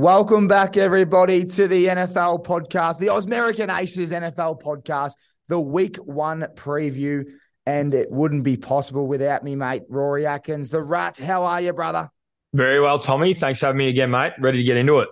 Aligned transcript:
Welcome 0.00 0.46
back, 0.46 0.76
everybody, 0.76 1.44
to 1.44 1.66
the 1.66 1.86
NFL 1.86 2.44
podcast, 2.44 2.98
the 2.98 3.08
Ausmerican 3.08 3.76
Aces 3.76 4.12
NFL 4.12 4.62
podcast, 4.62 5.14
the 5.48 5.58
week 5.58 5.96
one 5.96 6.46
preview. 6.54 7.24
And 7.66 7.92
it 7.92 8.08
wouldn't 8.08 8.44
be 8.44 8.56
possible 8.56 9.08
without 9.08 9.42
me, 9.42 9.56
mate, 9.56 9.82
Rory 9.88 10.24
Atkins, 10.24 10.70
the 10.70 10.80
rat. 10.84 11.18
How 11.18 11.42
are 11.42 11.60
you, 11.60 11.72
brother? 11.72 12.10
Very 12.54 12.80
well, 12.80 13.00
Tommy. 13.00 13.34
Thanks 13.34 13.58
for 13.58 13.66
having 13.66 13.78
me 13.78 13.88
again, 13.88 14.12
mate. 14.12 14.34
Ready 14.38 14.58
to 14.58 14.62
get 14.62 14.76
into 14.76 15.00
it. 15.00 15.08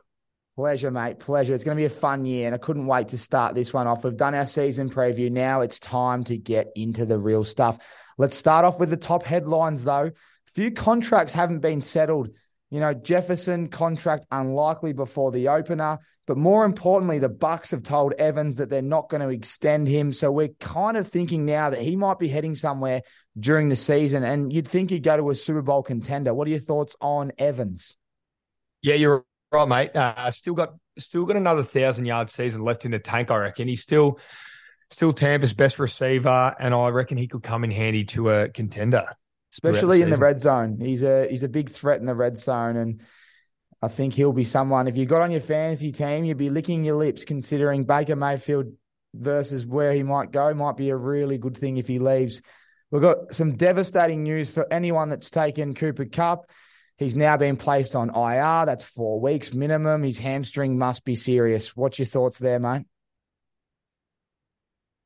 Pleasure, 0.54 0.93
mate. 0.93 1.18
Pleasure. 1.18 1.53
It's 1.53 1.64
going 1.64 1.77
to 1.77 1.80
be 1.80 1.87
a 1.87 1.91
fun 1.91 2.25
year, 2.25 2.46
and 2.46 2.55
I 2.55 2.59
couldn't 2.59 2.87
wait 2.87 3.09
to 3.09 3.18
start 3.18 3.57
this 3.57 3.73
one 3.73 3.89
off. 3.89 4.05
We've 4.05 4.16
done 4.16 4.37
our 4.37 4.46
season 4.46 4.89
preview. 4.89 5.32
Now 5.32 5.62
it's 5.62 5.80
time 5.80 6.23
to 6.25 6.39
get 6.39 6.68
into 6.77 7.07
the 7.07 7.18
real 7.18 7.45
stuff. 7.45 7.77
Let's 8.18 8.37
start 8.37 8.64
off 8.64 8.79
with 8.79 8.91
the 8.91 8.96
top 8.96 9.25
headlines, 9.25 9.82
though. 9.82 10.12
A 10.12 10.50
few 10.55 10.71
contracts 10.71 11.32
haven't 11.32 11.59
been 11.59 11.82
settled 11.82 12.29
you 12.70 12.80
know, 12.80 12.92
Jefferson 12.94 13.68
contract 13.68 14.26
unlikely 14.30 14.93
before 14.93 15.30
the 15.30 15.48
opener, 15.48 15.98
but 16.26 16.36
more 16.36 16.64
importantly, 16.64 17.20
the 17.20 17.29
Bucks 17.29 17.70
have 17.70 17.84
told 17.84 18.12
Evans 18.14 18.57
that 18.57 18.68
they're 18.68 18.82
not 18.82 19.08
going 19.08 19.20
to 19.22 19.29
extend 19.29 19.86
him. 19.86 20.12
So 20.12 20.32
we're 20.32 20.48
kind 20.58 20.96
of 20.96 21.07
thinking 21.07 21.46
now 21.46 21.71
that 21.71 21.80
he 21.80 21.94
might 21.94 22.18
be 22.18 22.26
heading 22.26 22.57
somewhere 22.57 23.02
during 23.38 23.68
the 23.68 23.76
season, 23.76 24.24
and 24.24 24.52
you'd 24.52 24.66
think 24.66 24.90
he'd 24.90 25.04
go 25.04 25.16
to 25.16 25.30
a 25.30 25.34
Super 25.34 25.62
Bowl 25.62 25.82
contender. 25.82 26.34
What 26.34 26.48
are 26.48 26.50
your 26.50 26.58
thoughts 26.58 26.96
on 27.00 27.30
Evans? 27.38 27.96
Yeah, 28.82 28.94
you're 28.94 29.24
right, 29.52 29.68
mate. 29.68 29.94
Uh, 29.94 30.30
still 30.32 30.54
got 30.54 30.74
still 30.98 31.24
got 31.24 31.36
another 31.36 31.62
thousand 31.62 32.06
yard 32.06 32.30
season 32.30 32.62
left 32.62 32.84
in 32.84 32.91
the 32.91 32.98
tank. 32.98 33.30
I 33.30 33.36
reckon 33.36 33.69
he's 33.69 33.83
still 33.83 34.19
still 34.91 35.12
Tampa's 35.12 35.52
best 35.52 35.78
receiver, 35.78 36.55
and 36.58 36.74
I 36.74 36.88
reckon 36.88 37.16
he 37.16 37.28
could 37.28 37.44
come 37.44 37.62
in 37.62 37.70
handy 37.70 38.05
to 38.06 38.30
a 38.30 38.48
contender 38.48 39.06
especially 39.56 39.98
the 39.98 40.05
in 40.05 40.10
the 40.10 40.16
red 40.16 40.41
zone. 40.41 40.78
He's 40.80 41.02
a 41.02 41.27
he's 41.28 41.42
a 41.42 41.48
big 41.48 41.70
threat 41.70 42.00
in 42.00 42.06
the 42.06 42.14
red 42.14 42.38
zone, 42.38 42.77
and 42.77 43.00
I 43.82 43.88
think 43.88 44.14
he'll 44.14 44.32
be 44.32 44.44
someone. 44.44 44.88
If 44.88 44.96
you 44.96 45.06
got 45.06 45.22
on 45.22 45.30
your 45.30 45.41
fantasy 45.41 45.92
team, 45.92 46.24
you'd 46.24 46.36
be 46.36 46.50
licking 46.50 46.84
your 46.84 46.96
lips 46.96 47.24
considering 47.24 47.84
Baker 47.84 48.16
Mayfield 48.16 48.72
versus 49.14 49.64
where 49.64 49.92
he 49.92 50.02
might 50.02 50.30
go. 50.30 50.52
Might 50.54 50.76
be 50.76 50.90
a 50.90 50.96
really 50.96 51.38
good 51.38 51.56
thing 51.56 51.78
if 51.78 51.88
he 51.88 51.98
leaves. 51.98 52.42
We've 52.90 53.02
got 53.02 53.34
some 53.34 53.56
devastating 53.56 54.22
news 54.22 54.50
for 54.50 54.70
anyone 54.72 55.10
that's 55.10 55.30
taken 55.30 55.74
Cooper 55.74 56.04
Kupp. 56.04 56.50
He's 56.98 57.16
now 57.16 57.36
been 57.36 57.56
placed 57.56 57.94
on 57.94 58.10
IR. 58.10 58.64
That's 58.64 58.84
four 58.84 59.20
weeks 59.20 59.52
minimum. 59.52 60.02
His 60.02 60.18
hamstring 60.18 60.78
must 60.78 61.04
be 61.04 61.16
serious. 61.16 61.76
What's 61.76 61.98
your 61.98 62.06
thoughts 62.06 62.38
there, 62.38 62.58
mate? 62.58 62.86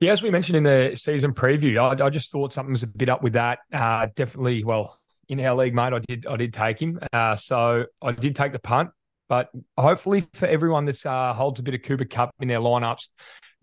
Yeah, 0.01 0.13
as 0.13 0.23
we 0.23 0.31
mentioned 0.31 0.57
in 0.57 0.63
the 0.65 0.97
season 0.97 1.35
preview, 1.35 1.79
I, 1.79 2.07
I 2.07 2.09
just 2.09 2.31
thought 2.33 2.55
something 2.55 2.73
was 2.73 2.83
a 2.83 2.87
bit 2.87 3.11
up 3.11 3.23
with 3.23 3.35
that. 3.35 3.59
Uh, 3.71 4.07
definitely, 4.17 4.65
well, 4.65 4.99
in 5.29 5.39
our 5.41 5.55
league, 5.55 5.75
mate, 5.75 5.93
I 5.93 5.99
did 5.99 6.27
I 6.27 6.37
did 6.37 6.55
take 6.55 6.81
him. 6.81 6.99
Uh, 7.13 7.37
so 7.37 7.85
I 8.01 8.13
did 8.13 8.35
take 8.35 8.53
the 8.53 8.59
punt, 8.59 8.91
but 9.29 9.51
hopefully 9.77 10.27
for 10.33 10.47
everyone 10.47 10.87
that 10.87 11.05
uh, 11.05 11.35
holds 11.35 11.61
a 11.61 11.63
bit 11.63 11.75
of 11.75 11.83
Cooper 11.83 12.07
Kupp 12.07 12.31
in 12.41 12.49
their 12.49 12.61
lineups, 12.61 13.09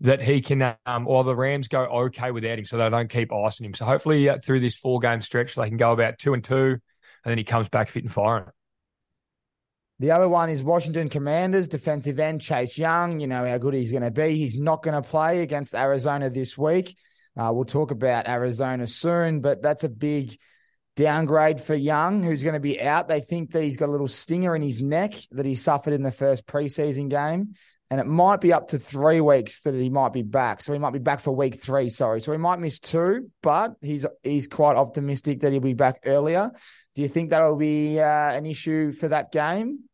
that 0.00 0.22
he 0.22 0.40
can, 0.40 0.76
um, 0.86 1.08
or 1.08 1.24
the 1.24 1.34
Rams 1.34 1.66
go 1.66 1.80
okay 1.80 2.30
without 2.30 2.56
him, 2.56 2.66
so 2.66 2.76
they 2.76 2.88
don't 2.88 3.10
keep 3.10 3.32
icing 3.32 3.66
him. 3.66 3.74
So 3.74 3.84
hopefully 3.84 4.28
uh, 4.28 4.38
through 4.44 4.60
this 4.60 4.76
four 4.76 5.00
game 5.00 5.20
stretch, 5.22 5.56
they 5.56 5.68
can 5.68 5.76
go 5.76 5.90
about 5.90 6.18
two 6.20 6.34
and 6.34 6.44
two, 6.44 6.78
and 7.24 7.30
then 7.30 7.38
he 7.38 7.42
comes 7.42 7.68
back 7.68 7.90
fit 7.90 8.04
and 8.04 8.12
firing. 8.12 8.46
The 10.00 10.12
other 10.12 10.28
one 10.28 10.48
is 10.48 10.62
Washington 10.62 11.08
Commanders 11.08 11.66
defensive 11.66 12.20
end 12.20 12.40
Chase 12.40 12.78
Young. 12.78 13.18
You 13.18 13.26
know 13.26 13.44
how 13.44 13.58
good 13.58 13.74
he's 13.74 13.90
going 13.90 14.04
to 14.04 14.12
be. 14.12 14.36
He's 14.36 14.56
not 14.56 14.82
going 14.82 15.00
to 15.00 15.08
play 15.08 15.42
against 15.42 15.74
Arizona 15.74 16.30
this 16.30 16.56
week. 16.56 16.96
Uh, 17.36 17.50
we'll 17.52 17.64
talk 17.64 17.90
about 17.90 18.28
Arizona 18.28 18.86
soon, 18.86 19.40
but 19.40 19.60
that's 19.60 19.82
a 19.82 19.88
big 19.88 20.38
downgrade 20.94 21.60
for 21.60 21.74
Young, 21.74 22.22
who's 22.22 22.44
going 22.44 22.54
to 22.54 22.60
be 22.60 22.80
out. 22.80 23.08
They 23.08 23.20
think 23.20 23.52
that 23.52 23.62
he's 23.62 23.76
got 23.76 23.88
a 23.88 23.92
little 23.92 24.08
stinger 24.08 24.54
in 24.54 24.62
his 24.62 24.80
neck 24.80 25.14
that 25.32 25.46
he 25.46 25.56
suffered 25.56 25.92
in 25.92 26.02
the 26.02 26.12
first 26.12 26.46
preseason 26.46 27.08
game. 27.08 27.54
And 27.90 28.00
it 28.00 28.06
might 28.06 28.40
be 28.40 28.52
up 28.52 28.68
to 28.68 28.78
three 28.78 29.20
weeks 29.20 29.60
that 29.60 29.74
he 29.74 29.88
might 29.88 30.12
be 30.12 30.22
back. 30.22 30.62
So 30.62 30.72
he 30.72 30.78
might 30.78 30.92
be 30.92 30.98
back 30.98 31.20
for 31.20 31.34
week 31.34 31.60
three, 31.60 31.88
sorry. 31.88 32.20
So 32.20 32.32
he 32.32 32.38
might 32.38 32.60
miss 32.60 32.78
two, 32.78 33.30
but 33.42 33.72
he's 33.80 34.04
he's 34.22 34.46
quite 34.46 34.76
optimistic 34.76 35.40
that 35.40 35.52
he'll 35.52 35.62
be 35.62 35.72
back 35.72 36.00
earlier. 36.04 36.50
Do 36.94 37.02
you 37.02 37.08
think 37.08 37.30
that'll 37.30 37.56
be 37.56 37.98
uh, 37.98 38.32
an 38.32 38.44
issue 38.44 38.92
for 38.92 39.08
that 39.08 39.32
game? 39.32 39.87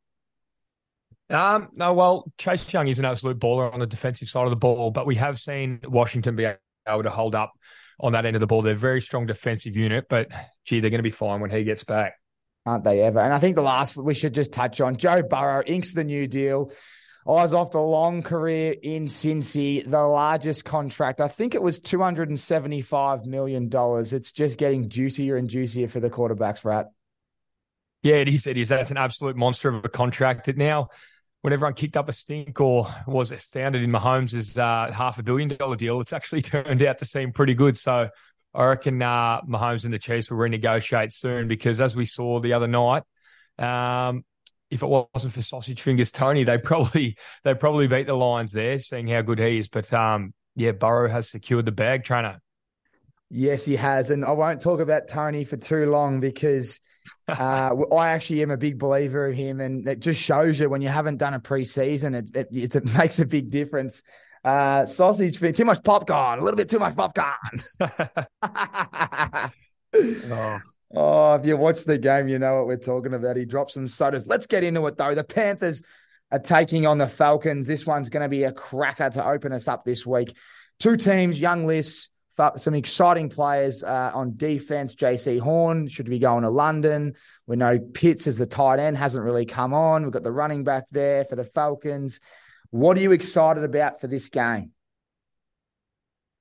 Um, 1.30 1.68
no, 1.74 1.94
well, 1.94 2.30
Chase 2.38 2.70
Young 2.72 2.88
is 2.88 2.98
an 2.98 3.04
absolute 3.04 3.38
baller 3.38 3.72
on 3.72 3.80
the 3.80 3.86
defensive 3.86 4.28
side 4.28 4.44
of 4.44 4.50
the 4.50 4.56
ball, 4.56 4.90
but 4.90 5.06
we 5.06 5.16
have 5.16 5.38
seen 5.38 5.80
Washington 5.84 6.36
be 6.36 6.46
able 6.86 7.02
to 7.02 7.10
hold 7.10 7.34
up 7.34 7.52
on 8.00 8.12
that 8.12 8.26
end 8.26 8.36
of 8.36 8.40
the 8.40 8.46
ball. 8.46 8.62
They're 8.62 8.74
a 8.74 8.78
very 8.78 9.00
strong 9.00 9.26
defensive 9.26 9.76
unit, 9.76 10.06
but 10.08 10.28
gee, 10.64 10.80
they're 10.80 10.90
going 10.90 10.98
to 10.98 11.02
be 11.02 11.10
fine 11.10 11.40
when 11.40 11.50
he 11.50 11.64
gets 11.64 11.84
back. 11.84 12.14
Aren't 12.66 12.84
they 12.84 13.00
ever? 13.02 13.20
And 13.20 13.32
I 13.32 13.38
think 13.38 13.56
the 13.56 13.62
last 13.62 13.96
we 13.96 14.14
should 14.14 14.34
just 14.34 14.52
touch 14.52 14.80
on 14.80 14.96
Joe 14.96 15.22
Burrow 15.22 15.62
inks 15.66 15.92
the 15.92 16.04
new 16.04 16.26
deal. 16.26 16.72
Eyes 17.26 17.54
off 17.54 17.72
the 17.72 17.80
long 17.80 18.22
career 18.22 18.74
in 18.82 19.06
Cincy, 19.06 19.88
the 19.90 20.02
largest 20.02 20.64
contract. 20.66 21.22
I 21.22 21.28
think 21.28 21.54
it 21.54 21.62
was 21.62 21.80
$275 21.80 23.24
million. 23.24 23.70
It's 23.72 24.32
just 24.32 24.58
getting 24.58 24.90
juicier 24.90 25.36
and 25.36 25.48
juicier 25.48 25.88
for 25.88 26.00
the 26.00 26.10
quarterbacks, 26.10 26.66
Rat. 26.66 26.90
Yeah, 28.02 28.16
it 28.16 28.28
is. 28.28 28.46
It 28.46 28.58
is. 28.58 28.68
That's 28.68 28.90
an 28.90 28.98
absolute 28.98 29.36
monster 29.36 29.70
of 29.70 29.82
a 29.86 29.88
contract. 29.88 30.48
It 30.48 30.58
now 30.58 30.88
when 31.44 31.52
everyone 31.52 31.74
kicked 31.74 31.94
up 31.94 32.08
a 32.08 32.12
stink 32.14 32.58
or 32.58 32.88
was 33.06 33.30
astounded 33.30 33.82
in 33.82 33.90
Mahomes' 33.90 34.56
uh, 34.56 34.90
half 34.90 35.18
a 35.18 35.22
billion 35.22 35.50
dollar 35.50 35.76
deal, 35.76 36.00
it's 36.00 36.14
actually 36.14 36.40
turned 36.42 36.82
out 36.82 36.96
to 36.96 37.04
seem 37.04 37.32
pretty 37.32 37.52
good. 37.52 37.76
So 37.76 38.08
I 38.54 38.64
reckon 38.64 39.02
uh, 39.02 39.42
Mahomes 39.42 39.84
and 39.84 39.92
the 39.92 39.98
Chiefs 39.98 40.30
will 40.30 40.38
renegotiate 40.38 41.12
soon 41.12 41.46
because, 41.46 41.80
as 41.82 41.94
we 41.94 42.06
saw 42.06 42.40
the 42.40 42.54
other 42.54 42.66
night, 42.66 43.02
um, 43.58 44.24
if 44.70 44.82
it 44.82 44.86
wasn't 44.86 45.34
for 45.34 45.42
sausage 45.42 45.82
fingers 45.82 46.10
Tony, 46.10 46.44
they 46.44 46.56
probably 46.56 47.18
they 47.44 47.52
probably 47.52 47.88
beat 47.88 48.06
the 48.06 48.14
Lions 48.14 48.50
there, 48.52 48.78
seeing 48.78 49.08
how 49.08 49.20
good 49.20 49.38
he 49.38 49.58
is. 49.58 49.68
But 49.68 49.92
um, 49.92 50.32
yeah, 50.56 50.72
Burrow 50.72 51.10
has 51.10 51.28
secured 51.28 51.66
the 51.66 51.72
bag, 51.72 52.04
trainer. 52.04 52.40
Yes, 53.28 53.66
he 53.66 53.76
has, 53.76 54.08
and 54.08 54.24
I 54.24 54.32
won't 54.32 54.62
talk 54.62 54.80
about 54.80 55.08
Tony 55.08 55.44
for 55.44 55.58
too 55.58 55.84
long 55.84 56.20
because 56.20 56.80
uh, 57.28 57.74
I 57.94 58.10
actually 58.10 58.42
am 58.42 58.50
a 58.50 58.56
big 58.56 58.78
believer 58.78 59.28
of 59.28 59.36
him, 59.36 59.60
and 59.60 59.86
it 59.88 60.00
just 60.00 60.20
shows 60.20 60.58
you 60.60 60.68
when 60.68 60.82
you 60.82 60.88
haven't 60.88 61.18
done 61.18 61.34
a 61.34 61.40
preseason, 61.40 62.14
it, 62.14 62.34
it, 62.36 62.74
it 62.74 62.84
makes 62.98 63.18
a 63.18 63.26
big 63.26 63.50
difference. 63.50 64.02
Uh, 64.44 64.84
sausage 64.84 65.38
too 65.38 65.64
much 65.64 65.82
popcorn, 65.82 66.38
a 66.38 66.42
little 66.42 66.58
bit 66.58 66.68
too 66.68 66.78
much 66.78 66.94
popcorn. 66.94 67.62
oh. 69.94 70.60
oh, 70.94 71.34
if 71.34 71.46
you 71.46 71.56
watch 71.56 71.84
the 71.84 71.96
game, 71.96 72.28
you 72.28 72.38
know 72.38 72.56
what 72.56 72.66
we're 72.66 72.76
talking 72.76 73.14
about. 73.14 73.36
He 73.36 73.46
drops 73.46 73.72
some 73.74 73.88
sodas. 73.88 74.26
Let's 74.26 74.46
get 74.46 74.62
into 74.62 74.86
it 74.86 74.98
though. 74.98 75.14
The 75.14 75.24
Panthers 75.24 75.82
are 76.30 76.38
taking 76.38 76.86
on 76.86 76.98
the 76.98 77.08
Falcons. 77.08 77.66
This 77.66 77.86
one's 77.86 78.10
going 78.10 78.22
to 78.22 78.28
be 78.28 78.44
a 78.44 78.52
cracker 78.52 79.08
to 79.08 79.26
open 79.26 79.52
us 79.52 79.66
up 79.66 79.84
this 79.84 80.04
week. 80.04 80.36
Two 80.78 80.98
teams, 80.98 81.40
young 81.40 81.66
lists 81.66 82.10
some 82.56 82.74
exciting 82.74 83.28
players 83.28 83.82
uh, 83.82 84.10
on 84.14 84.36
defense. 84.36 84.94
Jaycee 84.94 85.40
Horn 85.40 85.88
should 85.88 86.08
be 86.08 86.18
going 86.18 86.42
to 86.42 86.50
London. 86.50 87.14
We 87.46 87.56
know 87.56 87.78
Pitts 87.78 88.26
as 88.26 88.36
the 88.36 88.46
tight 88.46 88.78
end 88.78 88.96
hasn't 88.96 89.24
really 89.24 89.46
come 89.46 89.72
on. 89.72 90.02
We've 90.02 90.12
got 90.12 90.22
the 90.22 90.32
running 90.32 90.64
back 90.64 90.84
there 90.90 91.24
for 91.24 91.36
the 91.36 91.44
Falcons. 91.44 92.20
What 92.70 92.96
are 92.96 93.00
you 93.00 93.12
excited 93.12 93.62
about 93.64 94.00
for 94.00 94.08
this 94.08 94.28
game? 94.28 94.72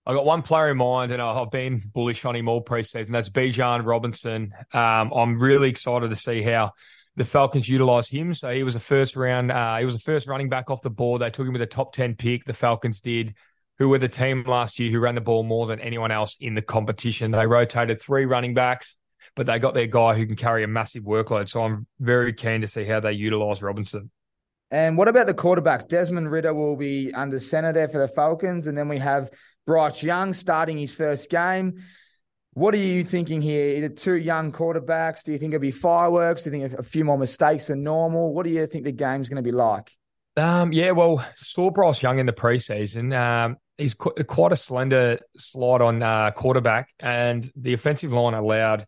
I've 0.05 0.15
got 0.15 0.25
one 0.25 0.41
player 0.41 0.71
in 0.71 0.77
mind, 0.77 1.11
and 1.13 1.21
I've 1.21 1.51
been 1.51 1.81
bullish 1.93 2.25
on 2.25 2.35
him 2.35 2.49
all 2.49 2.63
preseason. 2.63 3.11
That's 3.11 3.29
Bijan 3.29 3.85
Robinson. 3.85 4.53
Um, 4.73 5.13
I'm 5.13 5.39
really 5.39 5.69
excited 5.69 6.09
to 6.09 6.15
see 6.15 6.41
how 6.41 6.73
the 7.15 7.23
Falcons 7.23 7.69
utilize 7.69 8.09
him. 8.09 8.33
So 8.33 8.51
he 8.51 8.63
was 8.63 8.75
a 8.75 8.81
first 8.81 9.15
round, 9.15 9.51
uh, 9.51 9.77
he 9.77 9.85
was 9.85 9.95
the 9.95 10.01
first 10.01 10.27
running 10.27 10.49
back 10.49 10.69
off 10.69 10.81
the 10.81 10.89
board. 10.89 11.21
They 11.21 11.29
took 11.29 11.47
him 11.47 11.53
with 11.53 11.61
a 11.61 11.67
top 11.67 11.93
10 11.93 12.15
pick. 12.15 12.43
The 12.43 12.53
Falcons 12.53 12.99
did 12.99 13.35
who 13.79 13.89
were 13.89 13.97
the 13.97 14.07
team 14.07 14.43
last 14.47 14.79
year 14.79 14.91
who 14.91 14.99
ran 14.99 15.15
the 15.15 15.21
ball 15.21 15.43
more 15.43 15.67
than 15.67 15.79
anyone 15.79 16.11
else 16.11 16.37
in 16.39 16.53
the 16.53 16.61
competition. 16.61 17.31
They 17.31 17.47
rotated 17.47 18.01
three 18.01 18.25
running 18.25 18.53
backs, 18.53 18.95
but 19.35 19.45
they 19.45 19.59
got 19.59 19.73
their 19.73 19.87
guy 19.87 20.15
who 20.15 20.25
can 20.25 20.35
carry 20.35 20.63
a 20.63 20.67
massive 20.67 21.03
workload. 21.03 21.49
So 21.49 21.63
I'm 21.63 21.87
very 21.99 22.33
keen 22.33 22.61
to 22.61 22.67
see 22.67 22.85
how 22.85 22.99
they 22.99 23.13
utilize 23.13 23.61
Robinson. 23.61 24.11
And 24.69 24.97
what 24.97 25.07
about 25.07 25.27
the 25.27 25.33
quarterbacks? 25.33 25.87
Desmond 25.87 26.31
Ridder 26.31 26.53
will 26.53 26.75
be 26.75 27.13
under 27.13 27.39
center 27.39 27.73
there 27.73 27.87
for 27.87 27.99
the 27.99 28.07
Falcons. 28.07 28.67
And 28.67 28.77
then 28.77 28.89
we 28.89 28.97
have 28.97 29.29
Bryce 29.67 30.01
Young 30.01 30.33
starting 30.33 30.77
his 30.77 30.91
first 30.91 31.29
game. 31.29 31.79
What 32.53 32.73
are 32.75 32.77
you 32.77 33.03
thinking 33.03 33.41
here? 33.41 33.77
Either 33.77 33.89
two 33.89 34.15
young 34.15 34.51
quarterbacks. 34.51 35.23
Do 35.23 35.31
you 35.31 35.37
think 35.39 35.53
it'll 35.53 35.61
be 35.61 35.71
fireworks? 35.71 36.43
Do 36.43 36.51
you 36.51 36.59
think 36.59 36.79
a 36.79 36.83
few 36.83 37.03
more 37.03 37.17
mistakes 37.17 37.67
than 37.67 37.83
normal? 37.83 38.33
What 38.33 38.43
do 38.43 38.51
you 38.51 38.65
think 38.67 38.85
the 38.85 38.91
game's 38.91 39.29
going 39.29 39.43
to 39.43 39.43
be 39.43 39.51
like? 39.51 39.91
Um, 40.37 40.71
yeah, 40.71 40.91
well, 40.91 41.25
saw 41.35 41.69
Bryce 41.69 42.01
Young 42.01 42.19
in 42.19 42.25
the 42.25 42.33
preseason. 42.33 43.15
Um, 43.15 43.57
he's 43.77 43.93
quite 43.93 44.51
a 44.51 44.55
slender 44.55 45.19
slide 45.37 45.81
on 45.81 46.03
uh, 46.03 46.31
quarterback, 46.31 46.89
and 46.99 47.51
the 47.55 47.73
offensive 47.73 48.11
line 48.11 48.33
allowed 48.33 48.85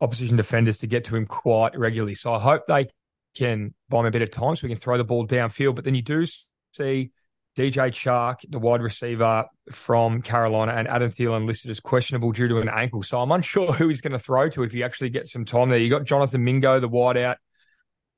opposition 0.00 0.36
defenders 0.36 0.78
to 0.78 0.86
get 0.86 1.04
to 1.06 1.16
him 1.16 1.26
quite 1.26 1.76
regularly. 1.76 2.14
So 2.14 2.32
I 2.32 2.38
hope 2.38 2.62
they 2.68 2.88
can 3.34 3.74
buy 3.88 4.00
him 4.00 4.06
a 4.06 4.10
bit 4.10 4.22
of 4.22 4.30
time 4.30 4.56
so 4.56 4.60
we 4.62 4.70
can 4.70 4.78
throw 4.78 4.96
the 4.96 5.04
ball 5.04 5.26
downfield. 5.26 5.74
But 5.74 5.84
then 5.84 5.94
you 5.94 6.02
do 6.02 6.26
see 6.26 7.10
DJ 7.56 7.90
Chark, 7.90 8.36
the 8.48 8.58
wide 8.58 8.82
receiver 8.82 9.46
from 9.72 10.22
Carolina, 10.22 10.72
and 10.72 10.86
Adam 10.86 11.10
Thielen 11.10 11.46
listed 11.46 11.70
as 11.70 11.80
questionable 11.80 12.30
due 12.30 12.48
to 12.48 12.58
an 12.58 12.68
ankle. 12.68 13.02
So 13.02 13.20
I'm 13.20 13.32
unsure 13.32 13.72
who 13.74 13.88
he's 13.88 14.00
going 14.00 14.12
to 14.12 14.18
throw 14.18 14.48
to 14.50 14.62
if 14.62 14.72
he 14.72 14.84
actually 14.84 15.10
gets 15.10 15.32
some 15.32 15.44
time 15.44 15.70
there. 15.70 15.78
You 15.78 15.90
got 15.90 16.04
Jonathan 16.04 16.44
Mingo, 16.44 16.78
the 16.78 16.88
wide 16.88 17.16
out 17.16 17.38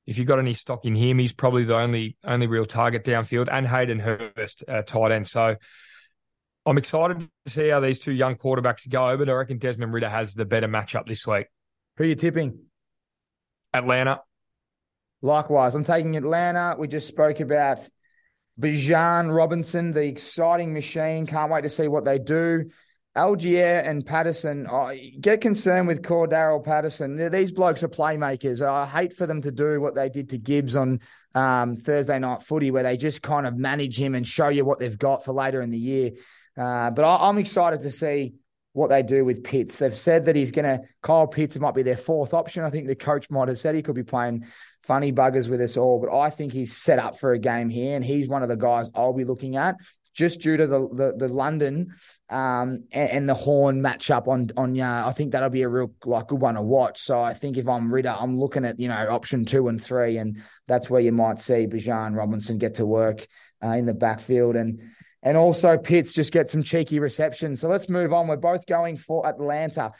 if 0.06 0.18
you've 0.18 0.26
got 0.26 0.38
any 0.38 0.54
stock 0.54 0.84
in 0.84 0.94
him, 0.94 1.18
he's 1.18 1.32
probably 1.32 1.64
the 1.64 1.76
only 1.76 2.16
only 2.24 2.46
real 2.46 2.66
target 2.66 3.04
downfield, 3.04 3.48
and 3.50 3.66
Hayden 3.66 4.00
Hurst, 4.00 4.64
uh, 4.66 4.82
tight 4.82 5.12
end. 5.12 5.28
So 5.28 5.56
I'm 6.66 6.78
excited 6.78 7.28
to 7.46 7.52
see 7.52 7.68
how 7.68 7.80
these 7.80 8.00
two 8.00 8.12
young 8.12 8.36
quarterbacks 8.36 8.88
go, 8.88 9.16
but 9.16 9.28
I 9.28 9.32
reckon 9.32 9.58
Desmond 9.58 9.92
Ridder 9.92 10.08
has 10.08 10.34
the 10.34 10.44
better 10.44 10.68
matchup 10.68 11.06
this 11.06 11.26
week. 11.26 11.46
Who 11.96 12.04
are 12.04 12.06
you 12.06 12.14
tipping? 12.14 12.58
Atlanta. 13.72 14.20
Likewise, 15.22 15.74
I'm 15.74 15.84
taking 15.84 16.16
Atlanta. 16.16 16.76
We 16.78 16.88
just 16.88 17.06
spoke 17.06 17.40
about 17.40 17.88
Bijan 18.58 19.34
Robinson, 19.34 19.92
the 19.92 20.04
exciting 20.04 20.72
machine. 20.72 21.26
Can't 21.26 21.50
wait 21.50 21.62
to 21.62 21.70
see 21.70 21.88
what 21.88 22.04
they 22.04 22.18
do. 22.18 22.70
Allgeier 23.20 23.86
and 23.86 24.04
Patterson, 24.04 24.66
I 24.66 25.12
get 25.20 25.42
concerned 25.42 25.86
with 25.86 26.00
Cordarrelle 26.00 26.64
Patterson. 26.64 27.30
These 27.30 27.52
blokes 27.52 27.82
are 27.82 27.88
playmakers. 27.88 28.66
I 28.66 28.86
hate 28.86 29.14
for 29.14 29.26
them 29.26 29.42
to 29.42 29.50
do 29.50 29.78
what 29.78 29.94
they 29.94 30.08
did 30.08 30.30
to 30.30 30.38
Gibbs 30.38 30.74
on 30.74 31.00
um, 31.34 31.76
Thursday 31.76 32.18
night 32.18 32.42
footy, 32.42 32.70
where 32.70 32.82
they 32.82 32.96
just 32.96 33.20
kind 33.20 33.46
of 33.46 33.56
manage 33.56 34.00
him 34.00 34.14
and 34.14 34.26
show 34.26 34.48
you 34.48 34.64
what 34.64 34.78
they've 34.78 34.98
got 34.98 35.22
for 35.22 35.34
later 35.34 35.60
in 35.60 35.70
the 35.70 35.78
year. 35.78 36.12
Uh, 36.56 36.90
but 36.90 37.02
I, 37.02 37.28
am 37.28 37.36
excited 37.36 37.82
to 37.82 37.90
see 37.90 38.32
what 38.72 38.88
they 38.88 39.02
do 39.02 39.22
with 39.22 39.44
Pitts. 39.44 39.78
They've 39.78 39.94
said 39.94 40.24
that 40.24 40.36
he's 40.36 40.50
going 40.50 40.64
to, 40.64 40.80
Kyle 41.02 41.26
Pitts 41.26 41.58
might 41.58 41.74
be 41.74 41.82
their 41.82 41.98
fourth 41.98 42.32
option. 42.32 42.64
I 42.64 42.70
think 42.70 42.86
the 42.86 42.96
coach 42.96 43.28
might 43.28 43.48
have 43.48 43.58
said 43.58 43.74
he 43.74 43.82
could 43.82 43.96
be 43.96 44.02
playing 44.02 44.46
funny 44.82 45.12
buggers 45.12 45.48
with 45.48 45.60
us 45.60 45.76
all, 45.76 46.00
but 46.00 46.16
I 46.16 46.30
think 46.30 46.54
he's 46.54 46.74
set 46.74 46.98
up 46.98 47.18
for 47.18 47.32
a 47.32 47.38
game 47.38 47.68
here, 47.68 47.96
and 47.96 48.04
he's 48.04 48.28
one 48.28 48.42
of 48.42 48.48
the 48.48 48.56
guys 48.56 48.88
I'll 48.94 49.12
be 49.12 49.24
looking 49.24 49.56
at 49.56 49.76
just 50.20 50.40
due 50.40 50.58
to 50.58 50.66
the 50.66 50.86
the, 50.92 51.14
the 51.16 51.28
London 51.28 51.94
um, 52.28 52.84
and, 52.92 53.10
and, 53.10 53.28
the 53.28 53.34
Horn 53.34 53.80
matchup 53.80 54.28
on 54.28 54.50
on 54.54 54.74
yeah, 54.74 55.06
I 55.06 55.12
think 55.12 55.32
that'll 55.32 55.48
be 55.48 55.62
a 55.62 55.68
real 55.68 55.94
like 56.04 56.28
good 56.28 56.42
one 56.42 56.56
to 56.56 56.62
watch. 56.62 57.00
So 57.00 57.22
I 57.22 57.32
think 57.32 57.56
if 57.56 57.66
I'm 57.66 57.92
Ridder, 57.92 58.14
I'm 58.16 58.38
looking 58.38 58.66
at 58.66 58.78
you 58.78 58.88
know 58.88 59.08
option 59.08 59.46
two 59.46 59.68
and 59.68 59.82
three, 59.82 60.18
and 60.18 60.42
that's 60.68 60.90
where 60.90 61.00
you 61.00 61.10
might 61.10 61.40
see 61.40 61.66
Bijan 61.66 62.14
Robinson 62.14 62.58
get 62.58 62.74
to 62.74 62.84
work 62.84 63.26
uh, 63.64 63.70
in 63.70 63.86
the 63.86 63.94
backfield 63.94 64.56
and. 64.56 64.80
And 65.22 65.36
also 65.36 65.76
Pitts 65.76 66.14
just 66.14 66.32
get 66.32 66.48
some 66.48 66.62
cheeky 66.62 66.98
receptions. 66.98 67.60
So 67.60 67.68
let's 67.68 67.90
move 67.90 68.10
on. 68.10 68.26
We're 68.26 68.36
both 68.36 68.64
going 68.64 68.96
for 68.96 69.26
Atlanta. 69.26 69.92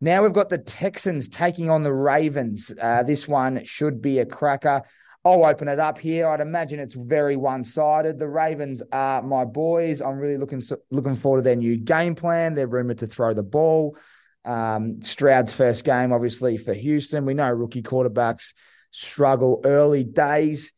Now 0.00 0.22
we've 0.22 0.32
got 0.32 0.50
the 0.50 0.58
Texans 0.58 1.28
taking 1.28 1.68
on 1.68 1.82
the 1.82 1.92
Ravens. 1.92 2.70
Uh, 2.80 3.02
this 3.02 3.26
one 3.26 3.64
should 3.64 4.00
be 4.00 4.20
a 4.20 4.24
cracker. 4.24 4.84
I'll 5.32 5.44
open 5.44 5.68
it 5.68 5.78
up 5.78 5.98
here. 5.98 6.28
I'd 6.28 6.40
imagine 6.40 6.80
it's 6.80 6.94
very 6.94 7.36
one-sided. 7.36 8.18
The 8.18 8.28
Ravens 8.28 8.82
are 8.92 9.22
my 9.22 9.44
boys. 9.44 10.00
I'm 10.00 10.18
really 10.18 10.38
looking 10.38 10.62
looking 10.90 11.16
forward 11.16 11.38
to 11.38 11.42
their 11.42 11.56
new 11.56 11.76
game 11.76 12.14
plan. 12.14 12.54
They're 12.54 12.66
rumored 12.66 12.98
to 12.98 13.06
throw 13.06 13.34
the 13.34 13.42
ball. 13.42 13.96
Um, 14.44 15.02
Stroud's 15.02 15.52
first 15.52 15.84
game, 15.84 16.12
obviously 16.12 16.56
for 16.56 16.72
Houston. 16.72 17.26
We 17.26 17.34
know 17.34 17.50
rookie 17.50 17.82
quarterbacks 17.82 18.54
struggle 18.90 19.60
early 19.64 20.04
days, 20.04 20.72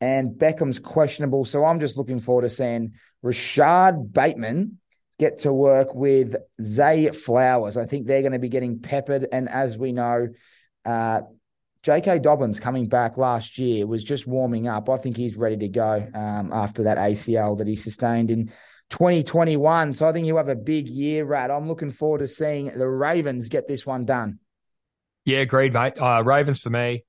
and 0.00 0.38
Beckham's 0.38 0.78
questionable. 0.78 1.44
So 1.44 1.64
I'm 1.64 1.80
just 1.80 1.96
looking 1.96 2.20
forward 2.20 2.42
to 2.42 2.50
seeing 2.50 2.92
Rashod 3.22 4.12
Bateman 4.12 4.78
get 5.18 5.40
to 5.40 5.52
work 5.52 5.94
with 5.94 6.36
Zay 6.62 7.10
Flowers. 7.10 7.76
I 7.76 7.86
think 7.86 8.06
they're 8.06 8.22
going 8.22 8.32
to 8.32 8.38
be 8.38 8.50
getting 8.50 8.80
peppered. 8.80 9.26
And 9.32 9.48
as 9.48 9.76
we 9.76 9.92
know, 9.92 10.28
uh, 10.84 11.22
J.K. 11.86 12.18
Dobbins 12.18 12.58
coming 12.58 12.88
back 12.88 13.16
last 13.16 13.58
year 13.58 13.86
was 13.86 14.02
just 14.02 14.26
warming 14.26 14.66
up. 14.66 14.90
I 14.90 14.96
think 14.96 15.16
he's 15.16 15.36
ready 15.36 15.56
to 15.58 15.68
go 15.68 16.04
um, 16.14 16.50
after 16.52 16.82
that 16.82 16.98
ACL 16.98 17.56
that 17.58 17.68
he 17.68 17.76
sustained 17.76 18.28
in 18.28 18.50
2021. 18.90 19.94
So 19.94 20.08
I 20.08 20.12
think 20.12 20.24
he'll 20.24 20.36
have 20.36 20.48
a 20.48 20.56
big 20.56 20.88
year, 20.88 21.24
Rat. 21.24 21.48
I'm 21.48 21.68
looking 21.68 21.92
forward 21.92 22.18
to 22.18 22.26
seeing 22.26 22.76
the 22.76 22.88
Ravens 22.88 23.48
get 23.48 23.68
this 23.68 23.86
one 23.86 24.04
done. 24.04 24.40
Yeah, 25.24 25.38
agreed, 25.38 25.74
mate. 25.74 25.92
Uh, 25.96 26.24
Ravens 26.24 26.58
for 26.58 26.70
me. 26.70 27.04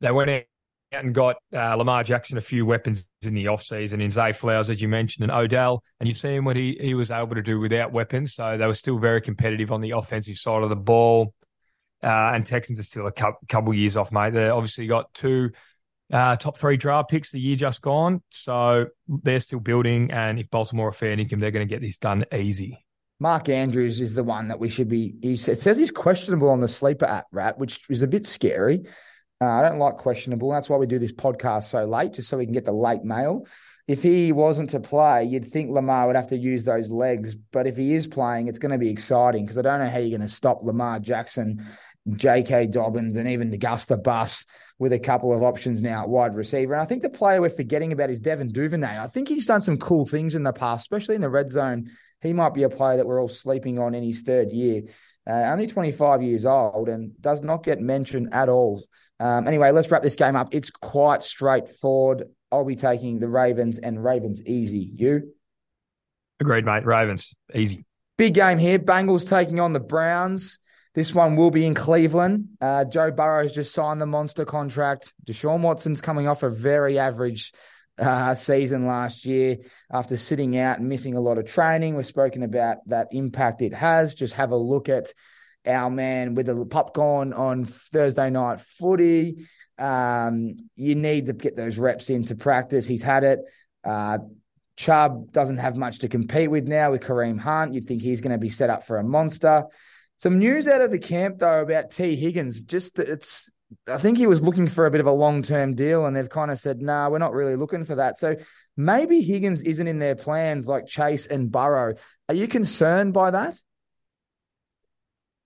They 0.00 0.12
went 0.12 0.30
out 0.30 0.44
and 0.92 1.12
got 1.12 1.38
uh, 1.52 1.74
Lamar 1.74 2.04
Jackson 2.04 2.38
a 2.38 2.42
few 2.42 2.64
weapons 2.64 3.02
in 3.22 3.34
the 3.34 3.46
offseason 3.46 4.00
in 4.00 4.12
Zay 4.12 4.32
Flowers, 4.32 4.70
as 4.70 4.80
you 4.80 4.86
mentioned, 4.86 5.28
and 5.28 5.32
Odell. 5.32 5.82
And 5.98 6.08
you've 6.08 6.18
seen 6.18 6.44
what 6.44 6.54
he, 6.54 6.78
he 6.80 6.94
was 6.94 7.10
able 7.10 7.34
to 7.34 7.42
do 7.42 7.58
without 7.58 7.90
weapons. 7.90 8.34
So 8.36 8.56
they 8.56 8.66
were 8.66 8.74
still 8.76 9.00
very 9.00 9.20
competitive 9.20 9.72
on 9.72 9.80
the 9.80 9.90
offensive 9.90 10.36
side 10.36 10.62
of 10.62 10.68
the 10.68 10.76
ball. 10.76 11.34
Uh, 12.02 12.32
and 12.34 12.46
Texans 12.46 12.80
are 12.80 12.84
still 12.84 13.06
a 13.06 13.12
couple 13.12 13.74
years 13.74 13.96
off, 13.96 14.10
mate. 14.10 14.32
They 14.32 14.48
obviously 14.48 14.86
got 14.86 15.12
two 15.12 15.50
uh, 16.12 16.36
top 16.36 16.58
three 16.58 16.76
draft 16.76 17.10
picks 17.10 17.30
the 17.30 17.40
year 17.40 17.56
just 17.56 17.82
gone. 17.82 18.22
So 18.30 18.86
they're 19.08 19.40
still 19.40 19.60
building. 19.60 20.10
And 20.10 20.38
if 20.38 20.50
Baltimore 20.50 20.88
are 20.88 20.92
fair 20.92 21.12
income, 21.12 21.40
they're 21.40 21.50
going 21.50 21.66
to 21.66 21.72
get 21.72 21.82
this 21.82 21.98
done 21.98 22.24
easy. 22.34 22.84
Mark 23.18 23.50
Andrews 23.50 24.00
is 24.00 24.14
the 24.14 24.24
one 24.24 24.48
that 24.48 24.58
we 24.58 24.70
should 24.70 24.88
be. 24.88 25.14
He 25.20 25.36
says 25.36 25.76
he's 25.76 25.90
questionable 25.90 26.48
on 26.48 26.60
the 26.60 26.68
sleeper 26.68 27.04
app, 27.04 27.26
Rat, 27.32 27.58
which 27.58 27.80
is 27.90 28.02
a 28.02 28.06
bit 28.06 28.24
scary. 28.24 28.86
Uh, 29.42 29.46
I 29.46 29.62
don't 29.62 29.78
like 29.78 29.98
questionable. 29.98 30.50
That's 30.50 30.68
why 30.68 30.78
we 30.78 30.86
do 30.86 30.98
this 30.98 31.12
podcast 31.12 31.64
so 31.64 31.84
late, 31.84 32.14
just 32.14 32.28
so 32.28 32.38
we 32.38 32.46
can 32.46 32.54
get 32.54 32.64
the 32.64 32.72
late 32.72 33.04
mail. 33.04 33.46
If 33.86 34.02
he 34.02 34.32
wasn't 34.32 34.70
to 34.70 34.80
play, 34.80 35.24
you'd 35.24 35.52
think 35.52 35.70
Lamar 35.70 36.06
would 36.06 36.16
have 36.16 36.28
to 36.28 36.36
use 36.36 36.64
those 36.64 36.90
legs. 36.90 37.34
But 37.34 37.66
if 37.66 37.76
he 37.76 37.94
is 37.94 38.06
playing, 38.06 38.48
it's 38.48 38.58
going 38.58 38.72
to 38.72 38.78
be 38.78 38.90
exciting 38.90 39.44
because 39.44 39.58
I 39.58 39.62
don't 39.62 39.80
know 39.80 39.90
how 39.90 39.98
you're 39.98 40.16
going 40.16 40.28
to 40.28 40.34
stop 40.34 40.62
Lamar 40.62 41.00
Jackson, 41.00 41.66
J.K. 42.16 42.68
Dobbins, 42.68 43.16
and 43.16 43.28
even 43.28 43.56
Gus 43.58 43.86
the 43.86 43.96
Bus 43.96 44.44
with 44.78 44.92
a 44.92 44.98
couple 44.98 45.34
of 45.34 45.42
options 45.42 45.82
now 45.82 46.02
at 46.02 46.08
wide 46.08 46.34
receiver. 46.34 46.72
And 46.72 46.82
I 46.82 46.86
think 46.86 47.02
the 47.02 47.10
player 47.10 47.40
we're 47.40 47.50
forgetting 47.50 47.92
about 47.92 48.10
is 48.10 48.20
Devin 48.20 48.52
Duvernay. 48.52 48.98
I 48.98 49.08
think 49.08 49.28
he's 49.28 49.46
done 49.46 49.62
some 49.62 49.76
cool 49.76 50.06
things 50.06 50.34
in 50.34 50.42
the 50.42 50.52
past, 50.52 50.82
especially 50.82 51.16
in 51.16 51.20
the 51.20 51.28
red 51.28 51.50
zone. 51.50 51.90
He 52.22 52.32
might 52.32 52.54
be 52.54 52.62
a 52.62 52.70
player 52.70 52.96
that 52.96 53.06
we're 53.06 53.20
all 53.20 53.28
sleeping 53.28 53.78
on 53.78 53.94
in 53.94 54.02
his 54.02 54.22
third 54.22 54.52
year. 54.52 54.82
Uh, 55.28 55.32
only 55.32 55.66
25 55.66 56.22
years 56.22 56.46
old 56.46 56.88
and 56.88 57.20
does 57.20 57.42
not 57.42 57.62
get 57.62 57.80
mentioned 57.80 58.30
at 58.32 58.48
all 58.48 58.82
um, 59.20 59.46
anyway, 59.46 59.70
let's 59.70 59.90
wrap 59.90 60.02
this 60.02 60.16
game 60.16 60.34
up. 60.34 60.48
It's 60.52 60.70
quite 60.70 61.22
straightforward. 61.22 62.24
I'll 62.50 62.64
be 62.64 62.74
taking 62.74 63.20
the 63.20 63.28
Ravens 63.28 63.78
and 63.78 64.02
Ravens 64.02 64.44
easy. 64.46 64.90
You? 64.96 65.34
Agreed, 66.40 66.64
mate. 66.64 66.86
Ravens 66.86 67.32
easy. 67.54 67.84
Big 68.16 68.32
game 68.32 68.58
here. 68.58 68.78
Bengals 68.78 69.28
taking 69.28 69.60
on 69.60 69.74
the 69.74 69.80
Browns. 69.80 70.58
This 70.94 71.14
one 71.14 71.36
will 71.36 71.50
be 71.50 71.64
in 71.64 71.74
Cleveland. 71.74 72.48
Uh, 72.60 72.84
Joe 72.84 73.10
Burrow's 73.10 73.52
just 73.52 73.72
signed 73.72 74.00
the 74.00 74.06
monster 74.06 74.44
contract. 74.44 75.12
Deshaun 75.26 75.60
Watson's 75.60 76.00
coming 76.00 76.26
off 76.26 76.42
a 76.42 76.50
very 76.50 76.98
average 76.98 77.52
uh, 77.98 78.34
season 78.34 78.86
last 78.86 79.24
year 79.24 79.58
after 79.92 80.16
sitting 80.16 80.56
out 80.56 80.78
and 80.78 80.88
missing 80.88 81.14
a 81.14 81.20
lot 81.20 81.38
of 81.38 81.46
training. 81.46 81.96
We've 81.96 82.06
spoken 82.06 82.42
about 82.42 82.78
that 82.86 83.08
impact 83.12 83.62
it 83.62 83.74
has. 83.74 84.14
Just 84.14 84.34
have 84.34 84.50
a 84.50 84.56
look 84.56 84.88
at 84.88 85.12
our 85.66 85.90
man 85.90 86.34
with 86.34 86.46
the 86.46 86.66
popcorn 86.66 87.32
on 87.34 87.66
Thursday 87.66 88.30
night 88.30 88.60
footy. 88.60 89.46
Um, 89.78 90.56
you 90.74 90.94
need 90.94 91.26
to 91.26 91.34
get 91.34 91.56
those 91.56 91.78
reps 91.78 92.10
into 92.10 92.34
practice. 92.34 92.86
He's 92.86 93.02
had 93.02 93.24
it. 93.24 93.40
Uh, 93.84 94.18
Chubb 94.76 95.30
doesn't 95.30 95.58
have 95.58 95.76
much 95.76 95.98
to 96.00 96.08
compete 96.08 96.50
with 96.50 96.66
now 96.66 96.90
with 96.90 97.02
Kareem 97.02 97.38
Hunt. 97.38 97.74
You'd 97.74 97.86
think 97.86 98.00
he's 98.02 98.22
going 98.22 98.32
to 98.32 98.38
be 98.38 98.50
set 98.50 98.70
up 98.70 98.86
for 98.86 98.98
a 98.98 99.04
monster. 99.04 99.64
Some 100.20 100.38
news 100.38 100.68
out 100.68 100.82
of 100.82 100.90
the 100.90 100.98
camp 100.98 101.38
though 101.38 101.62
about 101.62 101.92
Tee 101.92 102.14
Higgins. 102.14 102.62
Just 102.62 102.98
it's, 102.98 103.50
I 103.88 103.96
think 103.96 104.18
he 104.18 104.26
was 104.26 104.42
looking 104.42 104.68
for 104.68 104.84
a 104.84 104.90
bit 104.90 105.00
of 105.00 105.06
a 105.06 105.12
long 105.12 105.42
term 105.42 105.74
deal, 105.74 106.04
and 106.04 106.14
they've 106.14 106.28
kind 106.28 106.50
of 106.50 106.58
said, 106.58 106.82
"Nah, 106.82 107.08
we're 107.08 107.18
not 107.18 107.32
really 107.32 107.56
looking 107.56 107.86
for 107.86 107.94
that." 107.94 108.18
So 108.18 108.36
maybe 108.76 109.22
Higgins 109.22 109.62
isn't 109.62 109.88
in 109.88 109.98
their 109.98 110.16
plans 110.16 110.68
like 110.68 110.86
Chase 110.86 111.26
and 111.26 111.50
Burrow. 111.50 111.94
Are 112.28 112.34
you 112.34 112.48
concerned 112.48 113.14
by 113.14 113.30
that? 113.30 113.58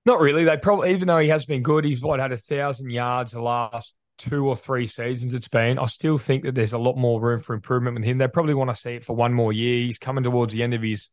Not 0.05 0.21
really. 0.21 0.43
They 0.43 0.57
probably, 0.57 0.91
even 0.91 1.07
though 1.07 1.19
he 1.19 1.29
has 1.29 1.47
been 1.47 1.63
good, 1.63 1.85
he's 1.85 2.03
what 2.03 2.19
had 2.19 2.33
a 2.33 2.37
thousand 2.37 2.91
yards 2.91 3.31
the 3.31 3.41
last 3.41 3.95
two 4.19 4.47
or 4.47 4.57
three 4.57 4.89
seasons 4.89 5.35
it's 5.35 5.49
been. 5.49 5.79
I 5.79 5.87
still 5.87 6.19
think 6.19 6.43
that 6.43 6.57
there's 6.57 6.73
a 6.73 6.79
lot 6.79 6.97
more 6.97 7.21
room 7.21 7.41
for 7.41 7.55
improvement 7.55 7.95
with 7.95 8.05
him. 8.05 8.19
They 8.19 8.27
probably 8.27 8.55
want 8.55 8.71
to 8.71 8.77
see 8.77 8.95
it 8.95 9.05
for 9.05 9.15
one 9.15 9.33
more 9.33 9.53
year. 9.53 9.87
He's 9.87 9.99
coming 9.99 10.25
towards 10.25 10.53
the 10.53 10.65
end 10.65 10.75
of 10.75 10.83
his 10.83 11.11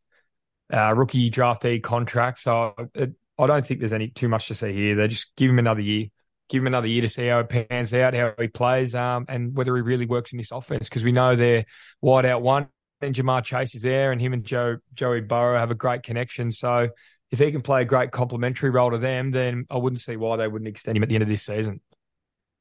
uh, 0.72 0.92
rookie 0.94 1.30
draftee 1.30 1.80
contract, 1.80 2.40
so 2.40 2.74
it, 2.94 3.12
I 3.42 3.46
don't 3.46 3.66
think 3.66 3.80
there's 3.80 3.92
any 3.92 4.08
too 4.08 4.28
much 4.28 4.48
to 4.48 4.54
see 4.54 4.72
here. 4.72 4.94
They 4.94 5.08
just 5.08 5.34
give 5.36 5.50
him 5.50 5.58
another 5.58 5.80
year, 5.80 6.06
give 6.48 6.62
him 6.62 6.68
another 6.68 6.86
year 6.86 7.02
to 7.02 7.08
see 7.08 7.26
how 7.26 7.40
it 7.40 7.48
pans 7.48 7.92
out, 7.92 8.14
how 8.14 8.34
he 8.38 8.48
plays, 8.48 8.94
um, 8.94 9.26
and 9.28 9.54
whether 9.56 9.74
he 9.74 9.82
really 9.82 10.06
works 10.06 10.32
in 10.32 10.38
this 10.38 10.52
offense. 10.52 10.88
Because 10.88 11.04
we 11.04 11.12
know 11.12 11.34
they're 11.34 11.64
wide 12.00 12.26
out 12.26 12.42
one, 12.42 12.68
and 13.00 13.14
Ja'Marr 13.14 13.44
Chase 13.44 13.74
is 13.74 13.82
there, 13.82 14.12
and 14.12 14.20
him 14.20 14.32
and 14.32 14.44
Joe 14.44 14.76
Joey 14.94 15.20
Burrow 15.20 15.58
have 15.58 15.70
a 15.70 15.74
great 15.74 16.02
connection. 16.02 16.52
So 16.52 16.88
if 17.30 17.38
he 17.38 17.50
can 17.50 17.62
play 17.62 17.82
a 17.82 17.86
great 17.86 18.12
complementary 18.12 18.70
role 18.70 18.90
to 18.90 18.98
them, 18.98 19.30
then 19.30 19.66
I 19.70 19.78
wouldn't 19.78 20.02
see 20.02 20.16
why 20.16 20.36
they 20.36 20.46
wouldn't 20.48 20.68
extend 20.68 20.96
him 20.96 21.02
at 21.02 21.08
the 21.08 21.16
end 21.16 21.22
of 21.22 21.28
this 21.28 21.42
season. 21.42 21.80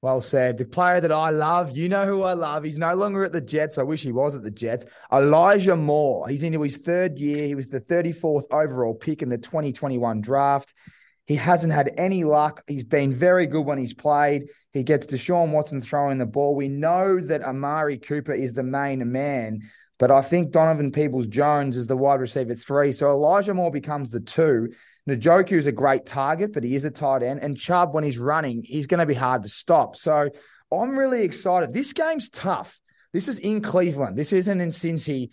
Well 0.01 0.21
said. 0.21 0.57
The 0.57 0.65
player 0.65 0.99
that 0.99 1.11
I 1.11 1.29
love, 1.29 1.77
you 1.77 1.87
know 1.87 2.05
who 2.05 2.23
I 2.23 2.33
love. 2.33 2.63
He's 2.63 2.79
no 2.79 2.95
longer 2.95 3.23
at 3.23 3.31
the 3.31 3.41
Jets. 3.41 3.77
I 3.77 3.83
wish 3.83 4.01
he 4.01 4.11
was 4.11 4.35
at 4.35 4.41
the 4.41 4.49
Jets. 4.49 4.85
Elijah 5.13 5.75
Moore. 5.75 6.27
He's 6.27 6.41
into 6.41 6.61
his 6.61 6.77
third 6.77 7.19
year. 7.19 7.45
He 7.45 7.53
was 7.53 7.67
the 7.67 7.81
34th 7.81 8.45
overall 8.51 8.95
pick 8.95 9.21
in 9.21 9.29
the 9.29 9.37
2021 9.37 10.21
draft. 10.21 10.73
He 11.27 11.35
hasn't 11.35 11.71
had 11.71 11.93
any 11.99 12.23
luck. 12.23 12.63
He's 12.65 12.83
been 12.83 13.13
very 13.13 13.45
good 13.45 13.61
when 13.61 13.77
he's 13.77 13.93
played. 13.93 14.47
He 14.73 14.81
gets 14.81 15.05
Deshaun 15.05 15.51
Watson 15.51 15.81
throwing 15.81 16.17
the 16.17 16.25
ball. 16.25 16.55
We 16.55 16.67
know 16.67 17.19
that 17.19 17.43
Amari 17.43 17.99
Cooper 17.99 18.33
is 18.33 18.53
the 18.53 18.63
main 18.63 19.11
man, 19.11 19.69
but 19.99 20.09
I 20.09 20.23
think 20.23 20.51
Donovan 20.51 20.91
Peoples 20.91 21.27
Jones 21.27 21.77
is 21.77 21.85
the 21.85 21.95
wide 21.95 22.21
receiver 22.21 22.55
three. 22.55 22.91
So 22.91 23.07
Elijah 23.11 23.53
Moore 23.53 23.69
becomes 23.69 24.09
the 24.09 24.19
two. 24.19 24.69
Njoku 25.09 25.53
is 25.53 25.67
a 25.67 25.71
great 25.71 26.05
target, 26.05 26.53
but 26.53 26.63
he 26.63 26.75
is 26.75 26.85
a 26.85 26.91
tight 26.91 27.23
end. 27.23 27.41
And 27.41 27.57
Chubb, 27.57 27.93
when 27.93 28.03
he's 28.03 28.19
running, 28.19 28.63
he's 28.63 28.87
going 28.87 28.99
to 28.99 29.05
be 29.05 29.13
hard 29.13 29.43
to 29.43 29.49
stop. 29.49 29.95
So 29.95 30.29
I'm 30.71 30.97
really 30.97 31.23
excited. 31.23 31.73
This 31.73 31.93
game's 31.93 32.29
tough. 32.29 32.79
This 33.13 33.27
is 33.27 33.39
in 33.39 33.61
Cleveland. 33.61 34.17
This 34.17 34.31
isn't 34.31 34.61
in 34.61 34.69
Cincy. 34.69 35.29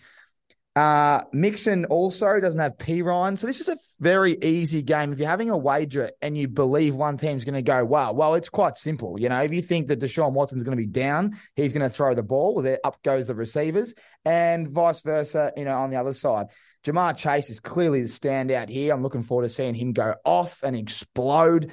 Uh, 0.75 1.21
Mixon 1.33 1.85
also 1.85 2.39
doesn't 2.39 2.59
have 2.59 2.77
Perine. 2.77 3.37
So 3.37 3.47
this 3.47 3.59
is 3.59 3.69
a 3.69 3.77
very 3.99 4.37
easy 4.41 4.81
game. 4.81 5.11
If 5.11 5.19
you're 5.19 5.27
having 5.27 5.49
a 5.49 5.57
wager 5.57 6.11
and 6.21 6.37
you 6.37 6.47
believe 6.47 6.95
one 6.95 7.17
team's 7.17 7.43
going 7.43 7.55
to 7.55 7.61
go, 7.61 7.83
wow, 7.83 8.13
well, 8.13 8.35
it's 8.35 8.49
quite 8.49 8.77
simple. 8.77 9.19
You 9.19 9.29
know, 9.29 9.39
if 9.41 9.51
you 9.51 9.61
think 9.61 9.87
that 9.87 9.99
Deshaun 9.99 10.31
Watson's 10.31 10.63
going 10.63 10.77
to 10.77 10.81
be 10.81 10.87
down, 10.89 11.37
he's 11.55 11.73
going 11.73 11.89
to 11.89 11.93
throw 11.93 12.13
the 12.13 12.23
ball, 12.23 12.61
there 12.61 12.79
up 12.83 13.01
goes 13.03 13.27
the 13.27 13.35
receivers, 13.35 13.93
and 14.23 14.67
vice 14.67 15.01
versa, 15.01 15.51
you 15.57 15.65
know, 15.65 15.77
on 15.77 15.89
the 15.89 15.97
other 15.97 16.13
side. 16.13 16.47
Ja'Marr 16.85 17.17
Chase 17.17 17.49
is 17.49 17.59
clearly 17.59 18.01
the 18.01 18.07
standout 18.07 18.69
here. 18.69 18.93
I'm 18.93 19.03
looking 19.03 19.23
forward 19.23 19.43
to 19.43 19.49
seeing 19.49 19.75
him 19.75 19.93
go 19.93 20.15
off 20.23 20.63
and 20.63 20.75
explode. 20.75 21.71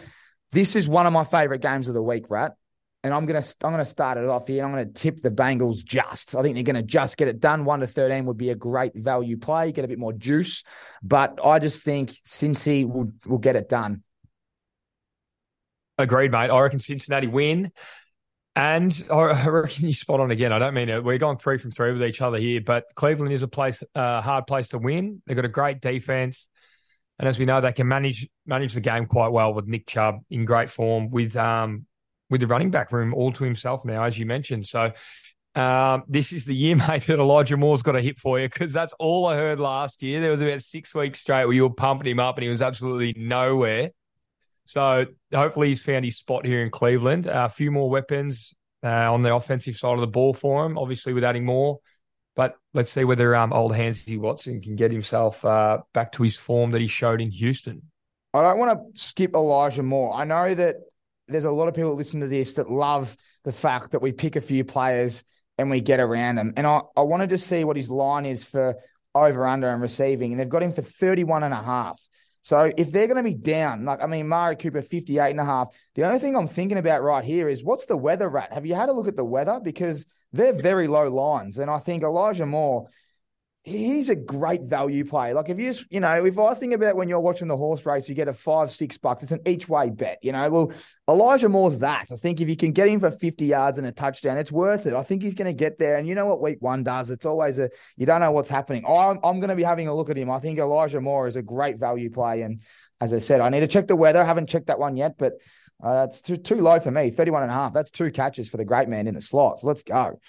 This 0.53 0.77
is 0.77 0.89
one 0.89 1.07
of 1.07 1.13
my 1.13 1.25
favorite 1.25 1.63
games 1.63 1.89
of 1.89 1.95
the 1.95 2.03
week, 2.03 2.31
Rat 2.31 2.57
and 3.07 3.15
I'm 3.15 3.25
gonna 3.25 3.45
I'm 3.63 3.71
gonna 3.71 3.87
start 3.87 4.19
it 4.19 4.27
off 4.27 4.49
here. 4.49 4.65
I'm 4.65 4.73
gonna 4.73 4.87
tip 4.87 5.23
the 5.23 5.31
Bengals 5.31 5.85
just. 5.85 6.35
I 6.35 6.43
think 6.43 6.57
they're 6.57 6.65
gonna 6.65 6.83
just 6.83 7.17
get 7.17 7.29
it 7.29 7.39
done. 7.39 7.65
One 7.65 7.79
to 7.79 7.87
thirteen 7.87 8.27
would 8.27 8.37
be 8.37 8.51
a 8.51 8.57
great 8.57 8.97
value 8.97 9.37
play, 9.37 9.71
get 9.71 9.85
a 9.85 9.89
bit 9.89 10.01
more 10.01 10.13
juice. 10.13 10.65
But 11.05 11.39
I 11.45 11.61
just 11.61 11.85
think 11.85 12.11
Cincy 12.27 12.85
will 12.85 13.13
will 13.25 13.39
get 13.39 13.55
it 13.55 13.69
done. 13.69 14.03
Agreed, 15.99 16.33
mate. 16.33 16.51
I 16.51 16.59
reckon 16.59 16.81
Cincinnati 16.81 17.29
win. 17.29 17.71
And 18.57 19.05
I 19.13 19.47
reckon 19.47 19.87
you 19.87 19.95
spot 19.95 20.19
on 20.19 20.33
again. 20.33 20.53
I 20.53 20.59
don't 20.59 20.75
mean 20.75 20.89
it. 20.89 21.05
We're 21.05 21.19
going 21.19 21.39
three 21.39 21.59
from 21.59 21.71
three 21.71 21.93
with 21.93 22.03
each 22.03 22.21
other 22.21 22.39
here, 22.39 22.61
but 22.61 22.87
Cleveland 22.97 23.33
is 23.33 23.43
a 23.43 23.49
place, 23.49 23.83
a 23.95 24.01
uh, 24.01 24.23
hard 24.23 24.47
place 24.47 24.69
to 24.69 24.79
win. 24.79 25.23
They've 25.27 25.37
got 25.37 25.45
a 25.45 25.49
great 25.49 25.81
defense, 25.81 26.49
and 27.19 27.29
as 27.29 27.39
we 27.39 27.45
know, 27.45 27.61
they 27.61 27.73
can 27.73 27.87
manage 27.87 28.29
manage 28.47 28.75
the 28.75 28.81
game 28.81 29.07
quite 29.07 29.29
well 29.29 29.55
with 29.55 29.67
Nick 29.67 29.87
Chubb 29.87 30.21
in 30.31 30.45
great 30.45 30.71
form 30.71 31.11
with 31.11 31.37
um 31.37 31.87
with 32.29 32.41
the 32.41 32.47
running 32.47 32.71
back 32.71 32.91
room 32.91 33.15
all 33.15 33.33
to 33.33 33.45
himself 33.45 33.85
now, 33.85 34.03
as 34.03 34.19
you 34.19 34.27
mentioned. 34.27 34.67
So 34.67 34.93
um, 35.55 36.03
this 36.09 36.33
is 36.33 36.45
the 36.45 36.55
year, 36.55 36.77
mate, 36.89 37.07
that 37.07 37.19
Elijah 37.19 37.57
Moore's 37.57 37.83
got 37.83 37.97
a 37.97 38.03
hit 38.03 38.19
for 38.19 38.41
you 38.41 38.49
because 38.49 38.73
that's 38.73 38.93
all 38.99 39.27
I 39.27 39.37
heard 39.37 39.61
last 39.61 40.03
year. 40.03 40.21
There 40.21 40.31
was 40.31 40.43
about 40.43 40.63
six 40.63 40.95
weeks 40.95 41.21
straight 41.21 41.45
where 41.45 41.55
you 41.55 41.63
were 41.63 41.75
pumping 41.75 42.11
him 42.11 42.21
up 42.21 42.37
and 42.37 42.43
he 42.43 42.51
was 42.51 42.63
absolutely 42.63 43.15
nowhere. 43.17 43.91
So 44.67 45.07
hopefully 45.33 45.69
he's 45.69 45.81
found 45.81 46.05
his 46.05 46.19
spot 46.19 46.45
here 46.45 46.63
in 46.63 46.71
Cleveland. 46.71 47.27
Uh, 47.27 47.49
a 47.51 47.55
few 47.55 47.71
more 47.71 47.89
weapons 47.89 48.53
uh, 48.85 49.13
on 49.13 49.23
the 49.23 49.35
offensive 49.35 49.77
side 49.77 49.95
of 49.95 50.01
the 50.01 50.07
ball 50.07 50.35
for 50.35 50.67
him, 50.67 50.77
obviously 50.77 51.13
with 51.13 51.25
adding 51.25 51.45
more. 51.45 51.79
But 52.35 52.57
let's 52.75 52.93
see 52.93 53.05
whether 53.05 53.35
um, 53.35 53.53
old 53.53 53.73
Hansy 53.73 54.19
Watson 54.19 54.61
can 54.61 54.77
get 54.77 54.93
himself 54.93 55.43
uh, 55.45 55.79
back 55.95 56.13
to 56.13 56.23
his 56.23 56.37
form 56.37 56.73
that 56.73 56.83
he 56.83 56.89
showed 56.89 57.21
in 57.21 57.31
Houston. 57.31 57.83
I 58.35 58.43
don't 58.43 58.59
want 58.59 58.73
to 58.73 59.01
skip 59.01 59.35
Elijah 59.35 59.83
Moore. 59.83 60.15
I 60.15 60.25
know 60.25 60.55
that 60.55 60.77
there's 61.29 61.45
a 61.45 61.51
lot 61.51 61.69
of 61.69 61.75
people 61.75 61.91
that 61.91 61.97
listen 61.97 62.21
to 62.21 62.29
this 62.29 62.55
that 62.55 62.71
love 62.71 63.17
the 63.45 63.53
fact 63.53 63.93
that 63.93 64.03
we 64.03 64.13
pick 64.13 64.37
a 64.37 64.41
few 64.41 64.65
players 64.65 65.25
and 65.57 65.71
we 65.71 65.81
get 65.81 66.01
around 66.01 66.37
them. 66.37 66.53
And 66.57 66.67
I, 66.67 66.81
I 66.97 67.03
wanted 67.03 67.31
to 67.31 67.39
see 67.39 67.65
what 67.65 67.77
his 67.77 67.89
line 67.89 68.27
is 68.27 68.45
for 68.45 68.77
over 69.15 69.47
under 69.47 69.71
and 69.71 69.81
receiving. 69.81 70.33
And 70.33 70.41
they've 70.41 70.49
got 70.49 70.63
him 70.63 70.73
for 70.73 70.83
31 70.83 71.43
and 71.43 71.55
a 71.55 71.63
half. 71.63 71.99
So 72.47 72.73
if 72.77 72.93
they're 72.93 73.09
going 73.09 73.17
to 73.17 73.29
be 73.29 73.35
down, 73.35 73.85
like, 73.85 74.01
I 74.01 74.07
mean, 74.07 74.29
Mari 74.29 74.55
Cooper, 74.55 74.81
58 74.81 75.31
and 75.31 75.41
a 75.41 75.45
half. 75.45 75.67
The 75.97 76.05
only 76.05 76.21
thing 76.21 76.37
I'm 76.37 76.47
thinking 76.47 76.79
about 76.79 77.03
right 77.03 77.25
here 77.25 77.49
is 77.49 77.65
what's 77.65 77.87
the 77.87 77.97
weather 77.97 78.29
rat? 78.29 78.53
Have 78.53 78.65
you 78.65 78.77
had 78.77 78.89
a 78.89 78.93
look 78.93 79.09
at 79.09 79.17
the 79.17 79.25
weather? 79.25 79.59
Because 79.61 80.07
they're 80.33 80.53
very 80.53 80.87
low 80.87 81.09
lines. 81.09 81.59
And 81.59 81.69
I 81.69 81.81
think 81.81 82.05
Elijah 82.05 82.47
Moore, 82.47 82.87
he's 83.67 84.09
a 84.09 84.15
great 84.15 84.63
value 84.63 85.05
play. 85.05 85.35
Like 85.35 85.49
if 85.49 85.59
you 85.59 85.73
just, 85.73 85.87
you 85.91 85.99
know, 85.99 86.25
if 86.25 86.39
I 86.39 86.55
think 86.55 86.73
about 86.73 86.95
when 86.95 87.09
you're 87.09 87.19
watching 87.19 87.49
the 87.49 87.57
horse 87.57 87.85
race, 87.85 88.09
you 88.09 88.15
get 88.15 88.29
a 88.29 88.33
five, 88.33 88.71
six 88.71 88.97
bucks. 88.97 89.25
It's 89.25 89.33
an 89.33 89.41
each 89.45 89.69
way 89.69 89.91
bet, 89.91 90.21
you 90.23 90.31
know. 90.31 90.49
Well, 90.49 90.73
Elijah 91.09 91.49
Moore's 91.49 91.81
that. 91.81 92.07
I 92.13 92.17
think 92.17 92.41
if 92.41 92.49
you 92.49 92.57
can 92.57 92.71
get 92.71 92.89
him 92.89 93.01
for 93.01 93.11
50 93.11 93.45
yards 93.45 93.77
and 93.77 93.87
a 93.87 93.91
touchdown, 93.91 94.39
it's 94.39 94.53
worth 94.53 94.87
it. 94.87 94.95
I 94.95 95.03
think 95.03 95.21
he's 95.21 95.35
going 95.35 95.49
to 95.49 95.53
get 95.53 95.81
there. 95.81 95.97
And 95.97 96.07
you 96.07 96.15
know 96.15 96.27
what 96.27 96.41
week 96.41 96.59
one 96.61 96.85
does? 96.85 97.11
It's 97.11 97.27
always 97.27 97.59
a, 97.59 97.69
you 97.97 98.07
don't 98.07 98.21
know 98.21 98.31
what's 98.31 98.49
happening. 98.49 98.85
I'm, 98.87 99.19
I'm 99.25 99.41
going 99.41 99.51
to 99.51 99.57
be 99.57 99.65
having 99.65 99.89
a 99.89 99.95
look 99.95 100.11
at 100.11 100.17
him. 100.17 100.31
I 100.31 100.39
think 100.39 100.61
Elijah 100.61 101.01
Moore 101.01 101.27
is 101.27 101.35
a 101.35 101.43
great 101.43 101.77
value 101.77 102.09
play. 102.09 102.43
And 102.43 102.63
as 103.01 103.13
I 103.13 103.19
said, 103.19 103.41
I 103.41 103.49
need 103.49 103.61
to 103.61 103.69
check 103.69 103.89
the 103.89 103.97
weather. 103.97 104.23
I 104.23 104.27
haven't 104.27 104.49
checked 104.49 104.69
that 104.69 104.79
one 104.79 104.97
yet, 104.97 105.17
but 105.19 105.33
uh, 105.83 106.07
it's 106.09 106.21
too, 106.21 106.37
too 106.37 106.61
low 106.61 106.79
for 106.79 106.93
me. 106.93 107.11
31 107.11 107.43
and 107.43 107.51
a 107.51 107.55
half. 107.55 107.73
That's 107.73 107.91
two 107.91 108.13
catches 108.13 108.49
for 108.49 108.59
the 108.59 108.65
great 108.65 108.89
man 108.89 109.09
in 109.09 109.17
the 109.17 109.21
slots. 109.21 109.65
Let's 109.65 109.83
go. 109.83 110.21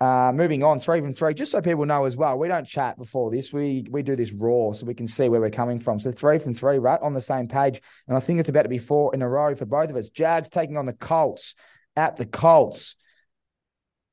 Uh, 0.00 0.32
moving 0.34 0.62
on, 0.62 0.80
three 0.80 0.98
from 0.98 1.12
three, 1.12 1.34
just 1.34 1.52
so 1.52 1.60
people 1.60 1.84
know 1.84 2.06
as 2.06 2.16
well, 2.16 2.38
we 2.38 2.48
don't 2.48 2.66
chat 2.66 2.96
before 2.96 3.30
this. 3.30 3.52
We 3.52 3.84
we 3.90 4.02
do 4.02 4.16
this 4.16 4.32
raw 4.32 4.72
so 4.72 4.86
we 4.86 4.94
can 4.94 5.06
see 5.06 5.28
where 5.28 5.42
we're 5.42 5.50
coming 5.50 5.78
from. 5.78 6.00
So 6.00 6.10
three 6.10 6.38
from 6.38 6.54
three, 6.54 6.78
right 6.78 6.98
on 7.02 7.12
the 7.12 7.20
same 7.20 7.48
page. 7.48 7.82
And 8.08 8.16
I 8.16 8.20
think 8.20 8.40
it's 8.40 8.48
about 8.48 8.62
to 8.62 8.70
be 8.70 8.78
four 8.78 9.14
in 9.14 9.20
a 9.20 9.28
row 9.28 9.54
for 9.54 9.66
both 9.66 9.90
of 9.90 9.96
us. 9.96 10.08
Jags 10.08 10.48
taking 10.48 10.78
on 10.78 10.86
the 10.86 10.94
Colts 10.94 11.54
at 11.96 12.16
the 12.16 12.24
Colts. 12.24 12.96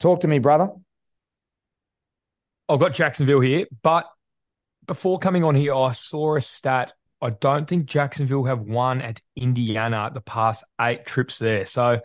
Talk 0.01 0.19
to 0.21 0.27
me, 0.27 0.39
brother. 0.39 0.71
I've 2.67 2.81
got 2.81 2.93
Jacksonville 2.93 3.39
here, 3.39 3.65
but 3.81 4.05
before 4.87 5.19
coming 5.19 5.45
on 5.45 5.55
here, 5.55 5.73
I 5.73 5.93
saw 5.93 6.35
a 6.35 6.41
stat. 6.41 6.91
I 7.21 7.29
don't 7.29 7.65
think 7.67 7.85
Jacksonville 7.85 8.43
have 8.43 8.59
won 8.59 9.01
at 9.01 9.21
Indiana 9.37 10.11
the 10.13 10.19
past 10.19 10.65
eight 10.81 11.05
trips 11.05 11.37
there. 11.37 11.65
So 11.65 12.01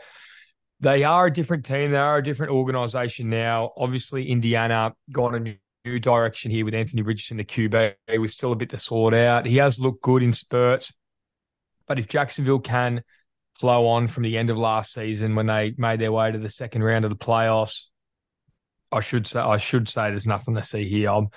they 0.82 1.04
are 1.04 1.26
a 1.26 1.32
different 1.32 1.64
team. 1.64 1.92
They 1.92 1.96
are 1.96 2.18
a 2.18 2.24
different 2.24 2.52
organization 2.52 3.30
now. 3.30 3.72
Obviously, 3.76 4.28
Indiana 4.28 4.94
gone 5.10 5.34
a 5.34 5.38
new, 5.38 5.56
direction 6.00 6.52
here 6.52 6.64
with 6.64 6.74
Anthony 6.74 7.02
Richardson, 7.02 7.38
the 7.38 7.44
QB. 7.44 7.94
He 8.08 8.18
was 8.18 8.32
still 8.32 8.52
a 8.52 8.56
bit 8.56 8.70
to 8.70 8.76
sort 8.76 9.14
out. 9.14 9.46
He 9.46 9.56
has 9.56 9.80
looked 9.80 10.00
good 10.00 10.22
in 10.22 10.32
spurts. 10.32 10.92
But 11.88 11.98
if 11.98 12.06
Jacksonville 12.06 12.60
can 12.60 13.02
flow 13.54 13.88
on 13.88 14.06
from 14.06 14.22
the 14.22 14.38
end 14.38 14.48
of 14.48 14.56
last 14.56 14.92
season 14.92 15.34
when 15.34 15.46
they 15.46 15.74
made 15.76 16.00
their 16.00 16.12
way 16.12 16.30
to 16.30 16.38
the 16.38 16.48
second 16.48 16.84
round 16.84 17.04
of 17.04 17.10
the 17.10 17.16
playoffs, 17.16 17.80
I 18.92 19.00
should 19.00 19.26
say 19.26 19.40
I 19.40 19.56
should 19.56 19.88
say 19.88 20.10
there's 20.10 20.24
nothing 20.24 20.54
to 20.54 20.62
see 20.62 20.88
here. 20.88 21.10
I'm 21.10 21.28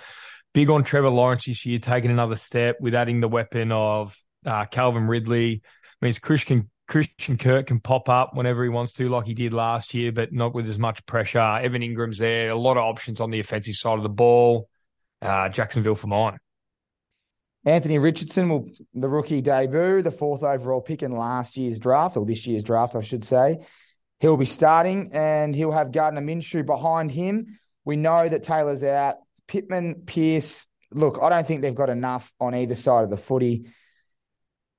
big 0.54 0.70
on 0.70 0.84
Trevor 0.84 1.10
Lawrence 1.10 1.46
this 1.46 1.66
year, 1.66 1.80
taking 1.80 2.12
another 2.12 2.36
step 2.36 2.78
with 2.80 2.94
adding 2.94 3.22
the 3.22 3.28
weapon 3.28 3.72
of 3.72 4.16
uh, 4.46 4.66
Calvin 4.66 5.08
Ridley. 5.08 5.64
Means 6.04 6.20
Christian 6.20 6.70
Christian 6.88 7.38
Kirk 7.38 7.68
can 7.68 7.80
pop 7.80 8.10
up 8.10 8.36
whenever 8.36 8.64
he 8.64 8.70
wants 8.70 8.94
to, 8.94 9.10
like 9.10 9.26
he 9.26 9.34
did 9.34 9.54
last 9.54 9.94
year, 9.94 10.12
but 10.12 10.32
not 10.32 10.54
with 10.54 10.70
as 10.70 10.78
much 10.78 11.04
pressure. 11.06 11.40
Evan 11.40 11.82
Engram's 11.82 12.20
there, 12.20 12.52
a 12.52 12.56
lot 12.56 12.78
of 12.78 12.84
options 12.84 13.20
on 13.20 13.32
the 13.32 13.40
offensive 13.40 13.76
side 13.76 13.98
of 13.98 14.04
the 14.04 14.10
ball. 14.10 14.70
Uh, 15.22 15.50
Jacksonville 15.50 15.96
for 15.96 16.08
mine. 16.08 16.38
Anthony 17.66 17.98
Richardson 17.98 18.48
will 18.48 18.70
the 18.94 19.10
rookie 19.10 19.42
debut, 19.42 20.04
the 20.04 20.12
fourth 20.12 20.44
overall 20.44 20.82
pick 20.82 21.02
in 21.02 21.12
last 21.18 21.58
year's 21.58 21.80
draft, 21.80 22.16
or 22.16 22.26
this 22.26 22.46
year's 22.46 22.64
draft, 22.64 22.96
I 22.96 23.02
should 23.02 23.26
say. 23.26 23.66
He'll 24.20 24.38
be 24.38 24.46
starting 24.46 25.10
and 25.14 25.56
he'll 25.56 25.72
have 25.72 25.92
Gardner 25.92 26.22
Minshew 26.22 26.66
behind 26.66 27.12
him. 27.12 27.58
We 27.84 27.96
know 27.96 28.30
that 28.30 28.44
Taylor's 28.44 28.84
out. 28.84 29.16
Pittman, 29.48 30.04
Pierce, 30.06 30.68
look, 30.92 31.20
I 31.22 31.30
don't 31.30 31.48
think 31.48 31.62
they've 31.62 31.74
got 31.74 31.90
enough 31.90 32.32
on 32.40 32.56
either 32.56 32.76
side 32.76 33.04
of 33.04 33.10
the 33.10 33.18
footy. 33.18 33.68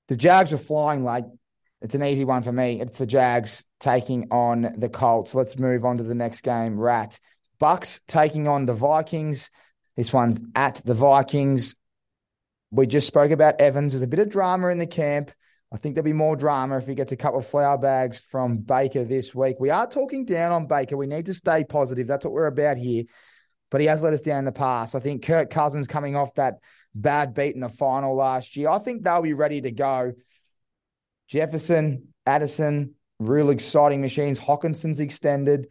The 0.08 0.16
Jags 0.16 0.52
are 0.52 0.58
flying 0.58 1.02
like 1.02 1.24
it's 1.80 1.94
an 1.94 2.02
easy 2.04 2.24
one 2.24 2.42
for 2.42 2.52
me. 2.52 2.80
It's 2.80 2.98
the 2.98 3.06
Jags 3.06 3.64
taking 3.80 4.28
on 4.30 4.74
the 4.78 4.88
Colts. 4.88 5.34
Let's 5.34 5.58
move 5.58 5.84
on 5.84 5.98
to 5.98 6.04
the 6.04 6.14
next 6.14 6.42
game. 6.42 6.78
Rat. 6.78 7.20
Bucks 7.58 8.00
taking 8.06 8.48
on 8.48 8.66
the 8.66 8.74
Vikings. 8.74 9.50
This 9.96 10.12
one's 10.12 10.38
at 10.54 10.80
the 10.84 10.94
Vikings. 10.94 11.74
We 12.70 12.86
just 12.86 13.06
spoke 13.06 13.30
about 13.30 13.60
Evans. 13.60 13.92
There's 13.92 14.02
a 14.02 14.08
bit 14.08 14.20
of 14.20 14.28
drama 14.28 14.68
in 14.68 14.78
the 14.78 14.86
camp. 14.86 15.30
I 15.72 15.78
think 15.78 15.94
there'll 15.94 16.04
be 16.04 16.12
more 16.12 16.36
drama 16.36 16.78
if 16.78 16.86
he 16.86 16.94
gets 16.94 17.12
a 17.12 17.16
couple 17.16 17.40
of 17.40 17.46
flour 17.46 17.78
bags 17.78 18.20
from 18.30 18.58
Baker 18.58 19.04
this 19.04 19.34
week. 19.34 19.56
We 19.58 19.70
are 19.70 19.86
talking 19.86 20.24
down 20.24 20.52
on 20.52 20.66
Baker. 20.66 20.96
We 20.96 21.06
need 21.06 21.26
to 21.26 21.34
stay 21.34 21.64
positive. 21.64 22.06
That's 22.06 22.24
what 22.24 22.32
we're 22.32 22.46
about 22.46 22.76
here. 22.76 23.04
But 23.70 23.80
he 23.80 23.86
has 23.88 24.00
let 24.00 24.12
us 24.12 24.22
down 24.22 24.40
in 24.40 24.44
the 24.44 24.52
past. 24.52 24.94
I 24.94 25.00
think 25.00 25.24
Kirk 25.24 25.50
Cousins 25.50 25.88
coming 25.88 26.14
off 26.14 26.34
that 26.34 26.58
bad 26.94 27.34
beat 27.34 27.54
in 27.54 27.60
the 27.60 27.68
final 27.68 28.14
last 28.14 28.56
year. 28.56 28.70
I 28.70 28.78
think 28.78 29.02
they'll 29.02 29.22
be 29.22 29.34
ready 29.34 29.60
to 29.60 29.70
go. 29.70 30.12
Jefferson, 31.28 32.08
Addison, 32.26 32.94
real 33.18 33.50
exciting 33.50 34.00
machines. 34.00 34.38
Hockenson's 34.38 35.00
extended, 35.00 35.68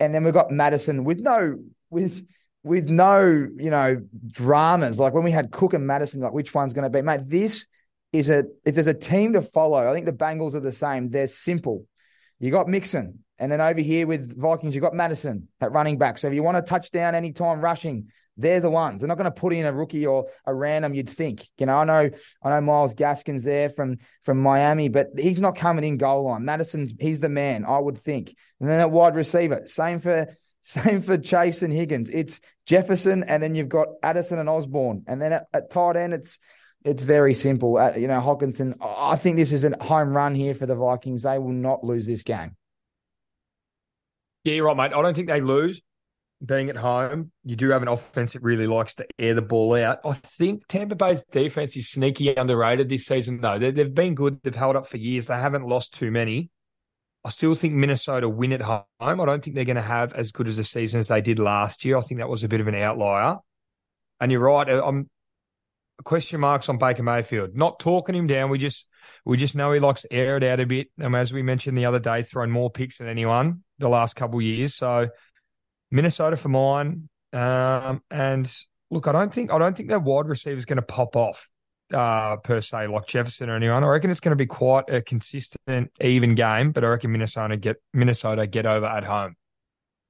and 0.00 0.14
then 0.14 0.24
we've 0.24 0.34
got 0.34 0.50
Mattison 0.50 1.04
with 1.04 1.20
no 1.20 1.58
with 1.90 2.26
with 2.64 2.90
no 2.90 3.48
you 3.56 3.70
know 3.70 4.02
dramas. 4.28 4.98
Like 4.98 5.14
when 5.14 5.24
we 5.24 5.30
had 5.30 5.50
Cook 5.50 5.74
and 5.74 5.86
Mattison. 5.86 6.20
like 6.20 6.32
which 6.32 6.54
one's 6.54 6.74
going 6.74 6.84
to 6.84 6.90
be, 6.90 7.02
mate? 7.02 7.28
This 7.28 7.66
is 8.12 8.30
a 8.30 8.44
if 8.64 8.74
there's 8.74 8.86
a 8.86 8.94
team 8.94 9.32
to 9.34 9.42
follow. 9.42 9.88
I 9.88 9.94
think 9.94 10.06
the 10.06 10.12
Bengals 10.12 10.54
are 10.54 10.60
the 10.60 10.72
same. 10.72 11.10
They're 11.10 11.28
simple. 11.28 11.86
You 12.38 12.50
got 12.50 12.68
Mixon, 12.68 13.20
and 13.38 13.52
then 13.52 13.60
over 13.60 13.80
here 13.80 14.06
with 14.06 14.36
Vikings, 14.38 14.74
you 14.74 14.80
got 14.80 14.94
Mattison 14.94 15.48
at 15.60 15.72
running 15.72 15.98
back. 15.98 16.18
So 16.18 16.28
if 16.28 16.34
you 16.34 16.42
want 16.42 16.56
a 16.56 16.62
touchdown 16.62 17.14
anytime 17.14 17.60
rushing, 17.60 18.08
they're 18.36 18.60
the 18.60 18.70
ones. 18.70 19.00
They're 19.00 19.08
not 19.08 19.18
going 19.18 19.32
to 19.32 19.40
put 19.40 19.52
in 19.52 19.66
a 19.66 19.72
rookie 19.72 20.06
or 20.06 20.26
a 20.46 20.54
random. 20.54 20.94
You'd 20.94 21.10
think, 21.10 21.46
you 21.58 21.66
know. 21.66 21.76
I 21.76 21.84
know, 21.84 22.10
I 22.42 22.50
know 22.50 22.60
Myles 22.60 22.94
Gaskin's 22.94 23.44
there 23.44 23.68
from 23.70 23.98
from 24.22 24.40
Miami, 24.40 24.88
but 24.88 25.08
he's 25.18 25.40
not 25.40 25.56
coming 25.56 25.84
in 25.84 25.98
goal 25.98 26.24
line. 26.24 26.44
Mattison's 26.44 26.94
he's 26.98 27.20
the 27.20 27.28
man, 27.28 27.64
I 27.64 27.78
would 27.78 27.98
think. 27.98 28.34
And 28.60 28.68
then 28.70 28.80
at 28.80 28.90
wide 28.90 29.14
receiver, 29.14 29.62
same 29.66 30.00
for 30.00 30.28
same 30.62 31.02
for 31.02 31.18
Chase 31.18 31.62
and 31.62 31.72
Higgins. 31.72 32.08
It's 32.08 32.40
Jefferson, 32.66 33.24
and 33.26 33.42
then 33.42 33.54
you've 33.54 33.68
got 33.68 33.88
Addison 34.02 34.38
and 34.38 34.48
Osborn, 34.48 35.04
and 35.06 35.20
then 35.20 35.32
at, 35.32 35.46
at 35.52 35.70
tight 35.70 35.96
end, 35.96 36.14
it's 36.14 36.38
It's 36.84 37.02
very 37.02 37.34
simple. 37.34 37.76
Uh, 37.76 37.92
you 37.96 38.08
know, 38.08 38.20
Hockenson, 38.20 38.74
I 38.80 39.16
think 39.16 39.36
this 39.36 39.52
is 39.52 39.62
a 39.62 39.76
home 39.80 40.16
run 40.16 40.34
here 40.34 40.54
for 40.54 40.66
the 40.66 40.74
Vikings. 40.74 41.22
They 41.22 41.38
will 41.38 41.52
not 41.52 41.84
lose 41.84 42.06
this 42.06 42.24
game. 42.24 42.56
Yeah, 44.44 44.54
you're 44.54 44.66
right, 44.66 44.76
mate. 44.76 44.92
I 44.96 45.02
don't 45.02 45.14
think 45.14 45.28
they 45.28 45.40
lose. 45.40 45.80
Being 46.44 46.70
at 46.70 46.76
home, 46.76 47.30
you 47.44 47.54
do 47.54 47.70
have 47.70 47.82
an 47.82 47.88
offense 47.88 48.32
that 48.32 48.42
really 48.42 48.66
likes 48.66 48.96
to 48.96 49.06
air 49.18 49.34
the 49.34 49.42
ball 49.42 49.76
out. 49.76 49.98
I 50.04 50.14
think 50.14 50.66
Tampa 50.66 50.96
Bay's 50.96 51.22
defense 51.30 51.76
is 51.76 51.88
sneaky 51.88 52.34
underrated 52.34 52.88
this 52.88 53.04
season, 53.04 53.40
though. 53.40 53.58
they 53.58 53.72
have 53.72 53.94
been 53.94 54.16
good. 54.16 54.40
They've 54.42 54.54
held 54.54 54.74
up 54.74 54.88
for 54.88 54.96
years. 54.96 55.26
They 55.26 55.34
haven't 55.34 55.68
lost 55.68 55.94
too 55.94 56.10
many. 56.10 56.50
I 57.24 57.30
still 57.30 57.54
think 57.54 57.74
Minnesota 57.74 58.28
win 58.28 58.52
at 58.52 58.62
home. 58.62 58.84
I 59.00 59.14
don't 59.14 59.44
think 59.44 59.54
they're 59.54 59.64
going 59.64 59.76
to 59.76 59.82
have 59.82 60.12
as 60.14 60.32
good 60.32 60.48
as 60.48 60.58
a 60.58 60.64
season 60.64 60.98
as 60.98 61.08
they 61.08 61.20
did 61.20 61.38
last 61.38 61.84
year. 61.84 61.96
I 61.96 62.00
think 62.00 62.18
that 62.18 62.28
was 62.28 62.42
a 62.42 62.48
bit 62.48 62.60
of 62.60 62.66
an 62.66 62.74
outlier. 62.74 63.38
And 64.20 64.32
you're 64.32 64.40
right. 64.40 64.68
Uh, 64.68 64.84
I'm 64.84 65.08
question 66.04 66.40
marks 66.40 66.68
on 66.68 66.78
Baker 66.78 67.04
Mayfield. 67.04 67.54
Not 67.54 67.78
talking 67.78 68.14
him 68.14 68.26
down. 68.26 68.50
We 68.50 68.58
just 68.58 68.86
we 69.24 69.36
just 69.36 69.54
know 69.54 69.72
he 69.72 69.80
likes 69.80 70.02
to 70.02 70.12
air 70.12 70.36
it 70.36 70.42
out 70.42 70.58
a 70.58 70.66
bit. 70.66 70.88
And 70.98 71.14
as 71.14 71.32
we 71.32 71.42
mentioned 71.42 71.78
the 71.78 71.86
other 71.86 72.00
day, 72.00 72.22
throwing 72.22 72.50
more 72.50 72.70
picks 72.70 72.98
than 72.98 73.08
anyone 73.08 73.62
the 73.78 73.88
last 73.88 74.16
couple 74.16 74.40
years. 74.42 74.74
So 74.74 75.08
Minnesota 75.92 76.36
for 76.36 76.48
mine. 76.48 77.08
Um, 77.32 78.02
and 78.10 78.52
look, 78.90 79.06
I 79.06 79.12
don't 79.12 79.32
think 79.32 79.52
I 79.52 79.58
don't 79.58 79.76
think 79.76 79.88
their 79.88 80.00
wide 80.00 80.26
receiver 80.26 80.58
is 80.58 80.64
going 80.64 80.76
to 80.76 80.82
pop 80.82 81.14
off 81.14 81.48
uh, 81.92 82.36
per 82.36 82.60
se, 82.60 82.88
like 82.88 83.06
Jefferson 83.06 83.48
or 83.48 83.56
anyone. 83.56 83.84
I 83.84 83.86
reckon 83.86 84.10
it's 84.10 84.20
going 84.20 84.30
to 84.32 84.36
be 84.36 84.46
quite 84.46 84.90
a 84.90 85.02
consistent, 85.02 85.92
even 86.00 86.34
game. 86.34 86.72
But 86.72 86.84
I 86.84 86.88
reckon 86.88 87.12
Minnesota 87.12 87.56
get 87.56 87.76
Minnesota 87.92 88.46
get 88.46 88.66
over 88.66 88.86
at 88.86 89.04
home. 89.04 89.36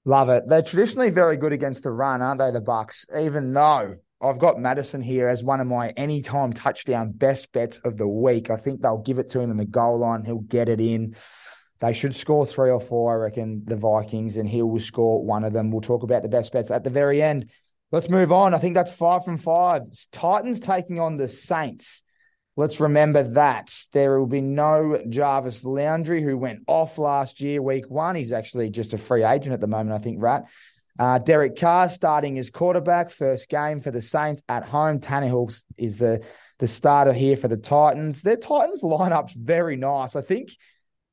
Love 0.05 0.31
it. 0.31 0.45
They're 0.49 0.63
traditionally 0.63 1.11
very 1.11 1.37
good 1.37 1.53
against 1.53 1.83
the 1.83 1.93
run, 1.93 2.23
aren't 2.23 2.41
they? 2.41 2.51
The 2.51 2.61
Bucks, 2.61 3.05
even 3.17 3.53
though 3.53 3.97
I've 4.21 4.39
got 4.39 4.59
Mattison 4.59 5.01
here 5.01 5.29
as 5.29 5.43
one 5.43 5.61
of 5.61 5.67
my 5.67 5.91
anytime 5.91 6.53
touchdown 6.53 7.11
best 7.13 7.53
bets 7.53 7.79
of 7.79 7.99
the 7.99 8.07
week. 8.07 8.51
I 8.51 8.57
think 8.57 8.81
they'll 8.81 8.99
give 8.99 9.19
it 9.19 9.31
to 9.31 9.41
him 9.41 9.51
in 9.51 9.57
the 9.57 9.65
goal 9.65 9.99
line. 9.99 10.25
He'll 10.25 10.39
get 10.39 10.69
it 10.69 10.81
in. 10.81 11.17
They 11.83 11.93
should 11.93 12.15
score 12.15 12.47
three 12.47 12.71
or 12.71 12.81
four, 12.81 13.13
I 13.13 13.17
reckon, 13.17 13.65
the 13.65 13.75
Vikings, 13.75 14.37
and 14.37 14.49
he 14.49 14.63
will 14.63 14.79
score 14.79 15.21
one 15.21 15.43
of 15.43 15.53
them. 15.53 15.73
We'll 15.73 15.81
talk 15.81 16.05
about 16.05 16.23
the 16.23 16.29
best 16.29 16.53
bets 16.53 16.71
at 16.71 16.85
the 16.85 16.91
very 16.91 17.21
end. 17.21 17.51
Let's 17.91 18.09
move 18.09 18.31
on. 18.31 18.55
I 18.55 18.59
think 18.59 18.77
that's 18.77 18.93
five 18.93 19.25
from 19.25 19.37
five. 19.37 19.83
Titans 20.13 20.61
taking 20.61 21.01
on 21.01 21.17
the 21.17 21.29
Saints. 21.29 22.03
Let's 22.57 22.79
remember 22.79 23.25
that 23.33 23.75
there 23.93 24.21
will 24.21 24.29
be 24.29 24.41
no 24.41 25.03
Jarvis 25.09 25.65
Landry, 25.65 26.23
who 26.23 26.39
went 26.39 26.61
off 26.69 26.99
last 26.99 27.41
year, 27.41 27.61
week 27.61 27.91
one. 27.91 28.15
He's 28.15 28.31
actually 28.31 28.71
just 28.71 28.93
a 28.93 28.99
free 28.99 29.25
agent 29.25 29.53
at 29.53 29.61
the 29.61 29.67
moment, 29.67 29.99
I 29.99 29.99
think, 29.99 30.23
right? 30.23 30.45
Uh, 31.01 31.19
Derek 31.19 31.59
Carr 31.59 31.89
starting 31.89 32.39
as 32.39 32.49
quarterback, 32.49 33.11
first 33.11 33.49
game 33.49 33.81
for 33.81 33.91
the 33.91 34.03
Saints 34.03 34.41
at 34.49 34.63
home. 34.63 35.01
Tannehill 35.01 35.61
is 35.77 35.97
the 35.97 36.23
the 36.61 36.69
starter 36.69 37.13
here 37.13 37.37
for 37.37 37.49
the 37.49 37.57
Titans. 37.57 38.23
Their 38.23 38.37
Titans 38.37 38.83
lineup's 38.83 39.33
very 39.33 39.75
nice. 39.75 40.15
I 40.15 40.23
think 40.23 40.51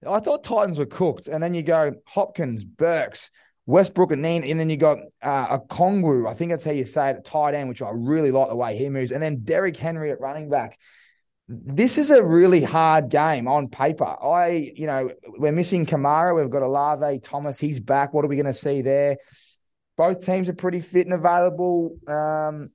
I 0.08 0.20
thought 0.20 0.44
Titans 0.44 0.80
were 0.80 0.86
cooked, 0.86 1.28
and 1.28 1.44
then 1.44 1.54
you 1.54 1.64
go 1.64 1.94
Hopkins, 2.06 2.64
Burks, 2.64 3.32
Westbrook, 3.66 4.12
and 4.12 4.24
then 4.24 4.44
and 4.44 4.60
then 4.60 4.70
you 4.70 4.78
got 4.78 5.00
uh, 5.22 5.58
Okonkwo. 5.60 6.30
I 6.30 6.34
think 6.34 6.52
that's 6.52 6.64
how 6.64 6.72
you 6.72 6.86
say 6.86 7.12
it 7.12 7.26
tight 7.26 7.54
end, 7.54 7.70
which 7.70 7.82
I 7.82 7.92
really 7.94 8.32
like 8.32 8.50
the 8.50 8.56
way 8.56 8.78
he 8.78 8.90
moves, 8.90 9.12
and 9.12 9.22
then 9.22 9.42
Derrick 9.44 9.78
Henry 9.78 10.12
at 10.12 10.22
running 10.22 10.50
back. 10.50 10.80
This 11.52 11.98
is 11.98 12.12
a 12.12 12.24
really 12.24 12.64
hard 12.64 13.10
game 13.10 13.48
on 13.48 13.70
paper. 13.70 14.06
I, 14.06 14.72
you 14.76 14.86
know, 14.86 15.10
we're 15.28 15.52
missing 15.52 15.88
Kamara. 15.88 16.36
We've 16.36 16.50
got 16.50 16.62
Olave 16.62 17.22
Thomas. 17.22 17.60
He's 17.60 17.80
back. 17.80 18.14
What 18.14 18.24
are 18.24 18.28
we 18.28 18.36
going 18.36 18.46
to 18.46 18.54
see 18.54 18.84
there? 18.84 19.18
Both 19.98 20.24
teams 20.24 20.48
are 20.48 20.54
pretty 20.54 20.80
fit 20.80 21.08
and 21.08 21.14
available. 21.16 21.98
Um, 22.08 22.70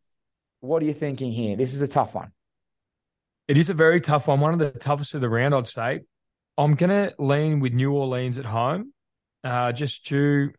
what 0.58 0.82
are 0.82 0.86
you 0.86 0.92
thinking 0.92 1.30
here? 1.30 1.54
This 1.56 1.72
is 1.72 1.82
a 1.82 1.88
tough 1.88 2.14
one. 2.14 2.32
It 3.46 3.56
is 3.56 3.70
a 3.70 3.74
very 3.74 4.00
tough 4.00 4.26
one. 4.26 4.40
One 4.40 4.54
of 4.54 4.58
the 4.58 4.76
toughest 4.78 5.14
of 5.14 5.20
the 5.20 5.28
round, 5.28 5.54
I'd 5.54 5.68
say. 5.68 6.00
I'm 6.56 6.76
to 6.76 7.14
lean 7.18 7.60
with 7.60 7.72
New 7.72 7.92
Orleans 7.92 8.38
at 8.38 8.44
home, 8.44 8.92
uh, 9.42 9.72
just 9.72 10.04
due. 10.06 10.50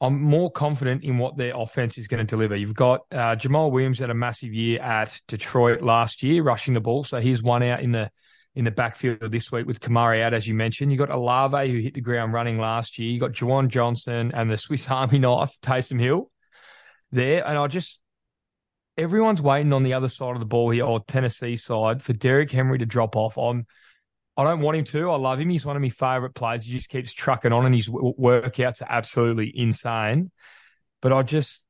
I'm 0.00 0.20
more 0.22 0.50
confident 0.50 1.02
in 1.02 1.18
what 1.18 1.36
their 1.36 1.56
offense 1.56 1.98
is 1.98 2.06
going 2.06 2.24
to 2.24 2.30
deliver. 2.30 2.54
You've 2.54 2.74
got 2.74 3.00
uh, 3.10 3.34
Jamaal 3.34 3.72
Williams 3.72 3.98
had 3.98 4.10
a 4.10 4.14
massive 4.14 4.54
year 4.54 4.80
at 4.80 5.20
Detroit 5.26 5.82
last 5.82 6.22
year, 6.22 6.42
rushing 6.42 6.74
the 6.74 6.80
ball. 6.80 7.02
So 7.02 7.20
he's 7.20 7.42
one 7.42 7.62
out 7.62 7.82
in 7.82 7.92
the 7.92 8.10
in 8.54 8.64
the 8.64 8.70
backfield 8.70 9.30
this 9.30 9.52
week 9.52 9.66
with 9.66 9.80
Kamara 9.80 10.22
out, 10.22 10.34
as 10.34 10.46
you 10.46 10.54
mentioned. 10.54 10.90
You 10.92 10.98
got 10.98 11.10
Olave 11.10 11.70
who 11.70 11.78
hit 11.80 11.94
the 11.94 12.00
ground 12.00 12.32
running 12.32 12.58
last 12.58 12.98
year. 12.98 13.10
You 13.10 13.20
got 13.20 13.32
Juwan 13.32 13.68
Johnson 13.68 14.32
and 14.34 14.50
the 14.50 14.56
Swiss 14.56 14.86
Army 14.90 15.18
knife, 15.18 15.56
Taysom 15.62 16.00
Hill, 16.00 16.30
there. 17.10 17.46
And 17.46 17.58
I 17.58 17.66
just 17.66 18.00
everyone's 18.96 19.40
waiting 19.40 19.72
on 19.72 19.82
the 19.82 19.94
other 19.94 20.08
side 20.08 20.34
of 20.34 20.40
the 20.40 20.46
ball 20.46 20.70
here, 20.70 20.84
or 20.84 21.00
Tennessee 21.06 21.56
side, 21.56 22.02
for 22.02 22.12
Derrick 22.12 22.50
Henry 22.50 22.78
to 22.78 22.86
drop 22.86 23.16
off. 23.16 23.38
I'm 23.38 23.66
I 24.38 24.44
don't 24.44 24.60
want 24.60 24.78
him 24.78 24.84
to. 24.84 25.10
I 25.10 25.16
love 25.16 25.40
him. 25.40 25.50
He's 25.50 25.66
one 25.66 25.74
of 25.74 25.82
my 25.82 25.88
favorite 25.90 26.34
players. 26.34 26.64
He 26.64 26.72
just 26.72 26.88
keeps 26.88 27.12
trucking 27.12 27.52
on, 27.52 27.66
and 27.66 27.74
his 27.74 27.88
workouts 27.88 28.80
are 28.80 28.88
absolutely 28.88 29.52
insane. 29.52 30.30
But 31.02 31.12
I 31.12 31.24
just 31.24 31.64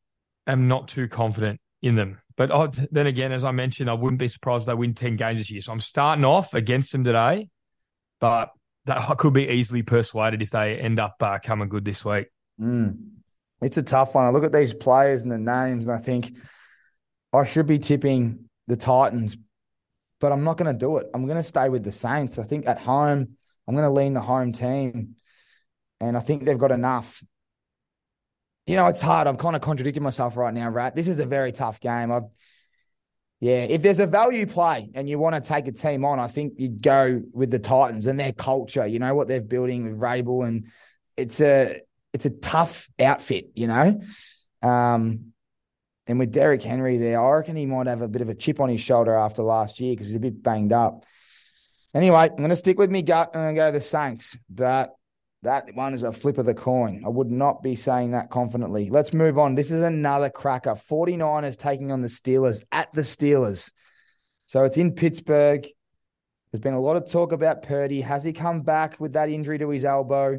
am 0.46 0.68
not 0.68 0.88
too 0.88 1.08
confident 1.08 1.60
in 1.80 1.96
them. 1.96 2.20
But 2.36 2.52
I, 2.52 2.68
then 2.90 3.06
again, 3.06 3.32
as 3.32 3.42
I 3.42 3.52
mentioned, 3.52 3.88
I 3.88 3.94
wouldn't 3.94 4.20
be 4.20 4.28
surprised 4.28 4.66
they 4.66 4.74
win 4.74 4.94
10 4.94 5.16
games 5.16 5.40
this 5.40 5.50
year. 5.50 5.62
So 5.62 5.72
I'm 5.72 5.80
starting 5.80 6.26
off 6.26 6.52
against 6.52 6.92
them 6.92 7.04
today, 7.04 7.48
but 8.20 8.50
that, 8.84 9.10
I 9.10 9.14
could 9.14 9.32
be 9.32 9.48
easily 9.48 9.82
persuaded 9.82 10.42
if 10.42 10.50
they 10.50 10.78
end 10.78 11.00
up 11.00 11.16
uh, 11.20 11.38
coming 11.42 11.70
good 11.70 11.86
this 11.86 12.04
week. 12.04 12.26
Mm. 12.60 12.96
It's 13.62 13.78
a 13.78 13.82
tough 13.82 14.14
one. 14.14 14.26
I 14.26 14.30
look 14.30 14.44
at 14.44 14.52
these 14.52 14.74
players 14.74 15.22
and 15.22 15.32
the 15.32 15.38
names, 15.38 15.86
and 15.86 15.92
I 15.92 15.98
think 15.98 16.36
I 17.32 17.44
should 17.44 17.66
be 17.66 17.78
tipping 17.78 18.48
the 18.66 18.76
Titans, 18.76 19.36
but 20.20 20.32
I'm 20.32 20.44
not 20.44 20.56
going 20.56 20.72
to 20.72 20.78
do 20.78 20.98
it. 20.98 21.06
I'm 21.14 21.26
going 21.26 21.36
to 21.36 21.48
stay 21.48 21.68
with 21.68 21.84
the 21.84 21.92
Saints. 21.92 22.38
I 22.38 22.44
think 22.44 22.66
at 22.66 22.78
home, 22.78 23.36
I'm 23.66 23.74
going 23.74 23.86
to 23.86 23.92
lean 23.92 24.14
the 24.14 24.20
home 24.20 24.52
team, 24.52 25.16
and 26.00 26.16
I 26.16 26.20
think 26.20 26.44
they've 26.44 26.58
got 26.58 26.72
enough 26.72 27.22
you 28.68 28.76
know, 28.76 28.86
it's 28.86 29.00
hard. 29.00 29.26
I'm 29.26 29.38
kind 29.38 29.56
of 29.56 29.62
contradicting 29.62 30.02
myself 30.02 30.36
right 30.36 30.52
now, 30.52 30.68
right? 30.68 30.94
This 30.94 31.08
is 31.08 31.18
a 31.18 31.24
very 31.24 31.52
tough 31.52 31.80
game. 31.80 32.12
I've, 32.12 32.24
yeah, 33.40 33.62
if 33.62 33.80
there's 33.80 33.98
a 33.98 34.06
value 34.06 34.46
play 34.46 34.90
and 34.94 35.08
you 35.08 35.18
want 35.18 35.36
to 35.36 35.40
take 35.40 35.66
a 35.68 35.72
team 35.72 36.04
on, 36.04 36.20
I 36.20 36.28
think 36.28 36.54
you'd 36.58 36.82
go 36.82 37.22
with 37.32 37.50
the 37.50 37.58
Titans 37.58 38.06
and 38.06 38.20
their 38.20 38.32
culture. 38.32 38.86
You 38.86 38.98
know 38.98 39.14
what 39.14 39.26
they're 39.26 39.40
building 39.40 39.84
with 39.84 39.98
Vrabel, 39.98 40.46
and 40.46 40.66
it's 41.16 41.40
a 41.40 41.80
it's 42.12 42.26
a 42.26 42.30
tough 42.30 42.88
outfit. 43.00 43.46
You 43.54 43.68
know, 43.68 44.00
um, 44.60 45.32
and 46.08 46.18
with 46.18 46.32
Derrick 46.32 46.62
Henry 46.62 46.96
there, 46.96 47.20
I 47.20 47.36
reckon 47.36 47.54
he 47.54 47.66
might 47.66 47.86
have 47.86 48.00
a 48.00 48.08
bit 48.08 48.22
of 48.22 48.30
a 48.30 48.34
chip 48.34 48.60
on 48.60 48.70
his 48.70 48.80
shoulder 48.80 49.14
after 49.14 49.42
last 49.42 49.78
year 49.78 49.92
because 49.92 50.06
he's 50.06 50.16
a 50.16 50.20
bit 50.20 50.42
banged 50.42 50.72
up. 50.72 51.04
Anyway, 51.94 52.16
I'm 52.16 52.36
going 52.36 52.48
to 52.48 52.56
stick 52.56 52.78
with 52.78 52.90
me 52.90 53.02
gut 53.02 53.30
and 53.34 53.42
I'm 53.42 53.54
going 53.54 53.72
to 53.72 53.72
go 53.72 53.78
the 53.78 53.84
Saints, 53.84 54.38
but 54.48 54.94
that 55.42 55.66
one 55.74 55.92
is 55.92 56.02
a 56.02 56.12
flip 56.12 56.38
of 56.38 56.46
the 56.46 56.54
coin. 56.54 57.02
I 57.04 57.10
would 57.10 57.30
not 57.30 57.62
be 57.62 57.76
saying 57.76 58.12
that 58.12 58.30
confidently. 58.30 58.88
Let's 58.88 59.12
move 59.12 59.38
on. 59.38 59.54
This 59.54 59.70
is 59.70 59.82
another 59.82 60.30
cracker. 60.30 60.74
49ers 60.74 61.58
taking 61.58 61.92
on 61.92 62.00
the 62.00 62.08
Steelers 62.08 62.64
at 62.72 62.90
the 62.92 63.02
Steelers. 63.02 63.70
So 64.46 64.64
it's 64.64 64.78
in 64.78 64.94
Pittsburgh. 64.94 65.66
There's 66.50 66.62
been 66.62 66.72
a 66.72 66.80
lot 66.80 66.96
of 66.96 67.10
talk 67.10 67.32
about 67.32 67.62
Purdy. 67.62 68.00
Has 68.00 68.24
he 68.24 68.32
come 68.32 68.62
back 68.62 68.98
with 68.98 69.12
that 69.12 69.28
injury 69.28 69.58
to 69.58 69.68
his 69.68 69.84
elbow? 69.84 70.38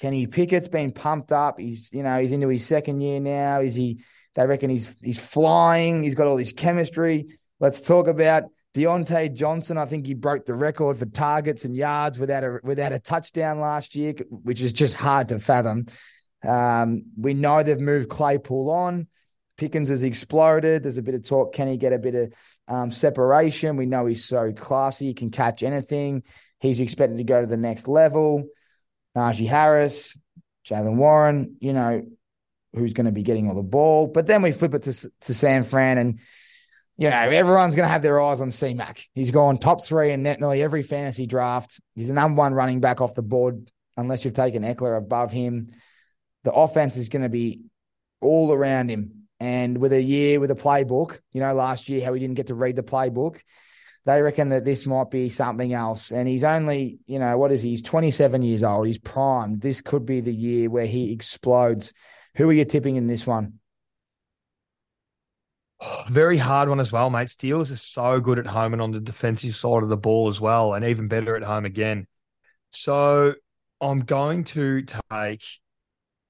Kenny 0.00 0.26
Pickett's 0.26 0.68
been 0.68 0.90
pumped 0.90 1.30
up. 1.30 1.60
He's, 1.60 1.90
you 1.92 2.02
know, 2.02 2.18
he's 2.18 2.32
into 2.32 2.48
his 2.48 2.66
second 2.66 3.00
year 3.00 3.20
now. 3.20 3.60
Is 3.60 3.76
he? 3.76 4.00
They 4.36 4.46
reckon 4.46 4.70
he's 4.70 4.96
he's 5.02 5.18
flying. 5.18 6.04
He's 6.04 6.14
got 6.14 6.28
all 6.28 6.36
this 6.36 6.52
chemistry. 6.52 7.26
Let's 7.58 7.80
talk 7.80 8.06
about 8.06 8.44
Diontae 8.76 9.32
Johnson, 9.32 9.78
I 9.78 9.86
think 9.86 10.06
he 10.06 10.12
broke 10.12 10.44
the 10.44 10.52
record 10.52 10.98
for 10.98 11.06
targets 11.06 11.64
and 11.64 11.74
yards 11.74 12.18
without 12.18 12.44
a 12.44 12.60
without 12.62 12.92
a 12.92 12.98
touchdown 12.98 13.58
last 13.58 13.96
year, 13.96 14.12
which 14.28 14.60
is 14.60 14.74
just 14.74 14.92
hard 14.92 15.28
to 15.28 15.38
fathom. 15.38 15.86
Um, 16.46 17.04
we 17.16 17.32
know 17.32 17.62
they've 17.62 17.80
moved 17.80 18.10
Claypool 18.10 18.70
on. 18.70 19.08
Pickens 19.56 19.88
has 19.88 20.02
exploded. 20.02 20.82
There's 20.82 20.98
a 20.98 21.02
bit 21.02 21.14
of 21.14 21.24
talk. 21.24 21.54
Can 21.54 21.68
he 21.68 21.78
get 21.78 21.94
a 21.94 21.98
bit 21.98 22.14
of 22.14 22.32
um, 22.68 22.92
separation? 22.92 23.76
We 23.76 23.86
know 23.86 24.04
he's 24.04 24.26
so 24.26 24.52
classy. 24.52 25.06
He 25.06 25.14
can 25.14 25.30
catch 25.30 25.62
anything. 25.62 26.22
He's 26.60 26.78
expected 26.80 27.16
to 27.16 27.24
go 27.24 27.40
to 27.40 27.46
the 27.46 27.56
next 27.56 27.88
level. 27.88 28.44
Najee 29.16 29.48
Harris, 29.48 30.14
Jaylen 30.68 30.96
Warren, 30.96 31.56
you 31.60 31.72
know, 31.72 32.02
who's 32.76 32.92
going 32.92 33.06
to 33.06 33.12
be 33.12 33.22
getting 33.22 33.48
all 33.48 33.54
the 33.54 33.62
ball. 33.62 34.06
But 34.06 34.26
then 34.26 34.42
we 34.42 34.52
flip 34.52 34.74
it 34.74 34.84
to, 34.84 35.10
to 35.22 35.34
San 35.34 35.64
Fran 35.64 35.98
and 35.98 36.20
you 36.98 37.10
know, 37.10 37.16
everyone's 37.16 37.74
going 37.74 37.86
to 37.86 37.92
have 37.92 38.02
their 38.02 38.22
eyes 38.22 38.40
on 38.40 38.50
C-Mac. 38.50 39.04
He's 39.12 39.30
gone 39.30 39.58
top 39.58 39.84
three 39.84 40.12
in 40.12 40.22
nearly 40.22 40.62
every 40.62 40.82
fantasy 40.82 41.26
draft. 41.26 41.78
He's 41.94 42.08
the 42.08 42.14
number 42.14 42.38
one 42.38 42.54
running 42.54 42.80
back 42.80 43.02
off 43.02 43.14
the 43.14 43.22
board, 43.22 43.70
unless 43.98 44.24
you've 44.24 44.34
taken 44.34 44.62
Ekeler 44.62 44.96
above 44.96 45.30
him. 45.30 45.68
The 46.44 46.54
offense 46.54 46.96
is 46.96 47.10
going 47.10 47.22
to 47.22 47.28
be 47.28 47.60
all 48.22 48.50
around 48.50 48.88
him. 48.88 49.28
And 49.40 49.76
with 49.76 49.92
a 49.92 50.02
year 50.02 50.40
with 50.40 50.50
a 50.50 50.54
playbook, 50.54 51.18
you 51.32 51.40
know, 51.40 51.52
last 51.52 51.90
year 51.90 52.02
how 52.02 52.14
he 52.14 52.20
didn't 52.20 52.36
get 52.36 52.46
to 52.46 52.54
read 52.54 52.76
the 52.76 52.82
playbook, 52.82 53.40
they 54.06 54.22
reckon 54.22 54.48
that 54.50 54.64
this 54.64 54.86
might 54.86 55.10
be 55.10 55.28
something 55.28 55.74
else. 55.74 56.12
And 56.12 56.26
he's 56.26 56.44
only, 56.44 57.00
you 57.06 57.18
know, 57.18 57.36
what 57.36 57.52
is 57.52 57.62
he? 57.62 57.70
He's 57.70 57.82
27 57.82 58.40
years 58.40 58.62
old. 58.62 58.86
He's 58.86 58.98
primed. 58.98 59.60
This 59.60 59.82
could 59.82 60.06
be 60.06 60.20
the 60.22 60.32
year 60.32 60.70
where 60.70 60.86
he 60.86 61.12
explodes. 61.12 61.92
Who 62.36 62.48
are 62.50 62.52
you 62.52 62.64
tipping 62.64 62.96
in 62.96 63.06
this 63.06 63.26
one? 63.26 63.60
Very 66.10 66.38
hard 66.38 66.68
one 66.68 66.80
as 66.80 66.92
well, 66.92 67.10
mate. 67.10 67.28
Steelers 67.28 67.72
are 67.72 67.76
so 67.76 68.20
good 68.20 68.38
at 68.38 68.46
home 68.46 68.72
and 68.72 68.82
on 68.82 68.92
the 68.92 69.00
defensive 69.00 69.56
side 69.56 69.82
of 69.82 69.88
the 69.88 69.96
ball 69.96 70.28
as 70.28 70.40
well, 70.40 70.74
and 70.74 70.84
even 70.84 71.08
better 71.08 71.36
at 71.36 71.42
home 71.42 71.64
again. 71.64 72.06
So 72.72 73.34
I'm 73.80 74.00
going 74.00 74.44
to 74.44 74.82
take. 74.82 75.42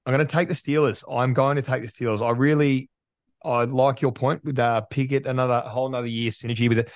I'm 0.05 0.13
going 0.13 0.25
to 0.25 0.31
take 0.31 0.47
the 0.47 0.53
Steelers. 0.53 1.03
I'm 1.09 1.33
going 1.33 1.57
to 1.57 1.61
take 1.61 1.81
the 1.81 1.89
Steelers. 1.89 2.25
I 2.25 2.31
really, 2.31 2.89
I 3.43 3.65
like 3.65 4.01
your 4.01 4.13
point 4.13 4.45
with 4.45 4.57
uh, 4.57 4.81
Pickett. 4.81 5.25
Another 5.25 5.59
whole 5.59 5.87
another 5.87 6.07
year 6.07 6.31
synergy 6.31 6.69
with 6.69 6.79
it. 6.79 6.91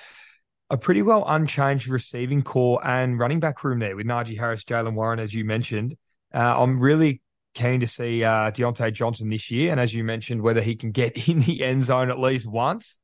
A 0.70 0.78
pretty 0.78 1.02
well 1.02 1.24
unchanged 1.26 1.86
receiving 1.88 2.42
core 2.42 2.84
and 2.86 3.18
running 3.18 3.40
back 3.40 3.62
room 3.62 3.78
there 3.78 3.94
with 3.94 4.06
Najee 4.06 4.38
Harris, 4.38 4.64
Jaylen 4.64 4.94
Warren, 4.94 5.20
as 5.20 5.34
you 5.34 5.44
mentioned. 5.44 5.98
Uh, 6.34 6.62
I'm 6.62 6.80
really 6.80 7.21
keen 7.54 7.80
to 7.80 7.86
see 7.86 8.24
uh, 8.24 8.50
Diontae 8.50 8.92
Johnson 8.92 9.28
this 9.28 9.50
year, 9.50 9.70
and 9.70 9.80
as 9.80 9.92
you 9.92 10.04
mentioned, 10.04 10.42
whether 10.42 10.60
he 10.60 10.76
can 10.76 10.92
get 10.92 11.28
in 11.28 11.40
the 11.40 11.64
end 11.64 11.84
zone 11.84 12.10
at 12.10 12.18
least 12.18 12.46
once. 12.46 12.98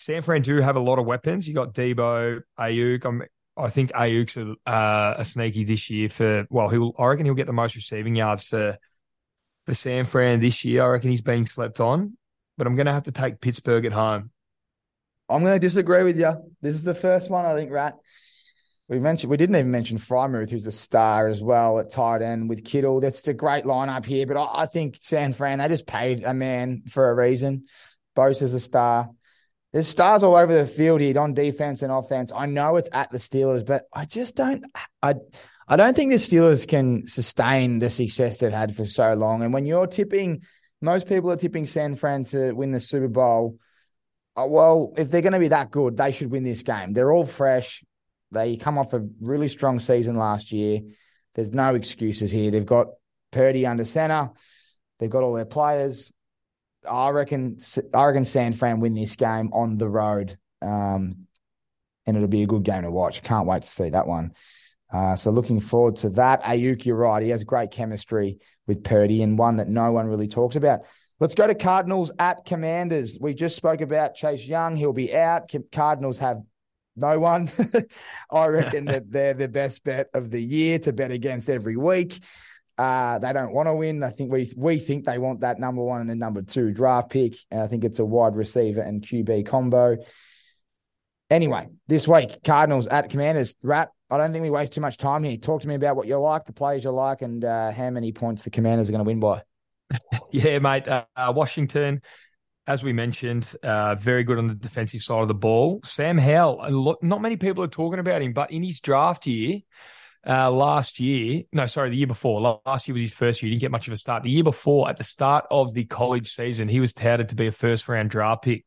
San 0.00 0.22
Fran 0.22 0.42
do 0.42 0.56
have 0.60 0.76
a 0.76 0.80
lot 0.80 0.98
of 0.98 1.06
weapons. 1.06 1.48
You 1.48 1.54
got 1.54 1.74
Deebo, 1.74 2.40
Aiyuk. 2.58 3.04
I'm, 3.04 3.22
I 3.56 3.68
think 3.68 3.90
Aiyuk's 3.92 4.36
a, 4.36 4.70
uh, 4.70 5.16
a 5.18 5.24
sneaky 5.24 5.64
this 5.64 5.90
year 5.90 6.08
for. 6.08 6.46
Well, 6.50 6.68
he'll. 6.68 6.92
I 6.98 7.06
reckon 7.06 7.24
he'll 7.24 7.34
get 7.34 7.46
the 7.46 7.52
most 7.52 7.74
receiving 7.74 8.14
yards 8.14 8.44
for 8.44 8.78
for 9.66 9.74
San 9.74 10.06
Fran 10.06 10.40
this 10.40 10.64
year. 10.64 10.84
I 10.84 10.86
reckon 10.86 11.10
he's 11.10 11.20
being 11.20 11.46
slept 11.46 11.80
on, 11.80 12.16
but 12.56 12.66
I'm 12.66 12.76
going 12.76 12.86
to 12.86 12.92
have 12.92 13.04
to 13.04 13.12
take 13.12 13.40
Pittsburgh 13.40 13.84
at 13.84 13.92
home. 13.92 14.30
I'm 15.28 15.42
going 15.42 15.54
to 15.54 15.58
disagree 15.58 16.04
with 16.04 16.18
you. 16.18 16.32
This 16.62 16.74
is 16.74 16.82
the 16.82 16.94
first 16.94 17.30
one 17.30 17.44
I 17.44 17.54
think, 17.54 17.70
Rat. 17.70 17.94
We 18.88 18.98
mentioned 18.98 19.30
we 19.30 19.36
didn't 19.36 19.56
even 19.56 19.70
mention 19.70 19.98
Freiermuth, 19.98 20.50
who's 20.50 20.66
a 20.66 20.72
star 20.72 21.28
as 21.28 21.42
well 21.42 21.78
at 21.78 21.90
tight 21.90 22.22
end 22.22 22.48
with 22.48 22.64
Kittle. 22.64 23.00
That's 23.00 23.26
a 23.28 23.34
great 23.34 23.64
lineup 23.64 24.06
here, 24.06 24.26
but 24.26 24.38
I, 24.38 24.62
I 24.62 24.66
think 24.66 24.96
San 25.02 25.34
Fran 25.34 25.58
they 25.58 25.68
just 25.68 25.86
paid 25.86 26.24
a 26.24 26.32
man 26.32 26.84
for 26.88 27.10
a 27.10 27.14
reason. 27.14 27.66
Bosa's 28.16 28.54
a 28.54 28.60
star. 28.60 29.10
There's 29.72 29.86
stars 29.86 30.22
all 30.22 30.34
over 30.34 30.54
the 30.54 30.66
field 30.66 31.02
here 31.02 31.18
on 31.18 31.34
defense 31.34 31.82
and 31.82 31.92
offense. 31.92 32.32
I 32.34 32.46
know 32.46 32.76
it's 32.76 32.88
at 32.90 33.10
the 33.10 33.18
Steelers, 33.18 33.66
but 33.66 33.84
I 33.92 34.06
just 34.06 34.34
don't. 34.34 34.64
I 35.02 35.16
I 35.66 35.76
don't 35.76 35.94
think 35.94 36.10
the 36.10 36.16
Steelers 36.16 36.66
can 36.66 37.06
sustain 37.06 37.78
the 37.78 37.90
success 37.90 38.38
they've 38.38 38.50
had 38.50 38.74
for 38.74 38.86
so 38.86 39.12
long. 39.12 39.42
And 39.42 39.52
when 39.52 39.66
you're 39.66 39.86
tipping, 39.86 40.42
most 40.80 41.06
people 41.06 41.30
are 41.30 41.36
tipping 41.36 41.66
San 41.66 41.96
Fran 41.96 42.24
to 42.26 42.52
win 42.52 42.72
the 42.72 42.80
Super 42.80 43.08
Bowl. 43.08 43.58
Uh, 44.34 44.46
well, 44.46 44.94
if 44.96 45.10
they're 45.10 45.20
going 45.20 45.34
to 45.34 45.38
be 45.38 45.48
that 45.48 45.70
good, 45.70 45.98
they 45.98 46.12
should 46.12 46.30
win 46.30 46.44
this 46.44 46.62
game. 46.62 46.94
They're 46.94 47.12
all 47.12 47.26
fresh. 47.26 47.84
They 48.30 48.56
come 48.56 48.78
off 48.78 48.92
a 48.92 49.06
really 49.20 49.48
strong 49.48 49.78
season 49.80 50.16
last 50.16 50.52
year. 50.52 50.80
There's 51.34 51.52
no 51.52 51.74
excuses 51.74 52.30
here. 52.30 52.50
They've 52.50 52.66
got 52.66 52.88
Purdy 53.30 53.66
under 53.66 53.84
center. 53.84 54.30
They've 54.98 55.10
got 55.10 55.22
all 55.22 55.34
their 55.34 55.44
players. 55.44 56.12
I 56.88 57.10
reckon. 57.10 57.58
I 57.94 58.04
reckon 58.06 58.24
San 58.24 58.52
Fran 58.52 58.80
win 58.80 58.94
this 58.94 59.16
game 59.16 59.50
on 59.52 59.78
the 59.78 59.88
road, 59.88 60.38
um, 60.62 61.26
and 62.06 62.16
it'll 62.16 62.28
be 62.28 62.42
a 62.42 62.46
good 62.46 62.62
game 62.62 62.82
to 62.82 62.90
watch. 62.90 63.22
Can't 63.22 63.46
wait 63.46 63.62
to 63.62 63.68
see 63.68 63.90
that 63.90 64.06
one. 64.06 64.32
Uh, 64.92 65.16
so 65.16 65.30
looking 65.30 65.60
forward 65.60 65.96
to 65.96 66.08
that. 66.10 66.42
Aiyuk, 66.42 66.86
you're 66.86 66.96
right. 66.96 67.22
He 67.22 67.28
has 67.28 67.44
great 67.44 67.70
chemistry 67.70 68.38
with 68.66 68.84
Purdy, 68.84 69.22
and 69.22 69.38
one 69.38 69.56
that 69.56 69.68
no 69.68 69.92
one 69.92 70.08
really 70.08 70.28
talks 70.28 70.56
about. 70.56 70.80
Let's 71.20 71.34
go 71.34 71.46
to 71.46 71.54
Cardinals 71.54 72.12
at 72.18 72.44
Commanders. 72.44 73.18
We 73.20 73.34
just 73.34 73.56
spoke 73.56 73.80
about 73.80 74.14
Chase 74.14 74.46
Young. 74.46 74.76
He'll 74.76 74.92
be 74.92 75.14
out. 75.14 75.52
Cardinals 75.72 76.18
have 76.18 76.38
no 76.98 77.18
one. 77.18 77.50
I 78.30 78.46
reckon 78.46 78.86
that 78.86 79.10
they're 79.10 79.34
the 79.34 79.48
best 79.48 79.84
bet 79.84 80.08
of 80.14 80.30
the 80.30 80.42
year 80.42 80.78
to 80.80 80.92
bet 80.92 81.10
against 81.10 81.48
every 81.48 81.76
week. 81.76 82.20
Uh, 82.76 83.18
they 83.18 83.32
don't 83.32 83.52
want 83.52 83.66
to 83.66 83.74
win. 83.74 84.02
I 84.02 84.10
think 84.10 84.30
we 84.30 84.52
we 84.56 84.78
think 84.78 85.04
they 85.04 85.18
want 85.18 85.40
that 85.40 85.58
number 85.58 85.82
one 85.82 86.00
and 86.00 86.08
the 86.08 86.14
number 86.14 86.42
two 86.42 86.70
draft 86.72 87.10
pick. 87.10 87.34
And 87.50 87.60
I 87.60 87.66
think 87.66 87.84
it's 87.84 87.98
a 87.98 88.04
wide 88.04 88.36
receiver 88.36 88.80
and 88.80 89.02
QB 89.02 89.46
combo. 89.46 89.96
Anyway, 91.30 91.68
this 91.88 92.06
week, 92.06 92.38
Cardinals 92.44 92.86
at 92.86 93.10
Commanders. 93.10 93.54
Rat, 93.62 93.90
I 94.10 94.16
don't 94.16 94.32
think 94.32 94.42
we 94.42 94.50
waste 94.50 94.72
too 94.72 94.80
much 94.80 94.96
time 94.96 95.24
here. 95.24 95.36
Talk 95.36 95.62
to 95.62 95.68
me 95.68 95.74
about 95.74 95.96
what 95.96 96.06
you 96.06 96.16
like, 96.16 96.46
the 96.46 96.52
players 96.52 96.84
you 96.84 96.90
like, 96.90 97.20
and 97.20 97.44
uh, 97.44 97.72
how 97.72 97.90
many 97.90 98.12
points 98.12 98.44
the 98.44 98.50
Commanders 98.50 98.88
are 98.88 98.92
going 98.92 99.04
to 99.04 99.08
win 99.08 99.20
by. 99.20 99.42
yeah, 100.30 100.58
mate. 100.58 100.86
Uh, 100.88 101.04
Washington 101.34 102.00
as 102.68 102.82
we 102.82 102.92
mentioned, 102.92 103.50
uh, 103.62 103.94
very 103.94 104.22
good 104.22 104.36
on 104.36 104.46
the 104.46 104.54
defensive 104.54 105.00
side 105.02 105.22
of 105.22 105.28
the 105.28 105.34
ball. 105.34 105.80
Sam 105.84 106.18
Howell, 106.18 106.98
not 107.00 107.22
many 107.22 107.36
people 107.36 107.64
are 107.64 107.68
talking 107.68 107.98
about 107.98 108.20
him, 108.20 108.34
but 108.34 108.50
in 108.50 108.62
his 108.62 108.78
draft 108.78 109.26
year, 109.26 109.60
uh, 110.28 110.50
last 110.50 111.00
year, 111.00 111.44
no, 111.50 111.64
sorry, 111.64 111.88
the 111.88 111.96
year 111.96 112.06
before, 112.06 112.60
last 112.66 112.86
year 112.86 112.94
was 112.94 113.04
his 113.04 113.14
first 113.14 113.42
year. 113.42 113.48
He 113.48 113.54
didn't 113.54 113.62
get 113.62 113.70
much 113.70 113.88
of 113.88 113.94
a 113.94 113.96
start. 113.96 114.22
The 114.22 114.30
year 114.30 114.44
before, 114.44 114.90
at 114.90 114.98
the 114.98 115.04
start 115.04 115.46
of 115.50 115.72
the 115.72 115.86
college 115.86 116.34
season, 116.34 116.68
he 116.68 116.78
was 116.78 116.92
touted 116.92 117.30
to 117.30 117.34
be 117.34 117.46
a 117.46 117.52
first 117.52 117.88
round 117.88 118.10
draft 118.10 118.44
pick. 118.44 118.66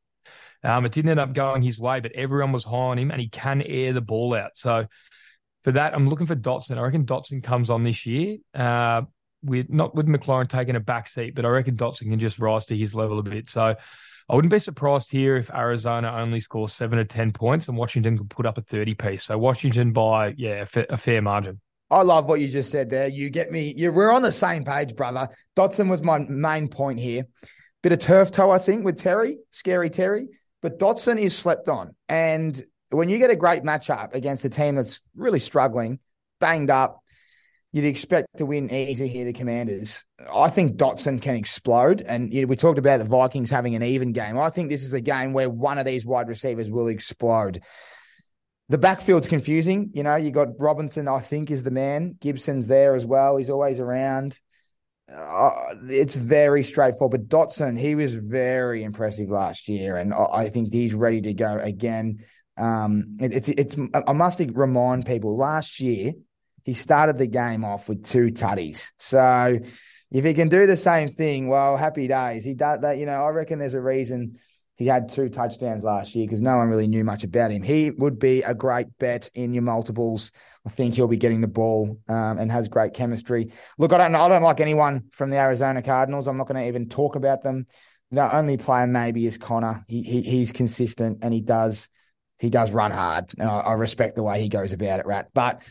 Um, 0.64 0.84
it 0.88 0.94
didn't 0.94 1.12
end 1.12 1.20
up 1.20 1.34
going 1.34 1.62
his 1.62 1.80
way, 1.80 2.00
but 2.00 2.14
everyone 2.14 2.54
was 2.54 2.64
high 2.64 2.72
on 2.72 2.98
him 2.98 3.12
and 3.12 3.22
he 3.22 3.30
can 3.30 3.62
air 3.62 3.94
the 3.94 4.02
ball 4.02 4.34
out. 4.34 4.52
So 4.56 4.88
for 5.64 5.74
that, 5.74 5.94
I'm 5.94 6.10
looking 6.10 6.26
for 6.26 6.36
Dotson. 6.36 6.80
I 6.80 6.82
reckon 6.82 7.06
Dotson 7.06 7.44
comes 7.44 7.70
on 7.70 7.84
this 7.84 8.08
year. 8.08 8.38
Uh, 8.56 9.04
with 9.44 9.70
not 9.70 9.96
with 9.96 10.08
McLaurin 10.08 10.50
taking 10.50 10.76
a 10.76 10.80
back 10.80 11.08
seat, 11.08 11.36
but 11.36 11.46
I 11.46 11.50
reckon 11.50 11.76
Dotson 11.76 12.10
can 12.10 12.20
just 12.20 12.40
rise 12.40 12.66
to 12.66 12.78
his 12.78 12.94
level 12.94 13.20
a 13.20 13.24
bit. 13.24 13.50
So 13.50 13.76
I 14.30 14.36
wouldn't 14.36 14.52
be 14.52 14.60
surprised 14.60 15.12
here 15.12 15.36
if 15.38 15.50
Arizona 15.50 16.12
only 16.18 16.40
scores 16.40 16.74
seven 16.74 17.00
or 17.00 17.04
ten 17.04 17.34
points 17.34 17.68
and 17.68 17.78
Washington 17.78 18.18
could 18.18 18.30
put 18.30 18.46
up 18.46 18.58
a 18.58 18.62
thirty 18.62 18.94
piece. 18.94 19.26
So 19.26 19.38
Washington 19.38 19.92
by 19.92 20.34
yeah 20.38 20.66
a, 20.90 20.98
fair 20.98 21.22
margin. 21.22 21.60
I 21.90 22.04
love 22.04 22.26
what 22.26 22.40
you 22.40 22.48
just 22.48 22.72
said 22.72 22.90
there. 22.90 23.10
You 23.10 23.30
get 23.30 23.52
me. 23.52 23.74
You, 23.76 23.92
we're 23.92 24.14
on 24.14 24.22
the 24.22 24.32
same 24.32 24.64
page, 24.64 24.96
brother. 24.96 25.28
Dotson 25.58 25.90
was 25.90 26.02
my 26.02 26.20
main 26.20 26.70
point 26.70 27.00
here. 27.00 27.26
Bit 27.84 27.92
of 27.92 28.00
turf 28.00 28.32
toe, 28.32 28.52
I 28.52 28.60
think, 28.60 28.86
with 28.86 28.98
Terry, 28.98 29.38
scary 29.52 29.90
Terry. 29.90 30.28
But 30.62 30.80
Dotson 30.80 31.18
is 31.20 31.36
slept 31.36 31.68
on. 31.68 31.96
And 32.08 32.64
when 32.92 33.10
you 33.10 33.18
get 33.18 33.30
a 33.30 33.36
great 33.36 33.64
matchup 33.64 34.14
against 34.14 34.46
a 34.46 34.50
team 34.50 34.76
that's 34.76 35.02
really 35.16 35.40
struggling, 35.40 36.00
banged 36.40 36.70
up, 36.70 37.01
you'd 37.72 37.86
expect 37.86 38.28
to 38.38 38.46
win 38.46 38.72
easy 38.74 39.08
here, 39.08 39.26
the 39.26 39.34
Commanders. 39.34 40.04
I 40.34 40.50
think 40.50 40.78
Dotson 40.78 41.22
can 41.22 41.36
explode. 41.36 42.02
And 42.02 42.34
you 42.34 42.42
know, 42.42 42.48
we 42.48 42.56
talked 42.56 42.80
about 42.80 43.00
the 43.00 43.06
Vikings 43.06 43.50
having 43.50 43.76
an 43.76 43.84
even 43.84 44.12
game. 44.12 44.38
I 44.38 44.50
think 44.50 44.70
this 44.70 44.84
is 44.84 44.94
a 44.94 45.02
game 45.02 45.34
where 45.34 45.50
one 45.50 45.78
of 45.78 45.86
these 45.86 46.06
wide 46.06 46.28
receivers 46.28 46.70
will 46.70 46.88
explode. 46.88 47.62
The 48.70 48.78
backfield's 48.78 49.28
confusing. 49.28 49.92
You 49.94 50.04
know, 50.04 50.16
you 50.16 50.32
got 50.32 50.60
Robinson, 50.60 51.08
I 51.08 51.20
think, 51.20 51.52
is 51.52 51.64
the 51.64 51.72
man. 51.72 52.16
Gibson's 52.20 52.68
there 52.68 52.96
as 52.96 53.06
well. 53.06 53.38
He's 53.38 53.50
always 53.50 53.80
around. 53.80 54.40
Uh, 55.14 55.76
it's 55.90 56.16
very 56.16 56.64
straightforward. 56.64 57.30
But 57.30 57.38
Dotson, 57.38 57.78
he 57.78 57.96
was 57.96 58.14
very 58.14 58.84
impressive 58.84 59.30
last 59.30 59.68
year, 59.68 59.98
and 59.98 60.14
I 60.14 60.50
think 60.50 60.72
he's 60.72 60.94
ready 60.94 61.22
to 61.22 61.34
go 61.34 61.58
again. 61.58 62.20
Um, 62.58 63.18
it, 63.20 63.34
it's 63.34 63.50
it's. 63.50 63.78
I 63.94 64.14
must 64.14 64.40
remind 64.40 65.06
people 65.06 65.38
last 65.38 65.80
year 65.82 66.14
he 66.64 66.74
started 66.74 67.18
the 67.18 67.28
game 67.28 67.64
off 67.64 67.90
with 67.90 68.06
two 68.06 68.28
tutties. 68.28 68.92
So 69.00 69.60
if 70.12 70.26
he 70.26 70.34
can 70.34 70.50
do 70.50 70.68
the 70.68 70.78
same 70.78 71.10
thing, 71.10 71.48
well, 71.48 71.78
happy 71.78 72.08
days. 72.08 72.44
He 72.44 72.54
does 72.54 72.82
that. 72.82 72.98
You 72.98 73.06
know, 73.06 73.24
I 73.24 73.30
reckon 73.30 73.60
there's 73.60 73.74
a 73.74 73.82
reason 73.82 74.38
he 74.82 74.88
had 74.88 75.10
two 75.10 75.30
touchdowns 75.30 75.84
last 75.84 76.16
year 76.16 76.26
because 76.26 76.42
no 76.42 76.58
one 76.58 76.68
really 76.68 76.88
knew 76.88 77.04
much 77.04 77.24
about 77.24 77.52
him. 77.52 77.62
He 77.62 77.92
would 77.92 78.18
be 78.18 78.42
a 78.42 78.56
great 78.56 78.88
bet 78.98 79.30
in 79.36 79.54
your 79.54 79.64
multiples. 79.64 80.32
I 80.66 80.72
think 80.72 80.96
he'll 80.96 81.08
be 81.08 81.18
getting 81.18 81.42
the 81.42 81.48
ball 81.48 82.00
um, 82.10 82.40
and 82.40 82.52
has 82.52 82.68
great 82.68 82.94
chemistry. 82.94 83.54
Look, 83.78 83.94
I 83.94 84.00
don't 84.00 84.16
I 84.16 84.28
don't 84.28 84.42
like 84.42 84.60
anyone 84.60 85.10
from 85.12 85.30
the 85.30 85.38
Arizona 85.38 85.82
Cardinals. 85.84 86.28
I'm 86.28 86.38
not 86.38 86.48
going 86.48 86.62
to 86.62 86.68
even 86.68 86.90
talk 86.90 87.16
about 87.16 87.44
them. 87.44 87.68
The 88.10 88.36
only 88.36 88.58
player 88.58 88.88
maybe 88.88 89.26
is 89.26 89.38
Conner. 89.38 89.86
He, 89.88 90.02
he 90.02 90.22
he's 90.24 90.52
consistent 90.52 91.20
and 91.22 91.34
he 91.34 91.42
does 91.42 91.88
he 92.40 92.50
does 92.50 92.72
run 92.72 92.90
hard. 92.90 93.32
And 93.38 93.48
I, 93.48 93.60
I 93.60 93.74
respect 93.74 94.16
the 94.16 94.24
way 94.24 94.42
he 94.42 94.50
goes 94.50 94.74
about 94.74 95.00
it, 95.00 95.06
Rat. 95.06 95.30
But 95.34 95.62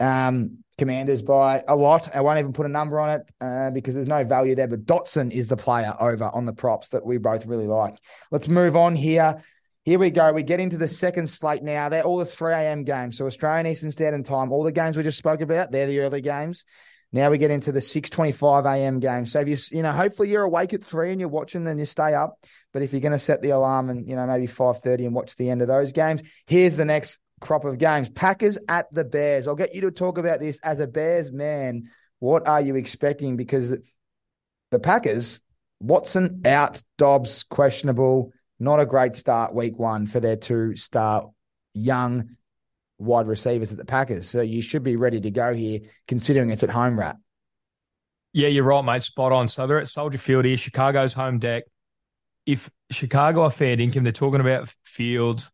um, 0.00 0.58
Commanders 0.78 1.20
by 1.20 1.62
a 1.68 1.76
lot. 1.76 2.08
I 2.14 2.22
won't 2.22 2.38
even 2.38 2.54
put 2.54 2.64
a 2.64 2.70
number 2.70 2.98
on 2.98 3.20
it 3.20 3.30
uh, 3.40 3.70
because 3.70 3.94
there's 3.94 4.06
no 4.06 4.24
value 4.24 4.54
there. 4.54 4.66
But 4.66 4.86
Dotson 4.86 5.30
is 5.30 5.46
the 5.46 5.56
player 5.56 5.94
over 6.00 6.24
on 6.24 6.46
the 6.46 6.54
props 6.54 6.88
that 6.88 7.04
we 7.04 7.18
both 7.18 7.44
really 7.44 7.66
like. 7.66 7.98
Let's 8.30 8.48
move 8.48 8.76
on 8.76 8.96
here. 8.96 9.42
Here 9.84 9.98
we 9.98 10.10
go. 10.10 10.32
We 10.32 10.42
get 10.42 10.58
into 10.58 10.78
the 10.78 10.88
second 10.88 11.28
slate 11.28 11.62
now. 11.62 11.90
They're 11.90 12.02
all 12.02 12.16
the 12.16 12.24
3 12.24 12.54
a.m. 12.54 12.84
games. 12.84 13.18
So 13.18 13.26
Australian 13.26 13.66
Eastern 13.66 13.90
Standard 13.90 14.24
Time, 14.24 14.52
all 14.52 14.64
the 14.64 14.72
games 14.72 14.96
we 14.96 15.02
just 15.02 15.18
spoke 15.18 15.42
about, 15.42 15.70
they're 15.70 15.86
the 15.86 16.00
early 16.00 16.22
games. 16.22 16.64
Now 17.12 17.30
we 17.30 17.38
get 17.38 17.50
into 17.50 17.72
the 17.72 17.80
6:25 17.80 18.64
a.m. 18.64 19.00
game. 19.00 19.26
So 19.26 19.40
if 19.40 19.48
you 19.48 19.56
you 19.76 19.82
know, 19.82 19.92
hopefully 19.92 20.30
you're 20.30 20.44
awake 20.44 20.72
at 20.72 20.82
three 20.82 21.10
and 21.10 21.20
you're 21.20 21.28
watching, 21.28 21.64
then 21.64 21.78
you 21.78 21.84
stay 21.84 22.14
up. 22.14 22.38
But 22.72 22.82
if 22.82 22.92
you're 22.92 23.00
going 23.00 23.12
to 23.12 23.18
set 23.18 23.42
the 23.42 23.50
alarm 23.50 23.90
and 23.90 24.06
you 24.08 24.16
know 24.16 24.26
maybe 24.26 24.46
5:30 24.46 25.06
and 25.06 25.14
watch 25.14 25.36
the 25.36 25.50
end 25.50 25.60
of 25.60 25.68
those 25.68 25.92
games, 25.92 26.22
here's 26.46 26.76
the 26.76 26.84
next 26.84 27.18
crop 27.40 27.64
of 27.64 27.78
games. 27.78 28.08
Packers 28.08 28.58
at 28.68 28.92
the 28.92 29.04
Bears. 29.04 29.46
I'll 29.46 29.54
get 29.54 29.74
you 29.74 29.82
to 29.82 29.90
talk 29.90 30.18
about 30.18 30.40
this 30.40 30.58
as 30.62 30.80
a 30.80 30.86
Bears 30.86 31.32
man. 31.32 31.90
What 32.18 32.46
are 32.46 32.60
you 32.60 32.76
expecting? 32.76 33.36
Because 33.36 33.76
the 34.70 34.78
Packers, 34.78 35.40
Watson 35.80 36.42
out, 36.44 36.82
Doubs 36.98 37.44
questionable. 37.44 38.32
Not 38.58 38.80
a 38.80 38.86
great 38.86 39.16
start 39.16 39.54
week 39.54 39.78
one 39.78 40.06
for 40.06 40.20
their 40.20 40.36
two 40.36 40.76
star 40.76 41.30
young 41.72 42.36
wide 42.98 43.26
receivers 43.26 43.72
at 43.72 43.78
the 43.78 43.86
Packers. 43.86 44.28
So 44.28 44.42
you 44.42 44.60
should 44.60 44.82
be 44.82 44.96
ready 44.96 45.20
to 45.20 45.30
go 45.30 45.54
here, 45.54 45.80
considering 46.06 46.50
it's 46.50 46.62
at 46.62 46.70
home, 46.70 46.98
Rat. 46.98 47.16
Yeah, 48.32 48.48
you're 48.48 48.64
right, 48.64 48.84
mate. 48.84 49.02
Spot 49.02 49.32
on. 49.32 49.48
So 49.48 49.66
they're 49.66 49.80
at 49.80 49.88
Soldier 49.88 50.18
Field 50.18 50.44
here, 50.44 50.56
Chicago's 50.56 51.14
home 51.14 51.38
deck 51.38 51.64
if 52.46 52.70
Chicago 52.90 53.42
are 53.42 53.50
fair 53.50 53.78
income, 53.78 54.02
they're 54.02 54.12
talking 54.12 54.40
about 54.40 54.68
Fields. 54.84 55.50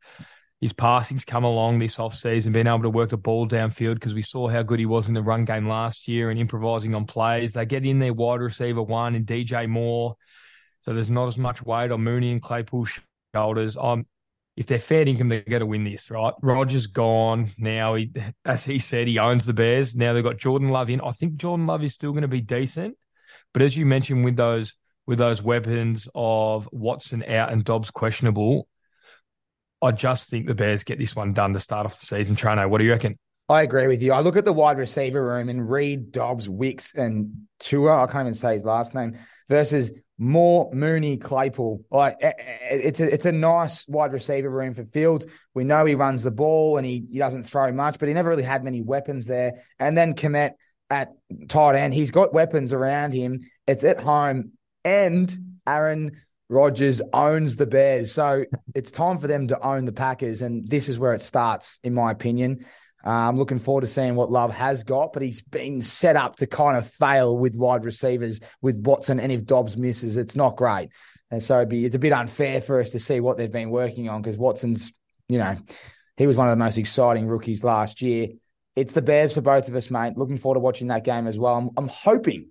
His 0.60 0.72
passing's 0.72 1.24
come 1.24 1.44
along 1.44 1.78
this 1.78 1.96
offseason, 1.96 2.52
being 2.52 2.66
able 2.66 2.82
to 2.82 2.90
work 2.90 3.10
the 3.10 3.18
ball 3.18 3.46
downfield 3.46 3.94
because 3.94 4.14
we 4.14 4.22
saw 4.22 4.48
how 4.48 4.62
good 4.62 4.78
he 4.78 4.86
was 4.86 5.06
in 5.06 5.14
the 5.14 5.22
run 5.22 5.44
game 5.44 5.68
last 5.68 6.08
year 6.08 6.30
and 6.30 6.40
improvising 6.40 6.94
on 6.94 7.04
plays. 7.06 7.52
They 7.52 7.66
get 7.66 7.84
in 7.84 7.98
their 7.98 8.14
wide 8.14 8.40
receiver 8.40 8.82
one 8.82 9.14
and 9.14 9.26
DJ 9.26 9.68
Moore. 9.68 10.16
So 10.80 10.94
there's 10.94 11.10
not 11.10 11.28
as 11.28 11.36
much 11.36 11.62
weight 11.62 11.90
on 11.90 12.02
Mooney 12.02 12.32
and 12.32 12.40
Claypool's 12.40 12.90
shoulders. 13.34 13.76
I'm 13.76 14.06
if 14.56 14.66
they're 14.66 14.78
fair 14.78 15.06
income, 15.06 15.28
they're 15.28 15.42
going 15.42 15.60
to 15.60 15.66
win 15.66 15.84
this, 15.84 16.10
right? 16.10 16.32
Rodgers 16.40 16.86
gone 16.86 17.52
now. 17.58 17.94
He, 17.94 18.10
as 18.44 18.64
he 18.64 18.78
said, 18.78 19.06
he 19.06 19.18
owns 19.18 19.44
the 19.44 19.52
Bears. 19.52 19.94
Now 19.94 20.14
they've 20.14 20.24
got 20.24 20.38
Jordan 20.38 20.70
Love 20.70 20.88
in. 20.88 21.02
I 21.02 21.12
think 21.12 21.36
Jordan 21.36 21.66
Love 21.66 21.84
is 21.84 21.92
still 21.92 22.12
going 22.12 22.22
to 22.22 22.28
be 22.28 22.40
decent, 22.40 22.96
but 23.52 23.62
as 23.62 23.76
you 23.76 23.84
mentioned, 23.84 24.24
with 24.24 24.36
those 24.36 24.72
with 25.06 25.18
those 25.18 25.40
weapons 25.40 26.08
of 26.14 26.68
Watson 26.72 27.22
out 27.24 27.52
and 27.52 27.62
Doubs 27.62 27.90
questionable, 27.90 28.66
I 29.82 29.90
just 29.92 30.28
think 30.28 30.46
the 30.46 30.54
Bears 30.54 30.84
get 30.84 30.98
this 30.98 31.14
one 31.14 31.32
done 31.32 31.52
to 31.52 31.60
start 31.60 31.86
off 31.86 31.98
the 32.00 32.06
season. 32.06 32.36
Trano, 32.36 32.68
what 32.68 32.78
do 32.78 32.84
you 32.84 32.92
reckon? 32.92 33.18
I 33.48 33.62
agree 33.62 33.86
with 33.86 34.02
you. 34.02 34.12
I 34.12 34.20
look 34.20 34.36
at 34.36 34.44
the 34.44 34.52
wide 34.52 34.78
receiver 34.78 35.24
room 35.24 35.48
and 35.48 35.70
Reed, 35.70 36.10
Doubs, 36.10 36.48
Wicks, 36.48 36.94
and 36.94 37.46
Tua. 37.60 38.02
I 38.02 38.06
can't 38.06 38.22
even 38.22 38.34
say 38.34 38.54
his 38.54 38.64
last 38.64 38.94
name 38.94 39.18
versus 39.48 39.92
Moore, 40.18 40.70
Mooney, 40.72 41.16
Claypool. 41.18 41.84
Like 41.90 42.16
eh, 42.20 42.32
eh, 42.36 42.42
eh, 42.42 42.76
it's 42.82 43.00
a 43.00 43.12
it's 43.12 43.26
a 43.26 43.32
nice 43.32 43.86
wide 43.86 44.12
receiver 44.12 44.50
room 44.50 44.74
for 44.74 44.84
Fields. 44.86 45.26
We 45.54 45.62
know 45.62 45.84
he 45.84 45.94
runs 45.94 46.22
the 46.22 46.30
ball 46.32 46.76
and 46.76 46.86
he, 46.86 47.04
he 47.10 47.18
doesn't 47.18 47.44
throw 47.44 47.70
much, 47.70 47.98
but 47.98 48.08
he 48.08 48.14
never 48.14 48.30
really 48.30 48.42
had 48.42 48.64
many 48.64 48.82
weapons 48.82 49.26
there. 49.26 49.62
And 49.78 49.96
then 49.96 50.14
Kmet 50.14 50.52
at 50.90 51.12
tight 51.48 51.76
end, 51.76 51.94
he's 51.94 52.10
got 52.10 52.32
weapons 52.32 52.72
around 52.72 53.12
him. 53.12 53.40
It's 53.66 53.84
at 53.84 54.00
home, 54.00 54.52
and 54.84 55.36
Aaron 55.66 56.22
Rodgers 56.48 57.02
owns 57.12 57.56
the 57.56 57.66
Bears, 57.66 58.12
so 58.12 58.44
it's 58.74 58.90
time 58.90 59.18
for 59.18 59.26
them 59.26 59.48
to 59.48 59.60
own 59.60 59.84
the 59.84 59.92
Packers, 59.92 60.42
and 60.42 60.68
this 60.68 60.88
is 60.88 60.98
where 60.98 61.14
it 61.14 61.22
starts, 61.22 61.80
in 61.82 61.92
my 61.92 62.12
opinion. 62.12 62.64
Uh, 63.04 63.10
I'm 63.10 63.38
looking 63.38 63.60
forward 63.60 63.82
to 63.82 63.86
seeing 63.86 64.16
what 64.16 64.32
Love 64.32 64.52
has 64.52 64.82
got, 64.82 65.12
but 65.12 65.22
he's 65.22 65.40
been 65.40 65.80
set 65.80 66.16
up 66.16 66.36
to 66.36 66.46
kind 66.46 66.76
of 66.76 66.90
fail 66.90 67.38
with 67.38 67.54
wide 67.54 67.84
receivers 67.84 68.40
with 68.60 68.76
Watson. 68.76 69.20
And 69.20 69.30
if 69.30 69.44
Doubs 69.44 69.76
misses, 69.76 70.16
it's 70.16 70.34
not 70.34 70.56
great. 70.56 70.88
And 71.30 71.42
so 71.42 71.64
be, 71.64 71.84
it's 71.84 71.94
a 71.94 72.00
bit 72.00 72.12
unfair 72.12 72.60
for 72.60 72.80
us 72.80 72.90
to 72.90 73.00
see 73.00 73.20
what 73.20 73.36
they've 73.36 73.50
been 73.50 73.70
working 73.70 74.08
on 74.08 74.22
because 74.22 74.36
Watson's, 74.36 74.92
you 75.28 75.38
know, 75.38 75.56
he 76.16 76.26
was 76.26 76.36
one 76.36 76.48
of 76.48 76.52
the 76.52 76.64
most 76.64 76.78
exciting 76.78 77.28
rookies 77.28 77.62
last 77.62 78.02
year. 78.02 78.28
It's 78.74 78.92
the 78.92 79.02
Bears 79.02 79.34
for 79.34 79.40
both 79.40 79.68
of 79.68 79.76
us, 79.76 79.88
mate. 79.88 80.16
Looking 80.16 80.38
forward 80.38 80.56
to 80.56 80.60
watching 80.60 80.88
that 80.88 81.04
game 81.04 81.28
as 81.28 81.38
well. 81.38 81.56
I'm, 81.56 81.70
I'm 81.76 81.88
hoping 81.88 82.50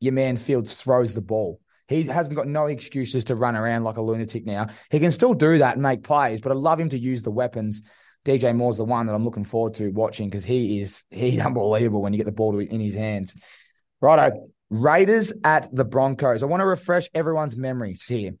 your 0.00 0.12
man 0.12 0.36
Fields 0.36 0.74
throws 0.74 1.14
the 1.14 1.20
ball. 1.20 1.60
He 1.88 2.04
hasn't 2.04 2.36
got 2.36 2.46
no 2.46 2.66
excuses 2.66 3.24
to 3.24 3.34
run 3.34 3.56
around 3.56 3.84
like 3.84 3.96
a 3.96 4.02
lunatic 4.02 4.46
now. 4.46 4.68
He 4.90 5.00
can 5.00 5.12
still 5.12 5.34
do 5.34 5.58
that 5.58 5.74
and 5.74 5.82
make 5.82 6.02
plays, 6.02 6.40
but 6.40 6.52
I 6.52 6.54
love 6.54 6.80
him 6.80 6.88
to 6.90 6.98
use 6.98 7.22
the 7.22 7.30
weapons. 7.30 7.82
DJ 8.24 8.56
Moore's 8.56 8.78
the 8.78 8.84
one 8.84 9.06
that 9.06 9.14
I'm 9.14 9.24
looking 9.24 9.44
forward 9.44 9.74
to 9.74 9.90
watching 9.90 10.28
because 10.28 10.44
he 10.44 10.80
is 10.80 11.04
he's 11.10 11.40
unbelievable 11.44 12.02
when 12.02 12.12
you 12.12 12.16
get 12.16 12.26
the 12.26 12.32
ball 12.32 12.58
in 12.58 12.80
his 12.80 12.94
hands. 12.94 13.34
Righto, 14.00 14.48
Raiders 14.70 15.32
at 15.44 15.74
the 15.74 15.84
Broncos. 15.84 16.42
I 16.42 16.46
want 16.46 16.60
to 16.60 16.66
refresh 16.66 17.08
everyone's 17.14 17.56
memories 17.56 18.04
here. 18.04 18.32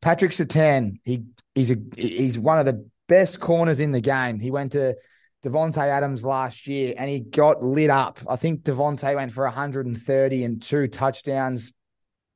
Patrick 0.00 0.32
Surtain, 0.32 1.00
he 1.04 1.24
he's 1.54 1.70
a 1.70 1.76
he's 1.96 2.38
one 2.38 2.58
of 2.58 2.66
the 2.66 2.88
best 3.06 3.40
corners 3.40 3.80
in 3.80 3.92
the 3.92 4.00
game. 4.00 4.40
He 4.40 4.50
went 4.50 4.72
to 4.72 4.96
Davante 5.44 5.78
Adams 5.78 6.24
last 6.24 6.66
year 6.66 6.94
and 6.96 7.08
he 7.08 7.20
got 7.20 7.62
lit 7.62 7.90
up. 7.90 8.20
I 8.28 8.36
think 8.36 8.62
Davante 8.62 9.14
went 9.14 9.32
for 9.32 9.44
130 9.44 10.44
and 10.44 10.62
two 10.62 10.88
touchdowns. 10.88 11.72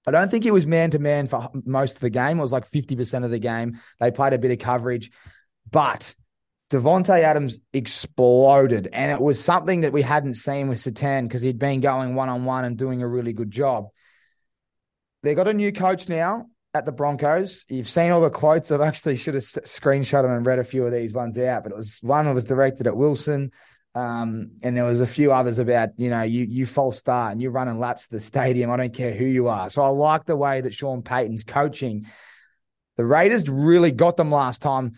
I 0.07 0.11
don't 0.11 0.31
think 0.31 0.45
it 0.45 0.53
was 0.53 0.67
man 0.67 0.91
to 0.91 0.99
man 0.99 1.29
for 1.29 1.49
most 1.65 1.95
of 1.95 2.01
the 2.01 2.11
game. 2.11 2.39
It 2.39 2.43
was 2.43 2.53
like 2.53 2.71
50% 2.71 3.25
of 3.25 3.31
the 3.31 3.39
game. 3.39 3.79
They 4.01 4.11
played 4.11 4.33
a 4.33 4.39
bit 4.39 4.51
of 4.51 4.59
coverage, 4.59 5.11
but 5.71 6.15
Davante 6.71 7.21
Adams 7.21 7.59
exploded, 7.73 8.89
and 8.93 9.13
it 9.13 9.21
was 9.21 9.43
something 9.43 9.83
that 9.83 9.93
we 9.93 10.03
hadn't 10.03 10.35
seen 10.35 10.69
with 10.69 10.79
Surtain 10.79 11.29
because 11.29 11.43
he'd 11.43 11.59
been 11.59 11.81
going 11.81 12.15
one 12.15 12.31
on 12.31 12.45
one 12.45 12.65
and 12.65 12.79
doing 12.79 13.03
a 13.03 13.09
really 13.09 13.33
good 13.33 13.51
job. 13.51 13.89
They 15.23 15.35
got 15.35 15.49
a 15.49 15.53
new 15.53 15.71
coach 15.71 16.09
now 16.09 16.47
at 16.75 16.87
the 16.87 16.93
Broncos. 16.93 17.65
You've 17.69 17.89
seen 17.89 18.11
all 18.11 18.23
the 18.23 18.31
quotes. 18.31 18.71
I've 18.71 18.81
actually 18.81 19.17
should 19.17 19.35
have 19.35 19.43
screenshot 19.43 20.23
them 20.23 20.33
and 20.33 20.47
read 20.47 20.59
a 20.59 20.65
few 20.65 20.85
of 20.85 20.93
these 20.93 21.13
ones 21.13 21.37
out, 21.39 21.65
but 21.65 21.73
it 21.73 21.79
was 21.79 21.99
one 22.03 22.25
that 22.25 22.35
was 22.35 22.45
directed 22.45 22.87
at 22.87 22.97
Wilson. 22.97 23.53
Um, 23.95 24.53
and 24.63 24.77
there 24.77 24.85
was 24.85 25.01
a 25.01 25.07
few 25.07 25.33
others 25.33 25.59
about, 25.59 25.91
you 25.99 26.09
know, 26.09 26.23
you 26.23 26.45
you 26.45 26.65
false 26.65 26.99
start 26.99 27.33
and 27.33 27.43
you're 27.43 27.51
running 27.51 27.79
laps 27.79 28.05
to 28.05 28.11
the 28.11 28.21
stadium. 28.21 28.71
I 28.71 28.77
don't 28.77 28.95
care 28.95 29.13
who 29.13 29.27
you 29.27 29.49
are. 29.49 29.69
So 29.69 29.83
I 29.83 29.89
like 29.89 30.25
the 30.25 30.37
way 30.37 30.63
that 30.63 30.75
Sean 30.75 31.03
Payton's 31.03 31.45
coaching. 31.45 32.07
The 32.97 33.05
Raiders 33.05 33.49
really 33.49 33.91
got 33.91 34.17
them 34.17 34.31
last 34.31 34.63
time. 34.63 34.93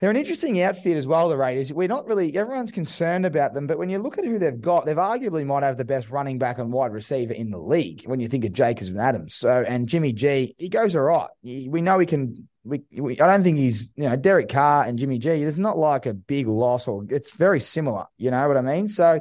They're 0.00 0.10
an 0.10 0.16
interesting 0.16 0.60
outfit 0.60 0.96
as 0.96 1.06
well, 1.06 1.28
the 1.28 1.36
Raiders. 1.36 1.72
We're 1.72 1.88
not 1.88 2.06
really, 2.06 2.36
everyone's 2.36 2.72
concerned 2.72 3.24
about 3.24 3.54
them, 3.54 3.66
but 3.66 3.78
when 3.78 3.88
you 3.88 3.98
look 4.00 4.18
at 4.18 4.24
who 4.24 4.38
they've 4.38 4.60
got, 4.60 4.84
they've 4.84 4.96
arguably 4.96 5.46
might 5.46 5.62
have 5.62 5.78
the 5.78 5.84
best 5.84 6.10
running 6.10 6.38
back 6.38 6.58
and 6.58 6.72
wide 6.72 6.92
receiver 6.92 7.32
in 7.32 7.50
the 7.50 7.58
league 7.58 8.02
when 8.04 8.20
you 8.20 8.28
think 8.28 8.44
of 8.44 8.52
Jacobs 8.52 8.88
and 8.88 8.98
Adams. 8.98 9.34
So, 9.34 9.64
and 9.66 9.88
Jimmy 9.88 10.12
G, 10.12 10.54
he 10.58 10.68
goes 10.68 10.94
all 10.94 11.02
right. 11.04 11.30
We 11.42 11.80
know 11.80 11.98
he 11.98 12.06
can, 12.06 12.48
we, 12.64 12.82
we, 12.96 13.20
I 13.20 13.26
don't 13.26 13.42
think 13.42 13.58
he's, 13.58 13.90
you 13.94 14.08
know, 14.08 14.16
Derek 14.16 14.48
Carr 14.48 14.84
and 14.84 14.98
Jimmy 14.98 15.18
G, 15.18 15.28
there's 15.28 15.58
not 15.58 15.78
like 15.78 16.06
a 16.06 16.14
big 16.14 16.46
loss 16.46 16.88
or 16.88 17.04
it's 17.08 17.30
very 17.30 17.60
similar. 17.60 18.06
You 18.16 18.30
know 18.30 18.48
what 18.48 18.56
I 18.56 18.62
mean? 18.62 18.88
So, 18.88 19.20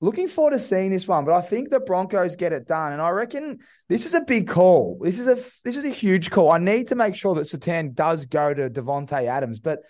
looking 0.00 0.28
forward 0.28 0.50
to 0.50 0.60
seeing 0.60 0.90
this 0.90 1.08
one, 1.08 1.24
but 1.24 1.34
I 1.34 1.40
think 1.40 1.70
the 1.70 1.80
Broncos 1.80 2.36
get 2.36 2.52
it 2.52 2.68
done, 2.68 2.92
and 2.92 3.00
I 3.00 3.10
reckon 3.10 3.58
this 3.88 4.04
is 4.04 4.14
a 4.14 4.20
big 4.20 4.48
call. 4.48 4.98
This 5.00 5.18
is 5.18 5.26
a 5.26 5.36
this 5.64 5.76
is 5.76 5.84
a 5.84 5.90
huge 5.90 6.30
call. 6.30 6.52
I 6.52 6.58
need 6.58 6.88
to 6.88 6.94
make 6.94 7.14
sure 7.14 7.34
that 7.36 7.46
Surtain 7.46 7.94
does 7.94 8.26
go 8.26 8.52
to 8.52 8.68
Davante 8.68 9.26
Adams, 9.26 9.58
but 9.58 9.80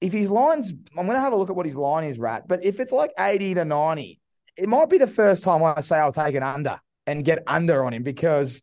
if 0.00 0.12
his 0.12 0.30
line's, 0.30 0.70
I'm 0.70 1.06
going 1.06 1.16
to 1.16 1.20
have 1.20 1.32
a 1.32 1.36
look 1.36 1.50
at 1.50 1.56
what 1.56 1.66
his 1.66 1.74
line 1.74 2.04
is, 2.04 2.18
Rat. 2.18 2.46
But 2.46 2.64
if 2.64 2.80
it's 2.80 2.92
like 2.92 3.12
80 3.18 3.54
to 3.54 3.64
90, 3.64 4.20
it 4.56 4.68
might 4.68 4.90
be 4.90 4.98
the 4.98 5.06
first 5.06 5.42
time 5.42 5.62
I 5.62 5.80
say 5.80 5.96
I'll 5.96 6.12
take 6.12 6.34
an 6.34 6.42
under 6.42 6.78
and 7.06 7.24
get 7.24 7.42
under 7.46 7.84
on 7.84 7.94
him 7.94 8.02
because, 8.02 8.60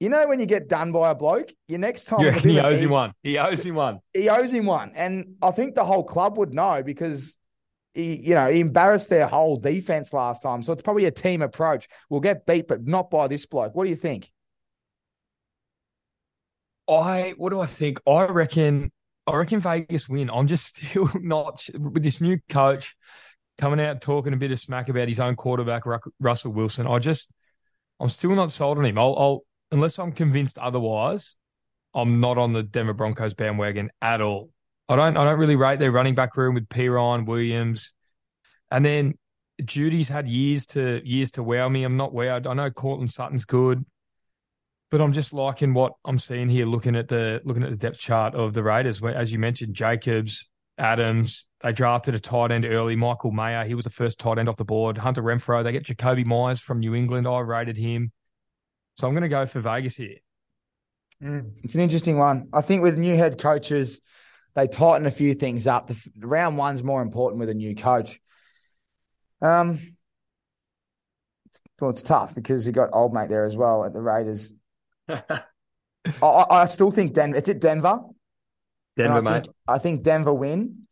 you 0.00 0.08
know, 0.08 0.28
when 0.28 0.38
you 0.38 0.46
get 0.46 0.68
done 0.68 0.92
by 0.92 1.10
a 1.10 1.14
bloke, 1.14 1.52
your 1.66 1.78
next 1.78 2.04
time. 2.04 2.20
Yeah, 2.20 2.38
he 2.38 2.60
owes 2.60 2.80
him 2.80 2.90
one. 2.90 3.12
He 3.22 3.36
owes 3.36 3.64
him 3.64 3.74
one. 3.74 3.98
He 4.14 4.28
owes 4.28 4.52
him 4.52 4.66
one. 4.66 4.92
And 4.94 5.34
I 5.42 5.50
think 5.50 5.74
the 5.74 5.84
whole 5.84 6.04
club 6.04 6.38
would 6.38 6.54
know 6.54 6.82
because 6.84 7.36
he, 7.94 8.16
you 8.16 8.34
know, 8.34 8.48
he 8.50 8.60
embarrassed 8.60 9.10
their 9.10 9.26
whole 9.26 9.56
defense 9.56 10.12
last 10.12 10.42
time. 10.42 10.62
So 10.62 10.72
it's 10.72 10.82
probably 10.82 11.06
a 11.06 11.10
team 11.10 11.42
approach. 11.42 11.88
We'll 12.08 12.20
get 12.20 12.46
beat, 12.46 12.68
but 12.68 12.86
not 12.86 13.10
by 13.10 13.26
this 13.26 13.44
bloke. 13.44 13.74
What 13.74 13.84
do 13.84 13.90
you 13.90 13.96
think? 13.96 14.30
I, 16.88 17.34
what 17.36 17.50
do 17.50 17.60
I 17.60 17.66
think? 17.66 18.00
I 18.06 18.24
reckon 18.26 18.92
I 19.26 19.36
reckon 19.36 19.60
Vegas 19.60 20.08
win. 20.08 20.30
I'm 20.30 20.46
just 20.46 20.76
still 20.76 21.10
not 21.20 21.62
with 21.76 22.02
this 22.02 22.20
new 22.20 22.38
coach 22.48 22.94
coming 23.58 23.80
out 23.80 24.00
talking 24.00 24.32
a 24.32 24.36
bit 24.36 24.52
of 24.52 24.60
smack 24.60 24.88
about 24.88 25.08
his 25.08 25.18
own 25.18 25.34
quarterback 25.34 25.82
Russell 26.20 26.52
Wilson. 26.52 26.86
I 26.86 27.00
just 27.00 27.28
I'm 28.00 28.08
still 28.08 28.34
not 28.34 28.52
sold 28.52 28.78
on 28.78 28.84
him. 28.84 28.96
I'll, 28.96 29.16
I'll 29.18 29.44
unless 29.70 29.98
I'm 29.98 30.12
convinced 30.12 30.58
otherwise. 30.58 31.36
I'm 31.94 32.20
not 32.20 32.38
on 32.38 32.52
the 32.52 32.62
Denver 32.62 32.92
Broncos 32.92 33.34
bandwagon 33.34 33.90
at 34.02 34.20
all. 34.20 34.50
I 34.88 34.96
don't 34.96 35.16
I 35.16 35.24
don't 35.24 35.38
really 35.38 35.56
rate 35.56 35.78
their 35.78 35.92
running 35.92 36.14
back 36.14 36.36
room 36.36 36.54
with 36.54 36.68
Perine 36.68 37.26
Williams, 37.26 37.92
and 38.70 38.84
then 38.84 39.14
Jeudy's 39.62 40.08
had 40.08 40.28
years 40.28 40.66
to 40.66 41.00
years 41.04 41.30
to 41.32 41.42
wow 41.42 41.68
me. 41.68 41.84
I'm 41.84 41.96
not 41.96 42.12
wowed. 42.12 42.46
I 42.46 42.54
know 42.54 42.70
Courtland 42.70 43.10
Sutton's 43.10 43.44
good 43.44 43.84
but 44.90 45.00
I'm 45.00 45.12
just 45.12 45.32
liking 45.32 45.74
what 45.74 45.92
I'm 46.04 46.18
seeing 46.18 46.48
here. 46.48 46.66
Looking 46.66 46.96
at 46.96 47.08
the 47.08 47.40
looking 47.44 47.62
at 47.62 47.70
the 47.70 47.76
depth 47.76 47.98
chart 47.98 48.34
of 48.34 48.54
the 48.54 48.62
Raiders, 48.62 49.00
as 49.02 49.30
you 49.32 49.38
mentioned, 49.38 49.74
Jacobs, 49.74 50.46
Adams. 50.78 51.46
They 51.62 51.72
drafted 51.72 52.14
a 52.14 52.20
tight 52.20 52.52
end 52.52 52.64
early, 52.64 52.96
Michael 52.96 53.32
Mayer. 53.32 53.64
He 53.64 53.74
was 53.74 53.84
the 53.84 53.90
first 53.90 54.18
tight 54.18 54.38
end 54.38 54.48
off 54.48 54.56
the 54.56 54.64
board. 54.64 54.98
Hunter 54.98 55.22
Renfrow. 55.22 55.62
They 55.62 55.72
get 55.72 55.84
Jakobi 55.84 56.24
Meyers 56.24 56.60
from 56.60 56.78
New 56.78 56.94
England. 56.94 57.26
I 57.26 57.40
rated 57.40 57.76
him, 57.76 58.12
so 58.98 59.06
I'm 59.06 59.12
going 59.12 59.22
to 59.22 59.28
go 59.28 59.46
for 59.46 59.60
Vegas 59.60 59.94
here. 59.94 60.16
Mm, 61.22 61.52
it's 61.62 61.76
an 61.76 61.80
interesting 61.80 62.18
one. 62.18 62.48
I 62.52 62.62
think 62.62 62.82
with 62.82 62.98
new 62.98 63.14
head 63.14 63.40
coaches, 63.40 64.00
they 64.56 64.66
tighten 64.66 65.06
a 65.06 65.10
few 65.12 65.34
things 65.34 65.68
up. 65.68 65.86
The 65.86 66.26
round 66.26 66.58
one's 66.58 66.82
more 66.82 67.00
important 67.00 67.38
with 67.38 67.48
a 67.48 67.54
new 67.54 67.76
coach. 67.76 68.20
Um, 69.40 69.78
well, 71.80 71.90
it's 71.90 72.02
tough 72.02 72.34
because 72.34 72.66
you 72.66 72.72
got 72.72 72.90
old 72.92 73.14
mate 73.14 73.28
there 73.28 73.46
as 73.46 73.54
well 73.54 73.84
at 73.84 73.92
the 73.92 74.02
Raiders. 74.02 74.52
I, 75.08 75.42
I, 76.20 76.66
still 76.66 76.90
think 76.90 77.12
Denver. 77.12 77.38
It's 77.38 77.48
at 77.48 77.60
Denver. 77.60 78.00
Denver, 78.96 79.18
I 79.18 79.20
mate. 79.20 79.44
Think, 79.44 79.56
I 79.68 79.78
think 79.78 80.02
Denver 80.02 80.34
win. 80.34 80.87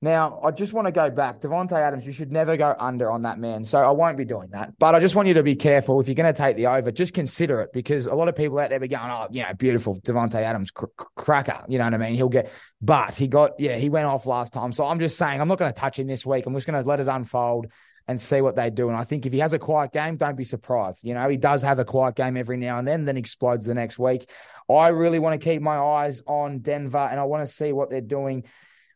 Now, 0.00 0.40
I 0.44 0.52
just 0.52 0.72
want 0.72 0.86
to 0.86 0.92
go 0.92 1.10
back. 1.10 1.40
Davante 1.40 1.72
Adams, 1.72 2.06
you 2.06 2.12
should 2.12 2.30
never 2.30 2.56
go 2.56 2.72
under 2.78 3.10
on 3.10 3.22
that 3.22 3.38
man. 3.38 3.64
So 3.64 3.78
I 3.78 3.90
won't 3.90 4.16
be 4.16 4.24
doing 4.24 4.50
that. 4.50 4.78
But 4.78 4.94
I 4.94 5.00
just 5.00 5.16
want 5.16 5.26
you 5.26 5.34
to 5.34 5.42
be 5.42 5.56
careful. 5.56 6.00
If 6.00 6.06
you're 6.06 6.14
going 6.14 6.32
to 6.32 6.40
take 6.40 6.56
the 6.56 6.68
over, 6.68 6.92
just 6.92 7.14
consider 7.14 7.60
it 7.62 7.70
because 7.72 8.06
a 8.06 8.14
lot 8.14 8.28
of 8.28 8.36
people 8.36 8.60
out 8.60 8.70
there 8.70 8.78
be 8.78 8.86
going, 8.86 9.10
oh, 9.10 9.26
you 9.30 9.42
know, 9.42 9.52
beautiful 9.54 10.00
Davante 10.00 10.36
Adams 10.36 10.70
cr- 10.70 10.86
cracker. 11.16 11.64
You 11.66 11.78
know 11.78 11.84
what 11.84 11.94
I 11.94 11.98
mean? 11.98 12.14
He'll 12.14 12.28
get, 12.28 12.48
but 12.80 13.16
he 13.16 13.26
got, 13.26 13.58
yeah, 13.58 13.76
he 13.76 13.88
went 13.88 14.06
off 14.06 14.24
last 14.24 14.52
time. 14.52 14.72
So 14.72 14.86
I'm 14.86 15.00
just 15.00 15.18
saying, 15.18 15.40
I'm 15.40 15.48
not 15.48 15.58
going 15.58 15.72
to 15.72 15.80
touch 15.80 15.98
him 15.98 16.06
this 16.06 16.24
week. 16.24 16.46
I'm 16.46 16.54
just 16.54 16.66
going 16.66 16.80
to 16.80 16.88
let 16.88 17.00
it 17.00 17.08
unfold. 17.08 17.66
and 18.06 18.20
see 18.20 18.40
what 18.40 18.56
they 18.56 18.70
do. 18.70 18.88
And 18.88 18.96
I 18.96 19.04
think 19.04 19.26
if 19.26 19.32
he 19.34 19.40
has 19.40 19.52
a 19.52 19.58
quiet 19.58 19.92
game, 19.92 20.16
don't 20.16 20.36
be 20.36 20.44
surprised. 20.44 21.04
You 21.04 21.12
know, 21.12 21.28
he 21.28 21.36
does 21.36 21.60
have 21.62 21.78
a 21.78 21.84
quiet 21.84 22.14
game 22.14 22.38
every 22.38 22.56
now 22.56 22.78
and 22.78 22.88
then, 22.88 23.04
then 23.04 23.18
explodes 23.18 23.66
the 23.66 23.74
next 23.74 23.98
week. 23.98 24.30
I 24.70 24.88
really 24.88 25.18
want 25.18 25.38
to 25.38 25.44
keep 25.44 25.60
my 25.60 25.76
eyes 25.76 26.22
on 26.26 26.60
Denver 26.60 27.06
and 27.10 27.20
I 27.20 27.24
want 27.24 27.46
to 27.46 27.52
see 27.52 27.72
what 27.72 27.90
they're 27.90 28.00
doing. 28.00 28.44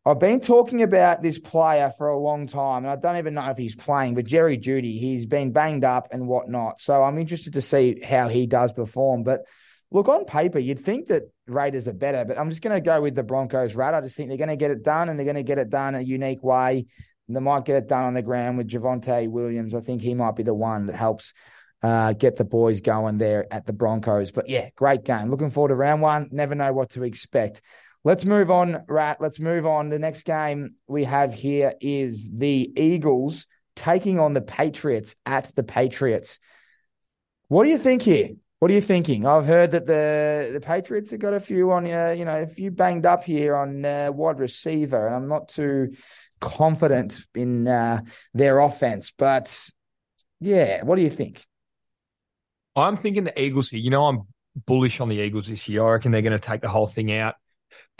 I've 0.04 0.18
been 0.18 0.40
talking 0.40 0.82
about 0.82 1.22
this 1.22 1.38
player 1.38 1.92
for 1.96 2.08
a 2.08 2.18
long 2.18 2.48
time, 2.48 2.84
and 2.84 2.88
I 2.88 2.96
don't 2.96 3.18
even 3.18 3.34
know 3.34 3.48
if 3.50 3.56
he's 3.56 3.76
playing, 3.76 4.16
but 4.16 4.24
Jerry 4.24 4.58
Jeudy, 4.58 4.98
he's 4.98 5.26
been 5.26 5.52
banged 5.52 5.84
up 5.84 6.08
and 6.10 6.26
whatnot. 6.26 6.80
So 6.80 7.04
I'm 7.04 7.18
interested 7.18 7.52
to 7.52 7.62
see 7.62 8.00
how 8.02 8.28
he 8.28 8.46
does 8.46 8.72
perform. 8.72 9.22
But 9.22 9.42
look, 9.92 10.08
on 10.08 10.24
paper, 10.24 10.58
you'd 10.58 10.84
think 10.84 11.08
that 11.08 11.22
Raiders 11.46 11.86
are 11.86 11.92
better, 11.92 12.24
but 12.24 12.36
I'm 12.36 12.50
just 12.50 12.62
going 12.62 12.74
to 12.74 12.84
go 12.84 13.00
with 13.00 13.14
the 13.14 13.22
Broncos 13.22 13.76
rat. 13.76 13.94
I 13.94 14.00
just 14.00 14.16
think 14.16 14.28
they're 14.28 14.38
going 14.38 14.48
to 14.48 14.56
get 14.56 14.72
it 14.72 14.82
done 14.82 15.08
and 15.08 15.16
they're 15.16 15.24
going 15.24 15.36
to 15.36 15.44
get 15.44 15.58
it 15.58 15.70
done 15.70 15.94
in 15.94 16.00
a 16.00 16.04
unique 16.04 16.42
way. 16.42 16.86
They 17.28 17.40
might 17.40 17.64
get 17.64 17.76
it 17.76 17.88
done 17.88 18.04
on 18.04 18.14
the 18.14 18.22
ground 18.22 18.58
with 18.58 18.68
Javonte 18.68 19.28
Williams. 19.28 19.74
I 19.74 19.80
think 19.80 20.02
he 20.02 20.14
might 20.14 20.36
be 20.36 20.42
the 20.42 20.52
one 20.52 20.86
that 20.86 20.96
helps 20.96 21.32
uh, 21.82 22.12
get 22.12 22.36
the 22.36 22.44
boys 22.44 22.80
going 22.80 23.18
there 23.18 23.46
at 23.52 23.66
the 23.66 23.72
Broncos. 23.72 24.32
But 24.32 24.48
yeah, 24.48 24.68
great 24.76 25.04
game. 25.04 25.30
Looking 25.30 25.50
forward 25.50 25.68
to 25.68 25.74
round 25.74 26.02
one. 26.02 26.28
Never 26.32 26.54
know 26.54 26.72
what 26.72 26.90
to 26.90 27.04
expect. 27.04 27.62
Let's 28.04 28.24
move 28.24 28.50
on, 28.50 28.84
Rat. 28.88 29.18
Let's 29.20 29.38
move 29.38 29.64
on. 29.64 29.88
The 29.88 29.98
next 29.98 30.24
game 30.24 30.74
we 30.88 31.04
have 31.04 31.32
here 31.32 31.74
is 31.80 32.28
the 32.32 32.72
Eagles 32.76 33.46
taking 33.76 34.18
on 34.18 34.32
the 34.32 34.40
Patriots 34.40 35.14
at 35.24 35.54
the 35.54 35.62
Patriots. 35.62 36.38
What 37.48 37.64
do 37.64 37.70
you 37.70 37.78
think 37.78 38.02
here? 38.02 38.30
What 38.58 38.70
are 38.70 38.74
you 38.74 38.80
thinking? 38.80 39.26
I've 39.26 39.44
heard 39.44 39.72
that 39.72 39.86
the 39.86 40.50
the 40.52 40.60
Patriots 40.60 41.10
have 41.10 41.20
got 41.20 41.34
a 41.34 41.40
few 41.40 41.72
on, 41.72 41.84
uh, 41.90 42.14
you 42.16 42.24
know, 42.24 42.42
a 42.42 42.46
few 42.46 42.70
banged 42.70 43.06
up 43.06 43.24
here 43.24 43.56
on 43.56 43.84
uh, 43.84 44.10
wide 44.12 44.38
receiver, 44.38 45.06
and 45.06 45.16
I'm 45.16 45.28
not 45.28 45.48
too 45.48 45.94
confident 46.40 47.20
in 47.34 47.66
uh, 47.66 48.02
their 48.34 48.60
offense. 48.60 49.12
But 49.16 49.68
yeah, 50.40 50.82
what 50.84 50.96
do 50.96 51.02
you 51.02 51.10
think? 51.10 51.44
I'm 52.76 52.96
thinking 52.96 53.24
the 53.24 53.40
Eagles 53.40 53.70
here. 53.70 53.80
You 53.80 53.90
know, 53.90 54.06
I'm 54.06 54.22
bullish 54.64 55.00
on 55.00 55.08
the 55.08 55.16
Eagles 55.16 55.48
this 55.48 55.68
year. 55.68 55.84
I 55.84 55.92
reckon 55.92 56.12
they're 56.12 56.22
going 56.22 56.32
to 56.32 56.38
take 56.38 56.60
the 56.60 56.68
whole 56.68 56.86
thing 56.86 57.12
out. 57.12 57.34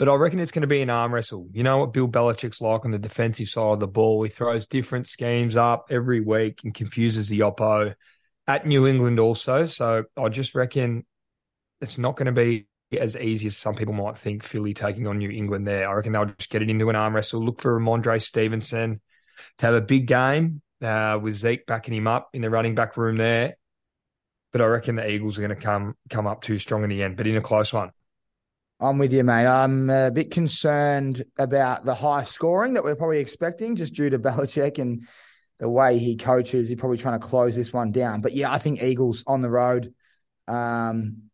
But 0.03 0.11
I 0.11 0.15
reckon 0.15 0.39
it's 0.39 0.51
going 0.51 0.63
to 0.63 0.67
be 0.67 0.81
an 0.81 0.89
arm 0.89 1.13
wrestle. 1.13 1.47
You 1.53 1.63
know 1.63 1.77
what 1.77 1.93
Bill 1.93 2.09
Belichick's 2.09 2.59
like 2.59 2.83
on 2.83 2.91
the 2.91 2.99
defensive 2.99 3.47
side 3.47 3.71
of 3.71 3.79
the 3.79 3.87
ball? 3.87 4.21
He 4.23 4.29
throws 4.29 4.67
different 4.67 5.07
schemes 5.07 5.55
up 5.55 5.85
every 5.89 6.19
week 6.19 6.59
and 6.65 6.73
confuses 6.73 7.29
the 7.29 7.39
oppo 7.39 7.95
at 8.45 8.67
New 8.67 8.85
England 8.85 9.17
also. 9.21 9.65
So 9.65 10.03
I 10.17 10.27
just 10.27 10.55
reckon 10.55 11.05
it's 11.79 11.97
not 11.97 12.17
going 12.17 12.25
to 12.25 12.33
be 12.33 12.67
as 12.99 13.15
easy 13.15 13.47
as 13.47 13.55
some 13.55 13.75
people 13.75 13.93
might 13.93 14.17
think. 14.17 14.43
Philly 14.43 14.73
taking 14.73 15.07
on 15.07 15.19
New 15.19 15.29
England 15.29 15.65
there. 15.65 15.87
I 15.87 15.93
reckon 15.93 16.11
they'll 16.11 16.25
just 16.25 16.49
get 16.49 16.61
it 16.61 16.69
into 16.69 16.89
an 16.89 16.97
arm 16.97 17.15
wrestle. 17.15 17.41
Look 17.41 17.61
for 17.61 17.79
Rhamondre 17.79 18.21
Stevenson 18.21 18.99
to 19.59 19.65
have 19.65 19.75
a 19.75 19.79
big 19.79 20.05
game 20.05 20.61
uh, 20.81 21.17
with 21.21 21.37
Zeke 21.37 21.65
backing 21.65 21.93
him 21.93 22.07
up 22.07 22.27
in 22.33 22.41
the 22.41 22.49
running 22.49 22.75
back 22.75 22.97
room 22.97 23.15
there. 23.15 23.55
But 24.51 24.59
I 24.59 24.65
reckon 24.65 24.97
the 24.97 25.09
Eagles 25.09 25.37
are 25.37 25.47
going 25.47 25.57
to 25.57 25.65
come 25.65 25.95
come 26.09 26.27
up 26.27 26.41
too 26.41 26.59
strong 26.59 26.83
in 26.83 26.89
the 26.89 27.03
end, 27.03 27.15
but 27.15 27.25
in 27.25 27.37
a 27.37 27.41
close 27.41 27.71
one. 27.71 27.91
I'm 28.83 28.97
with 28.97 29.13
you, 29.13 29.23
mate. 29.23 29.45
I'm 29.45 29.89
a 29.89 30.11
bit 30.11 30.29
concerned 30.29 31.23
about 31.37 31.85
the 31.85 31.95
high 31.95 32.23
scoring 32.23 32.73
that 32.73 32.83
we're 32.83 32.97
probably 32.97 33.19
expecting 33.19 33.77
just 33.77 33.93
due 33.93 34.09
to 34.09 34.19
Belichick 34.19 34.77
and 34.77 35.07
the 35.57 35.69
way 35.69 35.99
he 35.99 36.17
coaches. 36.17 36.67
He's 36.67 36.77
probably 36.77 36.97
trying 36.97 37.17
to 37.17 37.25
close 37.25 37.55
this 37.55 37.71
one 37.71 37.93
down. 37.93 38.19
But 38.19 38.33
yeah, 38.33 38.51
I 38.51 38.57
think 38.57 38.83
Eagles 38.83 39.23
on 39.25 39.41
the 39.41 39.49
road. 39.49 39.93
Um, 40.49 41.29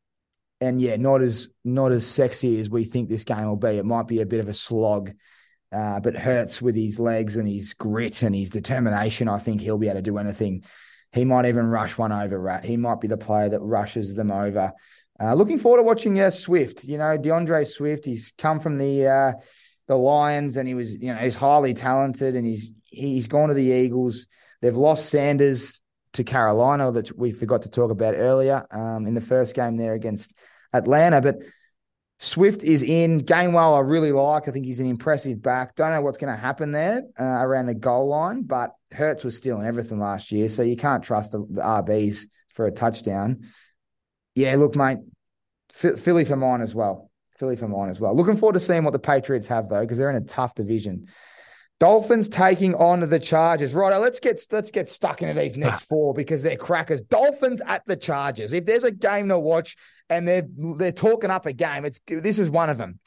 and 0.62 0.80
yeah, 0.80 0.98
not 0.98 1.24
as 1.24 1.48
not 1.64 1.92
as 1.92 2.06
sexy 2.06 2.60
as 2.60 2.70
we 2.70 2.84
think 2.84 3.10
this 3.10 3.24
game 3.24 3.48
will 3.48 3.56
be. 3.56 3.70
It 3.70 3.86
might 3.86 4.08
be 4.08 4.22
a 4.22 4.28
bit 4.28 4.42
of 4.42 4.48
a 4.48 4.54
slog, 4.54 5.12
uh, 5.72 6.02
but 6.02 6.16
Hurts 6.16 6.62
with 6.62 6.76
his 6.76 7.00
legs 7.00 7.36
and 7.36 7.48
his 7.48 7.74
grit 7.74 8.22
and 8.22 8.36
his 8.36 8.52
determination. 8.52 9.28
I 9.28 9.40
think 9.40 9.62
he'll 9.62 9.80
be 9.80 9.88
able 9.88 9.98
to 9.98 10.04
do 10.04 10.20
anything. 10.20 10.66
He 11.14 11.26
might 11.26 11.48
even 11.48 11.66
rush 11.66 11.98
one 11.98 12.12
over. 12.12 12.40
Rat. 12.40 12.64
He 12.64 12.78
might 12.78 13.02
be 13.02 13.08
the 13.08 13.18
player 13.18 13.50
that 13.50 13.62
rushes 13.62 14.14
them 14.14 14.30
over. 14.30 14.74
Uh, 15.22 15.34
looking 15.34 15.60
forward 15.60 15.80
to 15.80 15.84
watching 15.84 16.20
uh, 16.20 16.30
Swift. 16.30 16.84
You 16.84 16.98
know, 16.98 17.18
DeAndre 17.18 17.68
Swift. 17.68 18.06
He's 18.06 18.34
come 18.38 18.60
from 18.60 18.78
the 18.78 19.08
uh, 19.08 19.32
the 19.88 19.96
Lions, 19.96 20.56
and 20.56 20.68
he 20.68 20.74
was, 20.74 20.94
you 20.94 21.14
know, 21.14 21.20
he's 21.20 21.36
highly 21.36 21.74
talented, 21.74 22.36
and 22.36 22.46
he's 22.46 22.72
he's 22.86 23.28
gone 23.28 23.50
to 23.50 23.56
the 23.56 23.62
Eagles. 23.62 24.28
They've 24.62 24.76
lost 24.76 25.08
Sanders 25.08 25.80
to 26.14 26.24
Carolina 26.24 26.92
that 26.92 27.18
we 27.18 27.32
forgot 27.32 27.64
to 27.64 27.70
talk 27.70 27.92
about 27.92 28.16
earlier 28.16 28.66
um, 28.72 29.08
in 29.08 29.14
the 29.14 29.22
first 29.22 29.56
game 29.56 29.78
there 29.78 29.94
against 29.94 30.34
Atlanta. 30.74 31.22
But 31.22 31.38
Swift 32.20 32.64
is 32.64 32.84
in. 32.84 33.22
Gainwell, 33.22 33.78
I 33.78 33.82
really 33.82 34.12
like. 34.12 34.48
I 34.48 34.52
think 34.52 34.66
he's 34.66 34.80
an 34.80 34.90
impressive 34.90 35.42
back. 35.42 35.76
Don't 35.76 35.92
know 35.92 36.02
what's 36.02 36.18
going 36.18 36.34
to 36.34 36.40
happen 36.40 36.72
there 36.72 37.04
uh, 37.20 37.24
around 37.24 37.68
the 37.68 37.74
goal 37.74 38.10
line, 38.10 38.44
but 38.44 38.72
Hurts 38.92 39.24
was 39.24 39.38
stealing 39.38 39.66
everything 39.66 40.00
last 40.00 40.32
year, 40.32 40.50
so 40.50 40.62
you 40.62 40.76
can't 40.76 41.04
trust 41.04 41.32
the, 41.32 41.40
the 41.50 41.62
RBs 41.62 42.24
for 42.50 42.66
a 42.68 42.72
touchdown. 42.72 43.50
Yeah, 44.36 44.56
look, 44.56 44.76
mate, 44.76 45.00
Philly 45.80 46.26
for 46.26 46.36
mine 46.36 46.62
as 46.62 46.76
well. 46.76 47.10
Philly 47.38 47.56
for 47.56 47.68
mine 47.68 47.90
as 47.90 48.00
well. 48.00 48.16
Looking 48.16 48.36
forward 48.36 48.54
to 48.54 48.60
seeing 48.60 48.84
what 48.84 48.92
the 48.92 49.00
Patriots 49.00 49.48
have 49.48 49.70
though, 49.70 49.82
because 49.82 49.98
they're 49.98 50.10
in 50.10 50.22
a 50.22 50.26
tough 50.26 50.54
division. 50.54 51.08
Dolphins 51.80 52.28
taking 52.28 52.76
on 52.76 53.00
the 53.10 53.20
Chargers. 53.20 53.74
Right, 53.74 53.96
let's 53.96 54.20
get 54.20 54.46
let's 54.52 54.72
get 54.72 54.90
stuck 54.90 55.22
into 55.22 55.34
these 55.40 55.56
next 55.56 55.84
ah. 55.84 55.86
four 55.88 56.14
because 56.14 56.44
they're 56.44 56.58
crackers. 56.58 57.00
Dolphins 57.02 57.62
at 57.66 57.86
the 57.86 57.96
Chargers. 57.96 58.52
If 58.52 58.66
there's 58.66 58.84
a 58.84 58.92
game 58.92 59.30
to 59.30 59.40
watch 59.40 59.78
and 60.10 60.28
they're 60.28 60.46
they're 60.78 60.92
talking 60.92 61.30
up 61.30 61.46
a 61.46 61.54
game, 61.54 61.86
it's 61.86 62.00
this 62.06 62.40
is 62.40 62.50
one 62.50 62.70
of 62.70 62.78
them. 62.78 63.00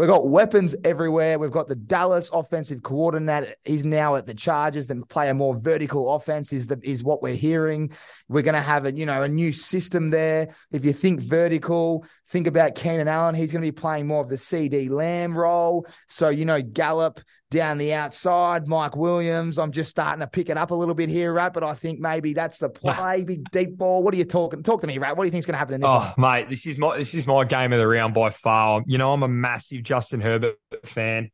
We've 0.00 0.08
got 0.08 0.28
weapons 0.28 0.74
everywhere. 0.82 1.38
We've 1.38 1.50
got 1.50 1.68
the 1.68 1.76
Dallas 1.76 2.30
offensive 2.32 2.82
coordinator. 2.82 3.54
He's 3.66 3.84
now 3.84 4.14
at 4.14 4.24
the 4.24 4.32
Chargers. 4.32 4.86
Then 4.86 5.02
play 5.02 5.28
a 5.28 5.34
more 5.34 5.54
vertical 5.54 6.14
offense 6.14 6.54
is 6.54 6.68
the 6.68 6.80
is 6.82 7.04
what 7.04 7.20
we're 7.20 7.34
hearing. 7.34 7.90
We're 8.26 8.40
going 8.40 8.54
to 8.54 8.62
have 8.62 8.86
a 8.86 8.92
you 8.92 9.04
know 9.04 9.22
a 9.22 9.28
new 9.28 9.52
system 9.52 10.08
there. 10.08 10.54
If 10.72 10.86
you 10.86 10.94
think 10.94 11.20
vertical, 11.20 12.06
think 12.28 12.46
about 12.46 12.76
Keenan 12.76 13.08
Allen. 13.08 13.34
He's 13.34 13.52
going 13.52 13.60
to 13.60 13.66
be 13.70 13.78
playing 13.78 14.06
more 14.06 14.22
of 14.22 14.30
the 14.30 14.36
CeeDee 14.36 14.88
Lamb 14.88 15.36
role. 15.36 15.86
So 16.08 16.30
you 16.30 16.46
know 16.46 16.62
Gallup 16.62 17.20
down 17.50 17.78
the 17.78 17.92
outside, 17.92 18.68
Mike 18.68 18.96
Williams. 18.96 19.58
I'm 19.58 19.72
just 19.72 19.90
starting 19.90 20.20
to 20.20 20.26
pick 20.26 20.48
it 20.48 20.56
up 20.56 20.70
a 20.70 20.74
little 20.74 20.94
bit 20.94 21.08
here, 21.08 21.32
Rat. 21.32 21.52
But 21.52 21.64
I 21.64 21.74
think 21.74 21.98
maybe 21.98 22.32
that's 22.32 22.58
the 22.58 22.70
play. 22.70 23.24
Big 23.24 23.50
deep 23.50 23.76
ball. 23.76 24.02
What 24.02 24.14
are 24.14 24.16
you 24.16 24.24
talking? 24.24 24.62
Talk 24.62 24.80
to 24.82 24.86
me, 24.86 24.98
Rat. 24.98 25.16
What 25.16 25.24
do 25.24 25.26
you 25.26 25.32
think 25.32 25.42
is 25.42 25.46
going 25.46 25.54
to 25.54 25.58
happen 25.58 25.74
in 25.74 25.80
this? 25.80 25.90
Oh, 25.90 26.12
one? 26.14 26.14
mate, 26.16 26.48
this 26.48 26.64
is 26.66 26.78
my 26.78 26.96
this 26.96 27.14
is 27.14 27.26
my 27.26 27.44
game 27.44 27.72
of 27.72 27.80
the 27.80 27.88
round 27.88 28.14
by 28.14 28.30
far. 28.30 28.82
You 28.86 28.98
know, 28.98 29.12
I'm 29.12 29.22
a 29.22 29.28
massive 29.28 29.82
Justin 29.82 30.20
Herbert 30.20 30.56
fan. 30.84 31.30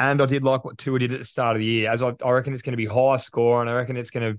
And 0.00 0.22
I 0.22 0.26
did 0.26 0.44
like 0.44 0.64
what 0.64 0.78
Tua 0.78 1.00
did 1.00 1.12
at 1.12 1.18
the 1.18 1.24
start 1.24 1.56
of 1.56 1.60
the 1.60 1.66
year. 1.66 1.90
As 1.90 2.02
I, 2.02 2.14
I 2.24 2.30
reckon 2.30 2.54
it's 2.54 2.62
going 2.62 2.72
to 2.72 2.76
be 2.76 2.86
high 2.86 3.16
score, 3.16 3.60
and 3.60 3.68
I 3.68 3.74
reckon 3.74 3.96
it's 3.96 4.10
going 4.10 4.34
to 4.34 4.38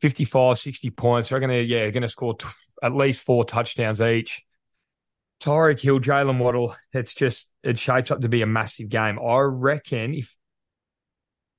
55, 0.00 0.58
60 0.58 0.90
points. 0.90 1.30
I 1.30 1.36
reckon 1.36 1.50
they're, 1.50 1.62
yeah, 1.62 1.88
going 1.90 2.02
to 2.02 2.08
score 2.08 2.36
t- 2.36 2.46
at 2.82 2.94
least 2.94 3.20
four 3.20 3.44
touchdowns 3.44 4.00
each. 4.00 4.42
Tyreek 5.40 5.80
Hill, 5.80 6.00
Jaylen 6.00 6.38
Waddle, 6.38 6.74
it's 6.92 7.14
just, 7.14 7.46
it 7.62 7.78
shapes 7.78 8.10
up 8.10 8.22
to 8.22 8.28
be 8.28 8.42
a 8.42 8.46
massive 8.46 8.88
game. 8.88 9.20
I 9.20 9.38
reckon 9.38 10.14
if 10.14 10.34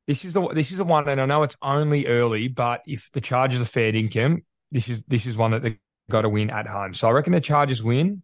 this 0.09 0.25
is 0.25 0.33
the 0.33 0.41
this 0.55 0.71
is 0.71 0.79
the 0.79 0.83
one, 0.83 1.07
and 1.07 1.21
I 1.21 1.27
know 1.27 1.43
it's 1.43 1.55
only 1.61 2.07
early, 2.07 2.47
but 2.47 2.81
if 2.87 3.11
the 3.13 3.21
Chargers 3.21 3.61
are 3.61 3.65
fair 3.65 3.95
income, 3.95 4.41
this 4.71 4.89
is 4.89 5.03
this 5.07 5.27
is 5.27 5.37
one 5.37 5.51
that 5.51 5.61
they've 5.61 5.79
got 6.09 6.23
to 6.23 6.29
win 6.29 6.49
at 6.49 6.65
home. 6.65 6.95
So 6.95 7.07
I 7.07 7.11
reckon 7.11 7.31
the 7.31 7.39
Chargers 7.39 7.83
win. 7.83 8.23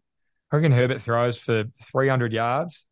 I 0.52 0.56
reckon 0.56 0.72
Herbert 0.72 1.04
throws 1.04 1.38
for 1.38 1.66
300 1.92 2.34
yards. 2.34 2.86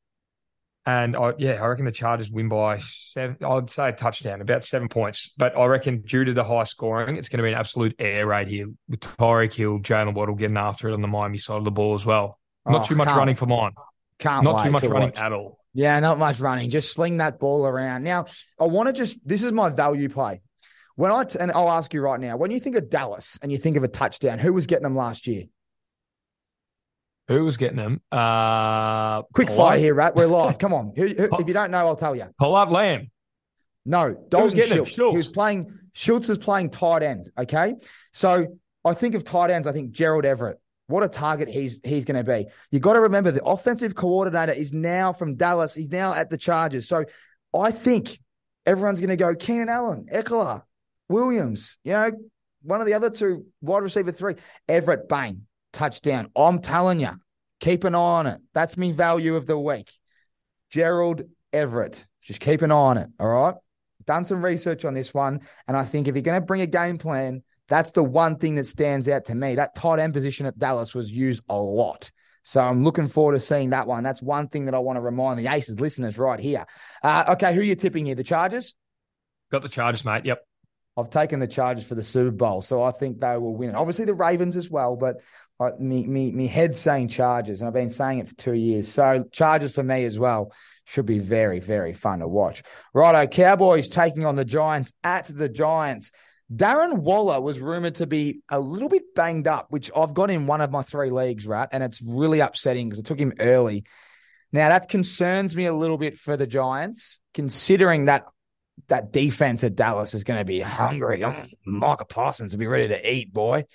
And 0.85 1.15
I, 1.15 1.33
yeah, 1.39 1.53
I 1.53 1.65
reckon 1.65 1.85
the 1.85 1.91
Chargers 1.91 2.29
win 2.29 2.49
by 2.49 2.81
seven. 2.85 3.37
I'd 3.43 3.71
say 3.71 3.89
a 3.89 3.93
touchdown, 3.93 4.41
about 4.41 4.63
seven 4.63 4.89
points. 4.89 5.31
But 5.37 5.57
I 5.57 5.65
reckon 5.65 6.01
due 6.01 6.25
to 6.25 6.33
the 6.33 6.43
high 6.43 6.65
scoring, 6.65 7.15
it's 7.15 7.29
going 7.29 7.39
to 7.39 7.43
be 7.43 7.51
an 7.51 7.57
absolute 7.57 7.95
air 7.97 8.27
raid 8.27 8.47
here 8.47 8.67
with 8.87 8.99
Tyreek 8.99 9.53
Hill, 9.53 9.79
Jaylen 9.79 10.13
Waddle 10.13 10.35
getting 10.35 10.57
after 10.57 10.89
it 10.89 10.93
on 10.93 11.01
the 11.01 11.07
Miami 11.07 11.39
side 11.39 11.57
of 11.57 11.63
the 11.63 11.71
ball 11.71 11.95
as 11.95 12.05
well. 12.05 12.37
Not 12.67 12.81
oh, 12.81 12.85
too 12.85 12.95
much 12.95 13.07
running 13.07 13.37
for 13.37 13.47
mine. 13.47 13.71
Can't 14.19 14.43
not 14.43 14.65
too 14.65 14.71
much 14.71 14.83
running 14.83 15.09
watch. 15.09 15.19
at 15.19 15.33
all. 15.33 15.62
Yeah, 15.73 15.99
not 15.99 16.19
much 16.19 16.39
running. 16.39 16.69
Just 16.69 16.93
sling 16.93 17.17
that 17.17 17.39
ball 17.39 17.65
around. 17.65 18.03
Now, 18.03 18.25
I 18.59 18.65
want 18.65 18.87
to 18.87 18.93
just. 18.93 19.17
This 19.27 19.43
is 19.43 19.51
my 19.51 19.69
value 19.69 20.09
play. 20.09 20.41
When 20.95 21.11
I 21.11 21.23
t- 21.23 21.39
and 21.39 21.51
I'll 21.51 21.69
ask 21.69 21.93
you 21.93 22.01
right 22.01 22.19
now, 22.19 22.37
when 22.37 22.51
you 22.51 22.59
think 22.59 22.75
of 22.75 22.89
Dallas 22.89 23.39
and 23.41 23.51
you 23.51 23.57
think 23.57 23.77
of 23.77 23.83
a 23.83 23.87
touchdown, 23.87 24.37
who 24.37 24.53
was 24.53 24.67
getting 24.67 24.83
them 24.83 24.95
last 24.95 25.25
year? 25.25 25.45
Who 27.29 27.45
was 27.45 27.57
getting 27.57 27.77
them? 27.77 28.01
Uh, 28.11 29.23
Quick 29.33 29.49
fire 29.49 29.79
here, 29.79 29.95
Rat. 29.95 30.15
We're 30.15 30.27
live. 30.27 30.57
Come 30.59 30.73
on. 30.73 30.93
Who, 30.95 31.07
who, 31.07 31.29
if 31.39 31.47
you 31.47 31.53
don't 31.53 31.71
know, 31.71 31.87
I'll 31.87 31.95
tell 31.95 32.15
you. 32.15 32.27
Pollard 32.37 32.69
Lamb. 32.69 33.09
No, 33.85 34.13
Dalton 34.29 34.59
Schultz. 34.59 34.91
Schultz. 34.91 35.11
He 35.13 35.17
was 35.17 35.27
playing. 35.27 35.79
Schultz 35.93 36.27
was 36.27 36.37
playing 36.37 36.69
tight 36.69 37.01
end. 37.01 37.31
Okay, 37.37 37.75
so 38.11 38.59
I 38.85 38.93
think 38.93 39.15
of 39.15 39.23
tight 39.23 39.49
ends. 39.49 39.67
I 39.67 39.71
think 39.71 39.91
Gerald 39.91 40.25
Everett. 40.25 40.59
What 40.87 41.03
a 41.03 41.07
target 41.07 41.47
he's 41.47 41.79
he's 41.83 42.05
going 42.05 42.23
to 42.23 42.29
be. 42.29 42.47
You 42.71 42.79
got 42.79 42.93
to 42.93 43.01
remember 43.01 43.31
the 43.31 43.43
offensive 43.43 43.95
coordinator 43.95 44.51
is 44.51 44.73
now 44.73 45.13
from 45.13 45.35
Dallas. 45.35 45.73
He's 45.73 45.89
now 45.89 46.13
at 46.13 46.29
the 46.29 46.37
Chargers. 46.37 46.87
So 46.87 47.05
I 47.57 47.71
think 47.71 48.19
everyone's 48.65 48.99
going 48.99 49.09
to 49.09 49.17
go 49.17 49.33
Keenan 49.33 49.69
Allen, 49.69 50.07
Ekeler, 50.13 50.63
Williams. 51.07 51.77
You 51.83 51.93
know, 51.93 52.11
one 52.63 52.81
of 52.81 52.87
the 52.87 52.93
other 52.93 53.09
two 53.09 53.45
wide 53.61 53.83
receiver 53.83 54.11
three, 54.11 54.35
Everett 54.67 55.07
Bain 55.07 55.47
touchdown. 55.71 56.29
I'm 56.35 56.61
telling 56.61 56.99
you, 56.99 57.11
keep 57.59 57.83
an 57.83 57.95
eye 57.95 57.97
on 57.97 58.27
it. 58.27 58.41
That's 58.53 58.77
me 58.77 58.91
value 58.91 59.35
of 59.35 59.45
the 59.45 59.57
week. 59.57 59.91
Gerald 60.69 61.23
Everett. 61.51 62.05
Just 62.21 62.39
keep 62.39 62.61
an 62.61 62.71
eye 62.71 62.75
on 62.75 62.97
it. 62.97 63.09
All 63.19 63.27
right. 63.27 63.55
done 64.05 64.25
some 64.25 64.43
research 64.43 64.85
on 64.85 64.93
this 64.93 65.13
one, 65.13 65.41
and 65.67 65.75
I 65.75 65.83
think 65.85 66.07
if 66.07 66.15
you're 66.15 66.21
going 66.21 66.39
to 66.39 66.45
bring 66.45 66.61
a 66.61 66.67
game 66.67 66.97
plan, 66.97 67.43
that's 67.73 67.89
the 67.89 68.03
one 68.03 68.37
thing 68.37 68.53
that 68.55 68.67
stands 68.67 69.09
out 69.09 69.25
to 69.25 69.33
me. 69.33 69.55
That 69.55 69.73
tight 69.73 69.97
end 69.97 70.13
position 70.13 70.45
at 70.45 70.59
Dallas 70.59 70.93
was 70.93 71.11
used 71.11 71.41
a 71.49 71.57
lot. 71.57 72.11
So 72.43 72.61
I'm 72.61 72.83
looking 72.83 73.07
forward 73.07 73.33
to 73.33 73.39
seeing 73.39 73.71
that 73.71 73.87
one. 73.87 74.03
That's 74.03 74.21
one 74.21 74.47
thing 74.47 74.65
that 74.65 74.75
I 74.75 74.77
want 74.77 74.97
to 74.97 75.01
remind 75.01 75.39
the 75.39 75.47
Aces 75.47 75.79
listeners 75.79 76.19
right 76.19 76.39
here. 76.39 76.67
Uh, 77.01 77.23
okay, 77.29 77.51
who 77.51 77.61
are 77.61 77.63
you 77.63 77.73
tipping 77.73 78.05
here? 78.05 78.13
The 78.13 78.23
Chargers? 78.23 78.75
Got 79.51 79.63
the 79.63 79.69
Chargers, 79.69 80.05
mate. 80.05 80.23
Yep. 80.23 80.45
I've 80.95 81.09
taken 81.09 81.39
the 81.39 81.47
Chargers 81.47 81.83
for 81.83 81.95
the 81.95 82.03
Super 82.03 82.29
Bowl, 82.29 82.61
so 82.61 82.83
I 82.83 82.91
think 82.91 83.19
they 83.19 83.37
will 83.37 83.55
win 83.55 83.69
it. 83.69 83.75
Obviously, 83.75 84.05
the 84.05 84.13
Ravens 84.13 84.55
as 84.55 84.69
well, 84.69 84.95
but 84.95 85.15
I, 85.59 85.71
me, 85.79 86.05
me, 86.05 86.31
me 86.31 86.45
head's 86.45 86.79
saying 86.79 87.07
Chargers, 87.07 87.59
and 87.59 87.67
I've 87.67 87.73
been 87.73 87.89
saying 87.89 88.19
it 88.19 88.29
for 88.29 88.35
two 88.35 88.53
years. 88.53 88.87
So 88.87 89.25
Chargers 89.31 89.73
for 89.73 89.81
me 89.81 90.05
as 90.05 90.19
well 90.19 90.51
should 90.85 91.07
be 91.07 91.17
very, 91.17 91.59
very 91.59 91.93
fun 91.93 92.19
to 92.19 92.27
watch. 92.27 92.61
Righto, 92.93 93.25
Cowboys 93.25 93.87
taking 93.87 94.27
on 94.27 94.35
the 94.35 94.45
Giants 94.45 94.93
at 95.03 95.25
the 95.25 95.49
Giants. 95.49 96.11
Darren 96.51 96.99
Waller 96.99 97.41
was 97.41 97.59
rumored 97.59 97.95
to 97.95 98.07
be 98.07 98.41
a 98.49 98.59
little 98.59 98.89
bit 98.89 99.15
banged 99.15 99.47
up, 99.47 99.67
which 99.69 99.91
I've 99.95 100.13
got 100.13 100.29
in 100.29 100.45
one 100.47 100.61
of 100.61 100.71
my 100.71 100.83
three 100.83 101.09
leagues, 101.09 101.47
right? 101.47 101.67
And 101.71 101.83
it's 101.83 102.01
really 102.01 102.39
upsetting 102.39 102.89
because 102.89 102.99
it 102.99 103.05
took 103.05 103.19
him 103.19 103.33
early. 103.39 103.85
Now 104.51 104.69
that 104.69 104.89
concerns 104.89 105.55
me 105.55 105.65
a 105.65 105.73
little 105.73 105.97
bit 105.97 106.19
for 106.19 106.37
the 106.37 106.45
Giants, 106.45 107.19
considering 107.33 108.05
that 108.05 108.29
that 108.87 109.11
defense 109.11 109.63
at 109.63 109.75
Dallas 109.75 110.13
is 110.13 110.23
going 110.23 110.39
to 110.39 110.45
be 110.45 110.59
hungry. 110.59 111.23
Oh, 111.23 111.95
Parsons 112.09 112.53
will 112.53 112.59
be 112.59 112.67
ready 112.67 112.89
to 112.89 113.11
eat, 113.11 113.33
boy. 113.33 113.65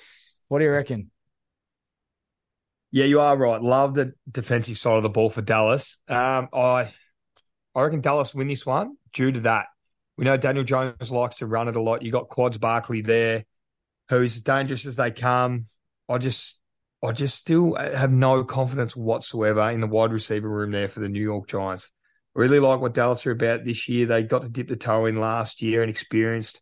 What 0.49 0.59
do 0.59 0.64
you 0.64 0.71
reckon? 0.71 1.11
Yeah, 2.91 3.05
you 3.05 3.21
are 3.21 3.37
right. 3.37 3.61
Love 3.61 3.95
the 3.95 4.14
defensive 4.31 4.79
side 4.79 4.97
of 4.97 5.03
the 5.03 5.09
ball 5.09 5.31
for 5.31 5.43
Dallas. 5.43 5.99
Um, 6.09 6.49
I, 6.53 6.93
I 7.75 7.83
reckon 7.83 8.01
Dallas 8.01 8.35
win 8.35 8.49
this 8.49 8.64
one 8.64 8.97
due 9.12 9.33
to 9.33 9.41
that. 9.41 9.66
We 10.19 10.25
know 10.25 10.37
Daniel 10.37 10.64
Jones 10.64 11.12
likes 11.12 11.37
to 11.37 11.47
run 11.47 11.69
it 11.69 11.77
a 11.77 11.81
lot. 11.81 12.03
You 12.03 12.11
got 12.11 12.29
Quads 12.29 12.59
Barkley 12.59 13.03
there, 13.03 13.45
who's 14.11 14.35
as 14.35 14.43
dangerous 14.43 14.85
as 14.85 14.97
they 14.97 15.12
come. 15.12 15.66
I 16.09 16.19
just, 16.19 16.59
I 17.05 17.12
just 17.12 17.39
still 17.39 17.77
have 17.77 18.11
no 18.11 18.43
confidence 18.43 18.97
whatsoever 18.97 19.71
in 19.71 19.81
the 19.81 19.87
wide 19.87 20.12
receiver 20.12 20.49
room 20.51 20.73
there 20.73 20.89
for 20.89 20.99
the 20.99 21.09
New 21.09 21.23
York 21.23 21.49
Giants. 21.49 21.89
Really 22.35 22.59
like 22.59 22.81
what 22.81 22.95
Dallas 22.95 23.25
are 23.27 23.31
about 23.31 23.64
this 23.64 23.89
year. 23.89 24.07
They 24.07 24.25
got 24.25 24.43
to 24.43 24.49
dip 24.49 24.69
the 24.69 24.75
toe 24.75 25.07
in 25.07 25.21
last 25.21 25.62
year 25.62 25.83
and 25.83 25.91
experienced 25.91 26.61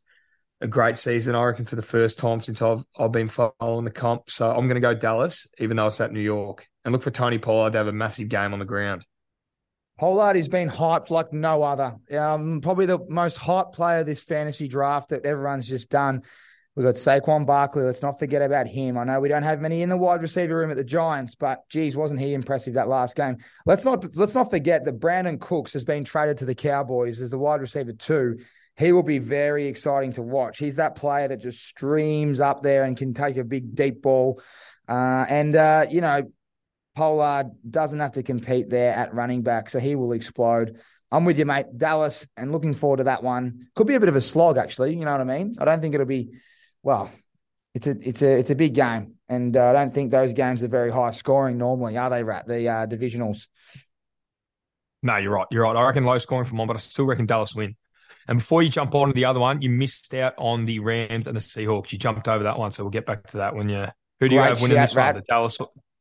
a 0.61 0.69
great 0.69 0.99
season, 0.99 1.35
I 1.35 1.43
reckon, 1.45 1.65
for 1.65 1.77
the 1.77 1.83
first 1.83 2.19
time 2.19 2.43
since 2.43 2.61
I've 2.61 2.85
I've 2.99 3.13
been 3.13 3.31
following 3.31 3.85
the 3.87 3.91
comp. 3.91 4.31
So 4.31 4.51
I'm 4.51 4.69
going 4.69 4.75
to 4.75 4.81
go 4.81 4.95
Dallas, 4.95 5.47
even 5.59 5.79
though 5.79 5.87
it's 5.87 6.01
at 6.01 6.13
New 6.13 6.21
York, 6.21 6.67
and 6.85 6.93
look 6.93 7.03
for 7.03 7.11
Tony 7.11 7.39
Pollard 7.39 7.73
to 7.73 7.79
have 7.79 7.87
a 7.87 7.93
massive 7.93 8.29
game 8.29 8.53
on 8.53 8.59
the 8.59 8.67
ground. 8.67 9.07
Pollard 9.99 10.37
has 10.37 10.49
been 10.49 10.69
hyped 10.69 11.11
like 11.11 11.33
no 11.33 11.63
other. 11.63 11.97
Um, 12.17 12.61
probably 12.61 12.87
the 12.87 12.99
most 13.09 13.39
hyped 13.39 13.73
player 13.73 14.05
this 14.05 14.23
fantasy 14.23 14.69
draft 14.69 15.09
that 15.09 15.25
everyone's 15.25 15.67
just 15.67 15.91
done. 15.91 16.23
We've 16.75 16.85
got 16.85 16.97
Saquon 16.97 17.47
Barkley. 17.47 17.85
Let's 17.85 18.03
not 18.03 18.19
forget 18.19 18.43
about 18.43 18.67
him. 18.67 18.99
I 18.99 19.05
know 19.05 19.19
we 19.19 19.31
don't 19.31 19.43
have 19.43 19.63
many 19.63 19.81
in 19.81 19.89
the 19.89 19.97
wide 19.97 20.21
receiver 20.21 20.57
room 20.57 20.71
at 20.71 20.77
the 20.77 20.85
Giants, 20.85 21.35
but 21.35 21.67
geez, 21.71 21.97
wasn't 21.97 22.21
he 22.21 22.35
impressive 22.35 22.75
that 22.75 22.89
last 22.89 23.17
game? 23.17 23.39
Let's 23.65 23.85
not 23.85 24.15
let's 24.15 24.35
not 24.35 24.51
forget 24.51 24.85
that 24.85 25.01
Brandin 25.01 25.41
Cooks 25.41 25.73
has 25.73 25.87
been 25.87 26.05
traded 26.05 26.37
to 26.39 26.45
the 26.45 26.55
Cowboys 26.55 27.23
as 27.23 27.31
the 27.31 27.39
wide 27.39 27.63
receiver 27.63 27.95
too. 27.95 28.37
He 28.77 28.93
will 28.93 29.03
be 29.03 29.19
very 29.19 29.69
exciting 29.69 30.13
to 30.13 30.23
watch. 30.23 30.59
He's 30.59 30.77
that 30.77 30.97
player 30.97 31.29
that 31.29 31.41
just 31.41 31.67
streams 31.67 32.41
up 32.41 32.63
there 32.63 32.85
and 32.85 32.95
can 32.95 33.15
take 33.15 33.39
a 33.39 33.45
big 33.45 33.75
deep 33.75 34.03
ball. 34.03 34.43
Uh, 34.87 35.25
and 35.31 35.57
uh, 35.57 35.87
you 35.91 36.03
know, 36.03 36.31
Pollard 36.97 37.53
doesn't 37.69 38.01
have 38.01 38.13
to 38.13 38.23
compete 38.23 38.71
there 38.71 38.95
at 38.95 39.15
running 39.15 39.43
back, 39.43 39.71
so 39.71 39.79
he 39.79 39.95
will 39.95 40.13
explode. 40.13 40.81
I'm 41.13 41.25
with 41.25 41.39
you, 41.39 41.47
mate. 41.47 41.67
Dallas, 41.77 42.27
and 42.37 42.51
looking 42.51 42.75
forward 42.75 42.97
to 42.97 43.05
that 43.05 43.23
one. 43.23 43.69
Could 43.77 43.87
be 43.87 43.95
a 43.95 44.01
bit 44.01 44.09
of 44.09 44.17
a 44.17 44.21
slog, 44.21 44.59
actually. 44.59 44.97
You 44.97 45.05
know 45.05 45.13
what 45.13 45.21
I 45.21 45.25
mean? 45.25 45.55
I 45.59 45.65
don't 45.65 45.81
think 45.81 45.95
it'll 45.95 46.07
be 46.07 46.31
well, 46.83 47.11
it's 47.75 47.87
a 47.87 47.97
it's 48.01 48.23
a 48.23 48.39
it's 48.39 48.51
a 48.51 48.55
big 48.55 48.75
game, 48.75 49.15
and 49.29 49.57
uh, 49.57 49.67
I 49.67 49.73
don't 49.73 49.93
think 49.93 50.11
those 50.11 50.33
games 50.33 50.63
are 50.63 50.69
very 50.69 50.91
high 50.91 51.11
scoring 51.11 51.59
normally, 51.59 51.99
are 51.99 52.09
they? 52.09 52.25
Rat 52.25 52.47
the 52.49 52.69
uh, 52.69 52.87
divisionals. 52.87 53.47
No, 55.03 55.19
you're 55.19 55.33
right. 55.33 55.47
You're 55.51 55.65
right. 55.65 55.77
I 55.77 55.85
reckon 55.85 56.05
low 56.05 56.19
scoring 56.19 56.47
for 56.47 56.55
one, 56.55 56.67
but 56.67 56.77
I 56.77 56.81
still 56.81 57.05
reckon 57.05 57.27
Dallas 57.27 57.55
win. 57.55 57.77
And 58.29 58.39
before 58.39 58.63
you 58.63 58.71
jump 58.71 58.95
on 58.95 59.09
to 59.09 59.15
the 59.15 59.25
other 59.27 59.39
one, 59.39 59.63
you 59.63 59.71
missed 59.71 60.15
out 60.15 60.35
on 60.39 60.65
the 60.65 60.79
Rams 60.79 61.27
and 61.27 61.37
the 61.37 61.41
Seahawks. 61.41 61.93
You 61.93 61.99
jumped 61.99 62.27
over 62.27 62.45
that 62.45 62.59
one, 62.59 62.73
so 62.73 62.83
we'll 62.83 62.91
get 62.91 63.07
back 63.07 63.27
to 63.31 63.37
that 63.39 63.55
when 63.55 63.69
you. 63.69 63.87
Who 64.21 64.29
do 64.29 64.35
you 64.35 64.41
Great 64.41 64.51
have 64.51 64.63
winning 64.63 64.81
this 64.81 64.95
Rat. 64.95 65.15
one? 65.15 65.23
The 65.23 65.27
Dallas, 65.29 65.59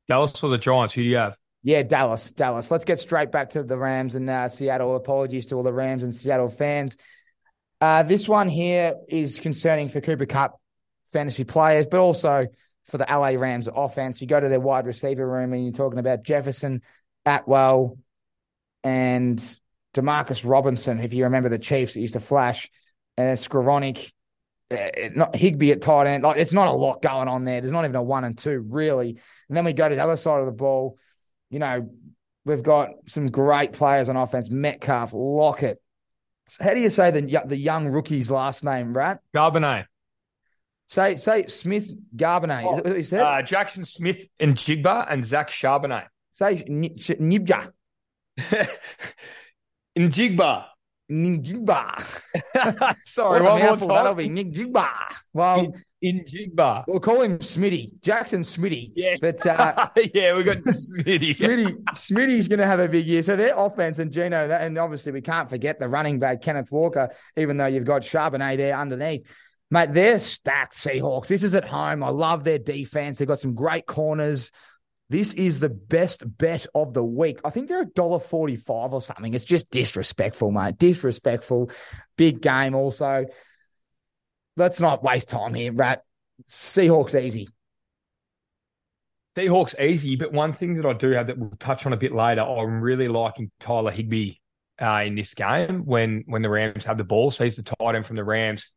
Dallas 0.08 0.44
or 0.44 0.50
the 0.50 0.58
Giants? 0.58 0.94
Who 0.94 1.04
do 1.04 1.10
you 1.10 1.18
have? 1.18 1.38
Yeah, 1.64 1.82
Dallas, 1.82 2.32
Dallas. 2.32 2.70
Let's 2.70 2.86
get 2.86 3.00
straight 3.00 3.32
back 3.32 3.52
to 3.52 3.64
the 3.64 3.78
Rams 3.78 4.16
and 4.16 4.30
uh, 4.30 4.50
Seattle. 4.50 4.96
Apologies 4.96 5.48
to 5.48 5.56
all 5.56 5.64
the 5.64 5.74
Rams 5.74 6.04
and 6.04 6.16
Seattle 6.16 6.50
fans. 6.50 6.96
Uh, 7.82 8.04
this 8.04 8.30
one 8.30 8.50
here 8.50 8.94
is 9.10 9.40
concerning 9.40 9.90
for 9.90 10.00
Cooper 10.00 10.26
Kupp 10.26 10.60
fantasy 11.12 11.44
players, 11.44 11.88
but 11.88 12.00
also 12.00 12.48
for 12.86 12.98
the 12.98 13.06
LA 13.10 13.30
Rams 13.30 13.68
offense. 13.74 14.22
You 14.22 14.28
go 14.28 14.40
to 14.40 14.48
their 14.48 14.60
wide 14.60 14.86
receiver 14.86 15.28
room 15.28 15.54
and 15.54 15.64
you're 15.64 15.74
talking 15.74 16.00
about 16.00 16.24
Jefferson, 16.24 16.82
Atwell, 17.26 17.98
and 18.84 19.40
Demarcus 19.96 20.48
Robinson. 20.48 21.00
If 21.00 21.14
you 21.14 21.24
remember 21.24 21.50
the 21.50 21.58
Chiefs 21.58 21.96
that 21.96 22.02
used 22.02 22.14
to 22.14 22.20
flash, 22.20 22.70
and 23.18 23.30
uh, 23.30 23.36
not 24.72 25.36
Higbee 25.36 25.72
at 25.72 25.82
tight 25.82 26.08
end. 26.08 26.24
Like 26.24 26.38
it's 26.38 26.54
not 26.54 26.68
a 26.68 26.74
lot 26.74 27.02
going 27.02 27.28
on 27.28 27.46
there. 27.46 27.62
There's 27.62 27.72
not 27.72 27.86
even 27.86 27.96
a 27.96 28.04
one 28.04 28.24
and 28.24 28.38
two 28.38 28.66
really. 28.68 29.10
And 29.48 29.58
then 29.58 29.66
we 29.66 29.74
go 29.74 29.88
to 29.88 29.96
the 29.96 30.04
other 30.04 30.18
side 30.18 30.40
of 30.40 30.46
the 30.46 30.52
ball. 30.52 30.98
You 31.50 31.60
know, 31.60 31.90
we've 32.46 32.64
got 32.64 32.90
some 33.08 33.28
great 33.28 33.74
players 33.74 34.10
on 34.10 34.16
offense. 34.16 34.50
Metcalf, 34.50 35.12
Lockett. 35.14 35.82
So 36.48 36.64
how 36.64 36.74
do 36.74 36.80
you 36.80 36.90
say 36.90 37.12
the 37.12 37.42
the 37.46 37.58
young 37.58 37.88
rookie's 37.88 38.30
last 38.32 38.64
name, 38.64 38.96
Rat? 38.96 39.20
Charbonnet. 39.36 39.86
Say 40.88 41.16
say 41.16 41.48
Smith 41.48 41.92
Garbonnet. 42.16 42.64
Oh, 42.64 42.76
what 42.76 42.98
you 42.98 43.04
said? 43.04 43.22
Uh, 43.22 43.42
Jaxon 43.42 43.88
Smith-Njigba 43.88 45.08
and 45.10 45.26
Zach 45.26 45.50
Charbonnet. 45.50 46.08
Say 46.34 46.64
Nibja. 46.64 47.72
Njigba. 49.98 50.66
Njigba. 51.12 52.96
Sorry, 53.06 53.42
one 53.42 53.62
more 53.62 53.78
time. 53.78 53.88
That'll 53.88 54.16
be 54.16 54.30
Njigba. 54.30 54.90
Well, 55.34 55.74
in 56.06 56.24
Jigba. 56.26 56.86
We'll 56.88 57.00
call 57.00 57.22
him 57.22 57.40
Smitty, 57.40 58.00
Jaxon 58.02 58.42
Smitty. 58.42 58.92
Yeah. 58.96 59.16
But 59.20 59.46
uh, 59.46 59.90
yeah, 60.14 60.36
we 60.36 60.44
got 60.44 60.58
Smitty. 60.58 61.20
Smitty 61.20 61.84
Smitty's 61.94 62.48
going 62.48 62.60
to 62.60 62.68
have 62.68 62.80
a 62.80 62.88
big 62.88 63.06
year. 63.06 63.24
So 63.24 63.36
their 63.36 63.58
offense 63.58 64.00
and 64.00 64.12
Gino, 64.12 64.50
and 64.50 64.78
obviously 64.78 65.12
we 65.12 65.22
can't 65.22 65.50
forget 65.50 65.80
the 65.80 65.90
running 65.90 66.20
back, 66.20 66.42
Kenneth 66.42 66.72
Walker, 66.72 67.10
even 67.38 67.58
though 67.58 67.66
you've 67.66 67.86
got 67.86 68.04
Charbonnet 68.04 68.58
there 68.58 68.78
underneath. 68.78 69.28
Mate, 69.72 69.94
they're 69.94 70.20
stacked 70.20 70.78
Seahawks. 70.78 71.28
This 71.28 71.44
is 71.44 71.56
at 71.56 71.68
home. 71.68 72.04
I 72.04 72.10
love 72.10 72.44
their 72.44 72.60
defense. 72.60 73.18
They've 73.18 73.28
got 73.28 73.40
some 73.40 73.56
great 73.56 73.88
corners. 73.88 74.52
This 75.10 75.34
is 75.34 75.60
the 75.60 75.70
best 75.70 76.24
bet 76.38 76.66
of 76.74 76.94
the 76.94 77.04
week. 77.04 77.40
I 77.46 77.52
think 77.52 77.70
they're 77.70 77.84
a 77.84 77.86
dollar 77.86 78.20
forty-five 78.20 78.92
or 78.92 79.02
something. 79.02 79.34
It's 79.34 79.46
just 79.46 79.70
disrespectful, 79.70 80.52
mate. 80.52 80.80
Disrespectful. 80.80 81.70
Big 82.18 82.42
game 82.42 82.74
also. 82.74 83.26
Let's 84.58 84.80
not 84.80 85.04
waste 85.04 85.30
time 85.30 85.54
here, 85.54 85.72
Rat. 85.74 86.04
Seahawks 86.48 87.20
easy. 87.20 87.50
Seahawks 89.38 89.80
easy, 89.80 90.16
but 90.16 90.32
one 90.32 90.54
thing 90.54 90.76
that 90.76 90.86
I 90.86 90.94
do 90.94 91.12
have 91.12 91.28
that 91.28 91.38
we'll 91.38 91.52
touch 91.60 91.86
on 91.86 91.94
a 91.94 91.98
bit 91.98 92.14
later, 92.14 92.42
I'm 92.42 92.82
really 92.82 93.08
liking 93.08 93.52
Tyler 93.60 93.92
Higbee 93.92 94.36
uh, 94.82 95.04
in 95.06 95.16
this 95.16 95.34
game 95.34 95.86
when 95.86 96.24
when 96.26 96.42
the 96.42 96.50
Rams 96.50 96.86
have 96.86 96.98
the 96.98 97.04
ball. 97.04 97.32
So 97.32 97.44
he's 97.44 97.58
the 97.58 97.64
tight 97.64 97.96
end 97.96 98.06
from 98.06 98.16
the 98.16 98.24
Rams. 98.24 98.72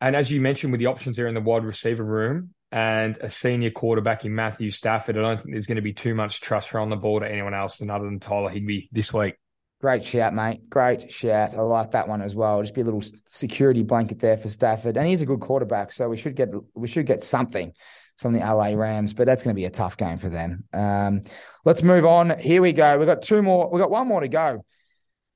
And 0.00 0.14
as 0.14 0.30
you 0.30 0.40
mentioned, 0.40 0.70
with 0.70 0.80
the 0.80 0.86
options 0.86 1.16
there 1.16 1.26
in 1.26 1.34
the 1.34 1.40
wide 1.40 1.64
receiver 1.64 2.04
room 2.04 2.54
and 2.72 3.18
a 3.18 3.30
senior 3.30 3.70
quarterback 3.70 4.24
in 4.24 4.34
Matthew 4.34 4.70
Stafford, 4.70 5.18
I 5.18 5.22
don't 5.22 5.38
think 5.38 5.54
there's 5.54 5.66
going 5.66 5.76
to 5.76 5.82
be 5.82 5.92
too 5.92 6.14
much 6.14 6.40
trust 6.40 6.74
on 6.74 6.90
the 6.90 6.96
ball 6.96 7.20
to 7.20 7.30
anyone 7.30 7.54
else 7.54 7.78
than 7.78 7.90
other 7.90 8.04
than 8.04 8.20
Tyler 8.20 8.50
Higbee 8.50 8.88
this 8.92 9.12
week. 9.12 9.34
Great 9.80 10.04
shout, 10.04 10.34
mate. 10.34 10.68
Great 10.68 11.10
shout. 11.10 11.54
I 11.54 11.62
like 11.62 11.92
that 11.92 12.06
one 12.06 12.20
as 12.20 12.34
well. 12.34 12.60
Just 12.60 12.74
be 12.74 12.82
a 12.82 12.84
little 12.84 13.02
security 13.26 13.82
blanket 13.82 14.20
there 14.20 14.36
for 14.36 14.48
Stafford, 14.48 14.96
and 14.96 15.06
he's 15.06 15.22
a 15.22 15.26
good 15.26 15.40
quarterback, 15.40 15.90
so 15.90 16.08
we 16.08 16.18
should 16.18 16.36
get 16.36 16.50
we 16.74 16.86
should 16.86 17.06
get 17.06 17.22
something 17.22 17.72
from 18.18 18.34
the 18.34 18.40
LA 18.40 18.74
Rams, 18.74 19.14
but 19.14 19.26
that's 19.26 19.42
going 19.42 19.54
to 19.54 19.58
be 19.58 19.64
a 19.64 19.70
tough 19.70 19.96
game 19.96 20.18
for 20.18 20.28
them. 20.28 20.64
Um, 20.74 21.22
let's 21.64 21.82
move 21.82 22.04
on. 22.04 22.38
Here 22.38 22.60
we 22.60 22.74
go. 22.74 22.98
We've 22.98 23.06
got 23.06 23.22
two 23.22 23.40
more. 23.42 23.70
We've 23.70 23.80
got 23.80 23.90
one 23.90 24.06
more 24.06 24.20
to 24.20 24.28
go. 24.28 24.64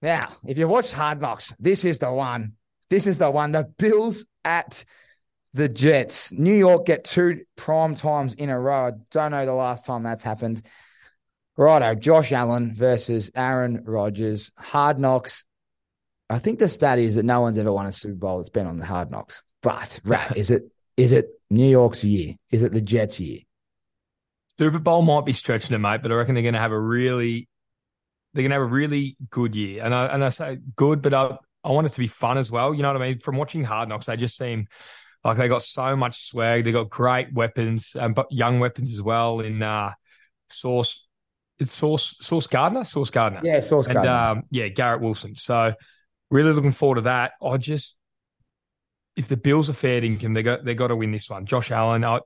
Now, 0.02 0.28
if 0.46 0.58
you 0.58 0.68
watched 0.68 0.92
Hard 0.92 1.22
Knocks, 1.22 1.54
this 1.58 1.86
is 1.86 1.96
the 1.96 2.12
one. 2.12 2.52
This 2.90 3.06
is 3.06 3.16
the 3.16 3.30
one. 3.30 3.52
The 3.52 3.64
Bills 3.78 4.26
at 4.44 4.84
the 5.54 5.68
Jets. 5.68 6.32
New 6.32 6.54
York 6.54 6.84
get 6.84 7.04
two 7.04 7.44
prime 7.56 7.94
times 7.94 8.34
in 8.34 8.50
a 8.50 8.58
row. 8.58 8.88
I 8.88 8.90
don't 9.10 9.30
know 9.30 9.46
the 9.46 9.54
last 9.54 9.86
time 9.86 10.02
that's 10.02 10.24
happened. 10.24 10.62
Righto, 11.56 11.94
Josh 11.94 12.32
Allen 12.32 12.74
versus 12.74 13.30
Aaron 13.34 13.82
Rodgers. 13.84 14.50
Hard 14.58 14.98
knocks. 14.98 15.44
I 16.28 16.40
think 16.40 16.58
the 16.58 16.68
stat 16.68 16.98
is 16.98 17.14
that 17.14 17.24
no 17.24 17.40
one's 17.40 17.56
ever 17.56 17.72
won 17.72 17.86
a 17.86 17.92
Super 17.92 18.16
Bowl 18.16 18.38
that's 18.38 18.50
been 18.50 18.66
on 18.66 18.78
the 18.78 18.84
hard 18.84 19.10
knocks. 19.10 19.42
But 19.62 20.00
Rat, 20.04 20.36
is 20.36 20.50
it 20.50 20.64
is 20.96 21.12
it 21.12 21.28
New 21.50 21.68
York's 21.68 22.02
year? 22.02 22.34
Is 22.50 22.62
it 22.62 22.72
the 22.72 22.80
Jets' 22.80 23.20
year? 23.20 23.40
Super 24.58 24.78
Bowl 24.78 25.02
might 25.02 25.24
be 25.24 25.32
stretching 25.32 25.74
it, 25.74 25.78
mate, 25.78 26.02
but 26.02 26.10
I 26.10 26.14
reckon 26.16 26.34
they're 26.34 26.42
going 26.42 26.54
to 26.54 26.60
have 26.60 26.72
a 26.72 26.78
really, 26.78 27.48
they're 28.32 28.42
going 28.42 28.50
to 28.50 28.56
have 28.56 28.62
a 28.62 28.66
really 28.66 29.16
good 29.30 29.54
year. 29.54 29.84
And 29.84 29.94
I 29.94 30.06
and 30.06 30.24
I 30.24 30.30
say 30.30 30.58
good, 30.74 31.02
but 31.02 31.14
I 31.14 31.36
I 31.62 31.70
want 31.70 31.86
it 31.86 31.92
to 31.92 31.98
be 31.98 32.08
fun 32.08 32.38
as 32.38 32.50
well. 32.50 32.74
You 32.74 32.82
know 32.82 32.92
what 32.92 33.00
I 33.00 33.08
mean? 33.08 33.20
From 33.20 33.36
watching 33.36 33.64
Hard 33.64 33.88
Knocks, 33.88 34.06
they 34.06 34.16
just 34.16 34.36
seem 34.36 34.66
like 35.24 35.38
they 35.38 35.48
got 35.48 35.62
so 35.62 35.96
much 35.96 36.28
swag. 36.28 36.64
They 36.64 36.72
got 36.72 36.90
great 36.90 37.32
weapons, 37.32 37.96
um, 37.98 38.12
but 38.12 38.26
young 38.30 38.60
weapons 38.60 38.92
as 38.92 39.00
well. 39.00 39.40
In 39.40 39.62
uh, 39.62 39.92
Sauce, 40.50 41.06
it's 41.58 41.72
Sauce 41.72 42.16
Source 42.20 42.46
Gardner, 42.46 42.84
Sauce 42.84 43.10
Gardner, 43.10 43.40
yeah, 43.42 43.60
Sauce 43.60 43.86
and 43.86 43.94
Gardner. 43.94 44.12
um, 44.12 44.42
yeah, 44.50 44.68
Garrett 44.68 45.00
Wilson. 45.00 45.34
So 45.36 45.72
really 46.30 46.52
looking 46.52 46.72
forward 46.72 46.96
to 46.96 47.00
that. 47.02 47.32
I 47.42 47.56
just 47.56 47.96
if 49.16 49.28
the 49.28 49.36
Bills 49.36 49.70
are 49.70 49.74
fair 49.74 50.04
income, 50.04 50.34
they 50.34 50.42
got 50.42 50.64
they 50.64 50.74
got 50.74 50.88
to 50.88 50.96
win 50.96 51.12
this 51.12 51.30
one. 51.30 51.46
Josh 51.46 51.70
Allen, 51.70 52.04
I, 52.04 52.20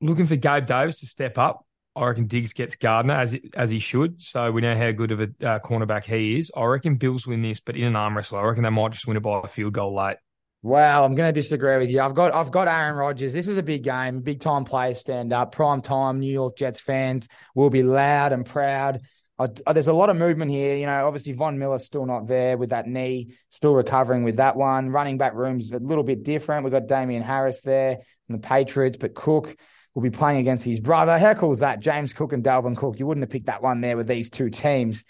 looking 0.00 0.26
for 0.26 0.36
Gabe 0.36 0.66
Davis 0.66 1.00
to 1.00 1.06
step 1.06 1.36
up. 1.36 1.66
I 1.94 2.06
reckon 2.06 2.26
Diggs 2.26 2.54
gets 2.54 2.76
Gardner 2.76 3.14
as 3.14 3.36
as 3.54 3.70
he 3.70 3.78
should. 3.78 4.22
So 4.22 4.50
we 4.50 4.62
know 4.62 4.76
how 4.76 4.90
good 4.92 5.10
of 5.10 5.20
a 5.20 5.24
uh, 5.24 5.58
cornerback 5.58 6.04
he 6.04 6.38
is. 6.38 6.50
I 6.56 6.64
reckon 6.64 6.96
Bills 6.96 7.26
win 7.26 7.42
this, 7.42 7.60
but 7.60 7.76
in 7.76 7.84
an 7.84 7.96
arm 7.96 8.16
wrestle, 8.16 8.38
I 8.38 8.42
reckon 8.42 8.62
they 8.62 8.70
might 8.70 8.92
just 8.92 9.06
win 9.06 9.18
it 9.18 9.22
by 9.22 9.42
a 9.44 9.46
field 9.46 9.74
goal 9.74 9.94
late. 9.94 10.16
Wow, 10.64 11.04
I'm 11.04 11.16
going 11.16 11.28
to 11.28 11.40
disagree 11.40 11.76
with 11.76 11.90
you. 11.90 12.00
I've 12.00 12.14
got 12.14 12.32
I've 12.32 12.52
got 12.52 12.68
Aaron 12.68 12.94
Rodgers. 12.94 13.32
This 13.32 13.48
is 13.48 13.58
a 13.58 13.64
big 13.64 13.82
game. 13.82 14.20
Big 14.20 14.38
time 14.38 14.64
players 14.64 15.00
stand 15.00 15.32
up. 15.32 15.50
Prime 15.50 15.80
time. 15.80 16.20
New 16.20 16.32
York 16.32 16.56
Jets 16.56 16.78
fans 16.78 17.26
will 17.56 17.68
be 17.68 17.82
loud 17.82 18.32
and 18.32 18.46
proud. 18.46 19.00
I, 19.40 19.48
I, 19.66 19.72
there's 19.72 19.88
a 19.88 19.92
lot 19.92 20.08
of 20.08 20.16
movement 20.16 20.52
here. 20.52 20.76
You 20.76 20.86
know, 20.86 21.04
obviously 21.04 21.32
Von 21.32 21.58
Miller's 21.58 21.84
still 21.84 22.06
not 22.06 22.28
there 22.28 22.56
with 22.56 22.70
that 22.70 22.86
knee, 22.86 23.34
still 23.50 23.74
recovering 23.74 24.22
with 24.22 24.36
that 24.36 24.54
one. 24.54 24.90
Running 24.90 25.18
back 25.18 25.34
room's 25.34 25.72
a 25.72 25.78
little 25.78 26.04
bit 26.04 26.22
different. 26.22 26.62
We've 26.62 26.72
got 26.72 26.86
Damien 26.86 27.22
Harris 27.22 27.60
there 27.62 27.98
and 28.28 28.38
the 28.38 28.46
Patriots, 28.46 28.96
but 28.96 29.16
Cook 29.16 29.56
will 29.94 30.02
be 30.02 30.10
playing 30.10 30.38
against 30.38 30.64
his 30.64 30.78
brother. 30.78 31.18
How 31.18 31.34
cool 31.34 31.52
is 31.52 31.58
that? 31.58 31.80
James 31.80 32.12
Cook 32.12 32.32
and 32.32 32.44
Dalvin 32.44 32.76
Cook. 32.76 33.00
You 33.00 33.06
wouldn't 33.08 33.24
have 33.24 33.30
picked 33.30 33.46
that 33.46 33.62
one 33.62 33.80
there 33.80 33.96
with 33.96 34.06
these 34.06 34.30
two 34.30 34.48
teams. 34.48 35.02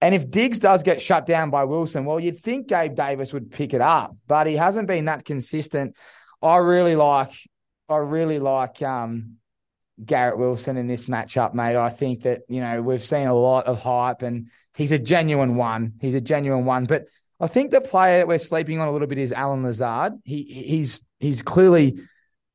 And 0.00 0.14
if 0.14 0.30
Diggs 0.30 0.58
does 0.58 0.82
get 0.82 1.00
shut 1.00 1.24
down 1.24 1.50
by 1.50 1.64
Wilson, 1.64 2.04
well, 2.04 2.20
you'd 2.20 2.38
think 2.38 2.66
Gabe 2.66 2.94
Davis 2.94 3.32
would 3.32 3.50
pick 3.50 3.72
it 3.72 3.80
up, 3.80 4.14
but 4.26 4.46
he 4.46 4.54
hasn't 4.54 4.88
been 4.88 5.06
that 5.06 5.24
consistent. 5.24 5.96
I 6.42 6.58
really 6.58 6.94
like, 6.94 7.32
I 7.88 7.96
really 7.96 8.38
like 8.38 8.82
um, 8.82 9.36
Garrett 10.04 10.38
Wilson 10.38 10.76
in 10.76 10.86
this 10.86 11.06
matchup, 11.06 11.54
mate. 11.54 11.76
I 11.76 11.90
think 11.90 12.24
that 12.24 12.42
you 12.48 12.60
know 12.60 12.82
we've 12.82 13.02
seen 13.02 13.26
a 13.26 13.34
lot 13.34 13.66
of 13.66 13.80
hype, 13.80 14.22
and 14.22 14.50
he's 14.74 14.92
a 14.92 14.98
genuine 14.98 15.56
one. 15.56 15.94
He's 16.00 16.14
a 16.14 16.20
genuine 16.20 16.64
one, 16.64 16.84
but 16.84 17.06
I 17.40 17.46
think 17.46 17.70
the 17.70 17.80
player 17.80 18.18
that 18.18 18.28
we're 18.28 18.38
sleeping 18.38 18.80
on 18.80 18.88
a 18.88 18.92
little 18.92 19.06
bit 19.06 19.18
is 19.18 19.32
Allen 19.32 19.62
Lazard. 19.62 20.14
He 20.24 20.42
he's 20.42 21.02
he's 21.18 21.42
clearly 21.42 22.00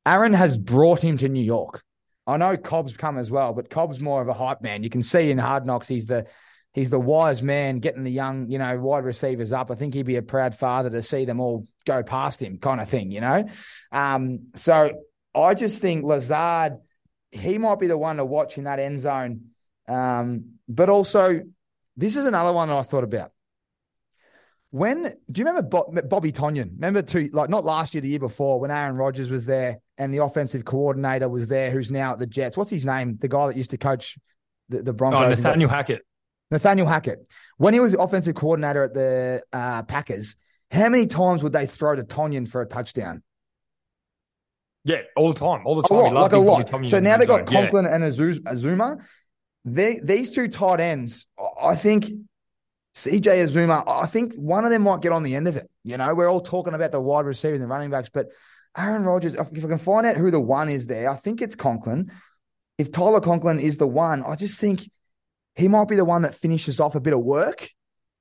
Aaron 0.06 0.34
has 0.34 0.58
brought 0.58 1.02
him 1.02 1.18
to 1.18 1.28
New 1.28 1.42
York. 1.42 1.82
I 2.26 2.36
know 2.36 2.56
Cobb's 2.56 2.96
come 2.96 3.18
as 3.18 3.30
well, 3.30 3.54
but 3.54 3.70
Cobb's 3.70 4.00
more 4.00 4.22
of 4.22 4.28
a 4.28 4.34
hype 4.34 4.62
man. 4.62 4.82
You 4.82 4.90
can 4.90 5.02
see 5.02 5.30
in 5.30 5.38
Hard 5.38 5.66
Knocks 5.66 5.88
he's 5.88 6.06
the 6.06 6.26
he's 6.72 6.90
the 6.90 7.00
wise 7.00 7.42
man 7.42 7.78
getting 7.78 8.04
the 8.04 8.12
young, 8.12 8.48
you 8.50 8.58
know, 8.58 8.78
wide 8.78 9.04
receivers 9.04 9.52
up. 9.52 9.70
I 9.70 9.74
think 9.74 9.94
he'd 9.94 10.06
be 10.06 10.16
a 10.16 10.22
proud 10.22 10.54
father 10.54 10.90
to 10.90 11.02
see 11.02 11.24
them 11.24 11.40
all 11.40 11.66
go 11.84 12.02
past 12.02 12.40
him, 12.40 12.58
kind 12.58 12.80
of 12.80 12.88
thing, 12.88 13.10
you 13.10 13.20
know. 13.20 13.48
Um, 13.90 14.48
so 14.56 14.90
I 15.34 15.54
just 15.54 15.80
think 15.80 16.04
Lazard, 16.04 16.78
he 17.30 17.58
might 17.58 17.78
be 17.78 17.86
the 17.86 17.98
one 17.98 18.16
to 18.16 18.24
watch 18.24 18.58
in 18.58 18.64
that 18.64 18.78
end 18.78 19.00
zone. 19.00 19.50
Um, 19.88 20.54
but 20.68 20.88
also, 20.88 21.42
this 21.96 22.16
is 22.16 22.24
another 22.24 22.52
one 22.52 22.68
that 22.68 22.76
I 22.76 22.82
thought 22.82 23.04
about. 23.04 23.32
When 24.72 25.02
do 25.02 25.40
you 25.40 25.44
remember 25.44 25.62
Bobby 26.02 26.30
Tonyan? 26.30 26.74
Remember 26.74 27.02
to 27.02 27.28
like 27.32 27.50
not 27.50 27.64
last 27.64 27.92
year, 27.92 28.02
the 28.02 28.08
year 28.08 28.20
before, 28.20 28.60
when 28.60 28.70
Aaron 28.70 28.96
Rodgers 28.96 29.28
was 29.28 29.44
there 29.44 29.80
and 29.98 30.14
the 30.14 30.18
offensive 30.18 30.64
coordinator 30.64 31.28
was 31.28 31.48
there, 31.48 31.72
who's 31.72 31.90
now 31.90 32.12
at 32.12 32.20
the 32.20 32.26
Jets. 32.26 32.56
What's 32.56 32.70
his 32.70 32.84
name? 32.84 33.18
The 33.20 33.26
guy 33.26 33.48
that 33.48 33.56
used 33.56 33.70
to 33.70 33.78
coach 33.78 34.16
the, 34.68 34.82
the 34.82 34.92
Broncos. 34.92 35.40
Oh, 35.40 35.42
Nathaniel 35.42 35.68
Hackett. 35.68 36.02
Nathaniel 36.50 36.86
Hackett. 36.86 37.28
When 37.58 37.74
he 37.74 37.80
was 37.80 37.92
the 37.92 38.00
offensive 38.00 38.34
coordinator 38.34 38.84
at 38.84 38.94
the 38.94 39.42
uh, 39.52 39.82
Packers, 39.82 40.36
how 40.70 40.88
many 40.88 41.06
times 41.06 41.42
would 41.42 41.52
they 41.52 41.66
throw 41.66 41.94
to 41.94 42.02
Tonyan 42.02 42.48
for 42.48 42.62
a 42.62 42.66
touchdown? 42.66 43.22
Yeah, 44.84 45.02
all 45.14 45.32
the 45.32 45.38
time, 45.38 45.66
all 45.66 45.74
the 45.76 45.82
time. 45.82 45.98
A 45.98 46.02
lot, 46.02 46.14
like 46.14 46.32
a 46.32 46.38
lot. 46.38 46.88
So 46.88 47.00
now 47.00 47.16
they've 47.18 47.28
got 47.28 47.46
Conklin 47.46 47.84
yeah. 47.84 47.96
and 47.96 48.04
Uzomah. 48.04 49.02
They, 49.64 50.00
these 50.02 50.30
two 50.30 50.48
tight 50.48 50.80
ends, 50.80 51.26
I 51.60 51.74
think 51.76 52.06
CJ 52.96 53.46
Uzomah, 53.46 53.84
I 53.86 54.06
think 54.06 54.34
one 54.36 54.64
of 54.64 54.70
them 54.70 54.82
might 54.82 55.02
get 55.02 55.12
on 55.12 55.22
the 55.22 55.34
end 55.34 55.48
of 55.48 55.56
it. 55.56 55.70
You 55.84 55.98
know, 55.98 56.14
we're 56.14 56.30
all 56.30 56.40
talking 56.40 56.72
about 56.72 56.92
the 56.92 57.00
wide 57.00 57.26
receivers 57.26 57.60
and 57.60 57.68
running 57.68 57.90
backs, 57.90 58.08
but 58.08 58.26
Aaron 58.76 59.04
Rodgers, 59.04 59.34
if 59.34 59.40
I 59.40 59.68
can 59.68 59.78
find 59.78 60.06
out 60.06 60.16
who 60.16 60.30
the 60.30 60.40
one 60.40 60.70
is 60.70 60.86
there, 60.86 61.10
I 61.10 61.16
think 61.16 61.42
it's 61.42 61.56
Conklin. 61.56 62.10
If 62.78 62.90
Tyler 62.90 63.20
Conklin 63.20 63.60
is 63.60 63.76
the 63.76 63.86
one, 63.86 64.22
I 64.22 64.36
just 64.36 64.58
think 64.58 64.90
he 65.54 65.68
might 65.68 65.88
be 65.88 65.96
the 65.96 66.04
one 66.04 66.22
that 66.22 66.34
finishes 66.34 66.80
off 66.80 66.94
a 66.94 67.00
bit 67.00 67.12
of 67.12 67.20
work 67.20 67.70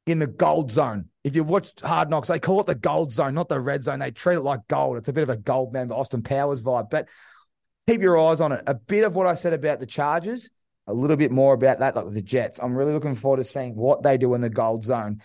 in 0.06 0.20
the 0.20 0.28
gold 0.28 0.72
zone. 0.72 1.10
If 1.24 1.36
you 1.36 1.44
watch 1.44 1.80
Hard 1.82 2.10
Knocks, 2.10 2.28
they 2.28 2.40
call 2.40 2.62
it 2.62 2.68
the 2.68 2.76
gold 2.76 3.14
zone, 3.14 3.36
not 3.36 3.50
the 3.50 3.60
red 3.60 3.84
zone. 3.84 4.00
They 4.00 4.12
treat 4.12 4.36
it 4.36 4.42
like 4.42 4.68
gold. 4.68 4.98
It's 4.98 5.10
a 5.10 5.14
bit 5.14 5.24
of 5.24 5.30
a 5.30 5.38
Goldmember, 5.38 5.92
Austin 5.92 6.24
Powers 6.24 6.62
vibe. 6.62 6.90
But 6.90 7.08
keep 7.88 8.02
your 8.02 8.18
eyes 8.18 8.42
on 8.42 8.52
it. 8.52 8.64
A 8.68 8.74
bit 8.74 9.04
of 9.04 9.16
what 9.16 9.28
I 9.28 9.36
said 9.36 9.54
about 9.54 9.80
the 9.80 9.86
Chargers, 9.86 10.50
a 10.88 10.94
little 10.94 11.18
bit 11.18 11.32
more 11.32 11.54
about 11.54 11.80
that, 11.80 11.96
like 11.96 12.12
the 12.12 12.22
Jets. 12.22 12.60
I'm 12.62 12.76
really 12.76 12.94
looking 12.94 13.16
forward 13.16 13.38
to 13.38 13.44
seeing 13.44 13.76
what 13.76 14.04
they 14.04 14.18
do 14.18 14.34
in 14.34 14.42
the 14.42 14.50
gold 14.50 14.86
zone. 14.86 15.22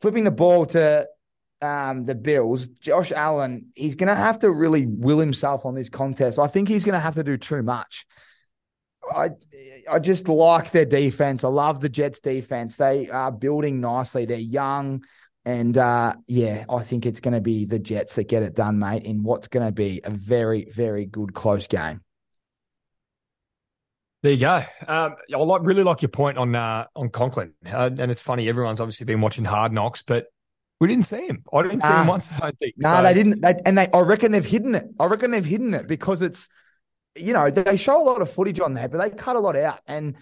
Flipping 0.00 0.24
the 0.24 0.30
ball 0.30 0.66
to 0.66 1.06
um, 1.60 2.04
the 2.04 2.14
Bills, 2.14 2.68
Josh 2.68 3.12
Allen, 3.12 3.72
he's 3.74 3.94
going 3.94 4.08
to 4.08 4.14
have 4.14 4.38
to 4.40 4.50
really 4.50 4.86
will 4.86 5.18
himself 5.18 5.64
on 5.64 5.74
this 5.74 5.88
contest. 5.88 6.38
I 6.38 6.46
think 6.46 6.68
he's 6.68 6.84
going 6.84 6.94
to 6.94 7.00
have 7.00 7.14
to 7.14 7.24
do 7.24 7.36
too 7.36 7.62
much. 7.62 8.06
I 9.14 9.30
I 9.90 9.98
just 9.98 10.28
like 10.28 10.70
their 10.70 10.84
defense. 10.84 11.44
I 11.44 11.48
love 11.48 11.80
the 11.80 11.88
Jets 11.88 12.20
defense. 12.20 12.76
They 12.76 13.08
are 13.08 13.32
building 13.32 13.80
nicely. 13.80 14.24
They're 14.24 14.38
young. 14.38 15.04
And 15.44 15.76
uh, 15.76 16.14
yeah, 16.26 16.64
I 16.68 16.82
think 16.82 17.04
it's 17.04 17.20
going 17.20 17.34
to 17.34 17.40
be 17.40 17.66
the 17.66 17.78
Jets 17.78 18.14
that 18.14 18.28
get 18.28 18.42
it 18.42 18.54
done, 18.54 18.78
mate, 18.78 19.04
in 19.04 19.22
what's 19.22 19.48
going 19.48 19.66
to 19.66 19.72
be 19.72 20.00
a 20.02 20.10
very, 20.10 20.70
very 20.70 21.04
good 21.04 21.34
close 21.34 21.66
game. 21.66 22.00
There 24.22 24.32
you 24.32 24.38
go. 24.38 24.64
Um, 24.88 25.16
I 25.34 25.36
like, 25.36 25.60
really 25.64 25.82
like 25.82 26.00
your 26.00 26.08
point 26.08 26.38
on 26.38 26.54
uh, 26.54 26.86
on 26.96 27.10
Conklin, 27.10 27.52
uh, 27.66 27.90
and 27.98 28.10
it's 28.10 28.22
funny. 28.22 28.48
Everyone's 28.48 28.80
obviously 28.80 29.04
been 29.04 29.20
watching 29.20 29.44
Hard 29.44 29.70
Knocks, 29.70 30.02
but 30.06 30.28
we 30.80 30.88
didn't 30.88 31.06
see 31.06 31.26
him. 31.26 31.44
I 31.52 31.60
didn't 31.60 31.82
see 31.82 31.88
him 31.88 32.06
once. 32.06 32.26
I 32.36 32.40
don't 32.40 32.58
think. 32.58 32.74
No, 32.78 32.88
nah, 32.88 32.96
so. 33.00 33.02
they 33.02 33.12
didn't. 33.12 33.42
They, 33.42 33.54
and 33.66 33.76
they, 33.76 33.88
I 33.92 34.00
reckon 34.00 34.32
they've 34.32 34.42
hidden 34.42 34.74
it. 34.76 34.86
I 34.98 35.04
reckon 35.04 35.30
they've 35.30 35.44
hidden 35.44 35.74
it 35.74 35.86
because 35.86 36.22
it's 36.22 36.48
you 37.16 37.32
know, 37.32 37.50
they 37.50 37.76
show 37.76 38.00
a 38.00 38.02
lot 38.02 38.20
of 38.22 38.32
footage 38.32 38.60
on 38.60 38.74
there, 38.74 38.88
but 38.88 38.98
they 38.98 39.16
cut 39.16 39.36
a 39.36 39.40
lot 39.40 39.56
out. 39.56 39.80
And 39.86 40.16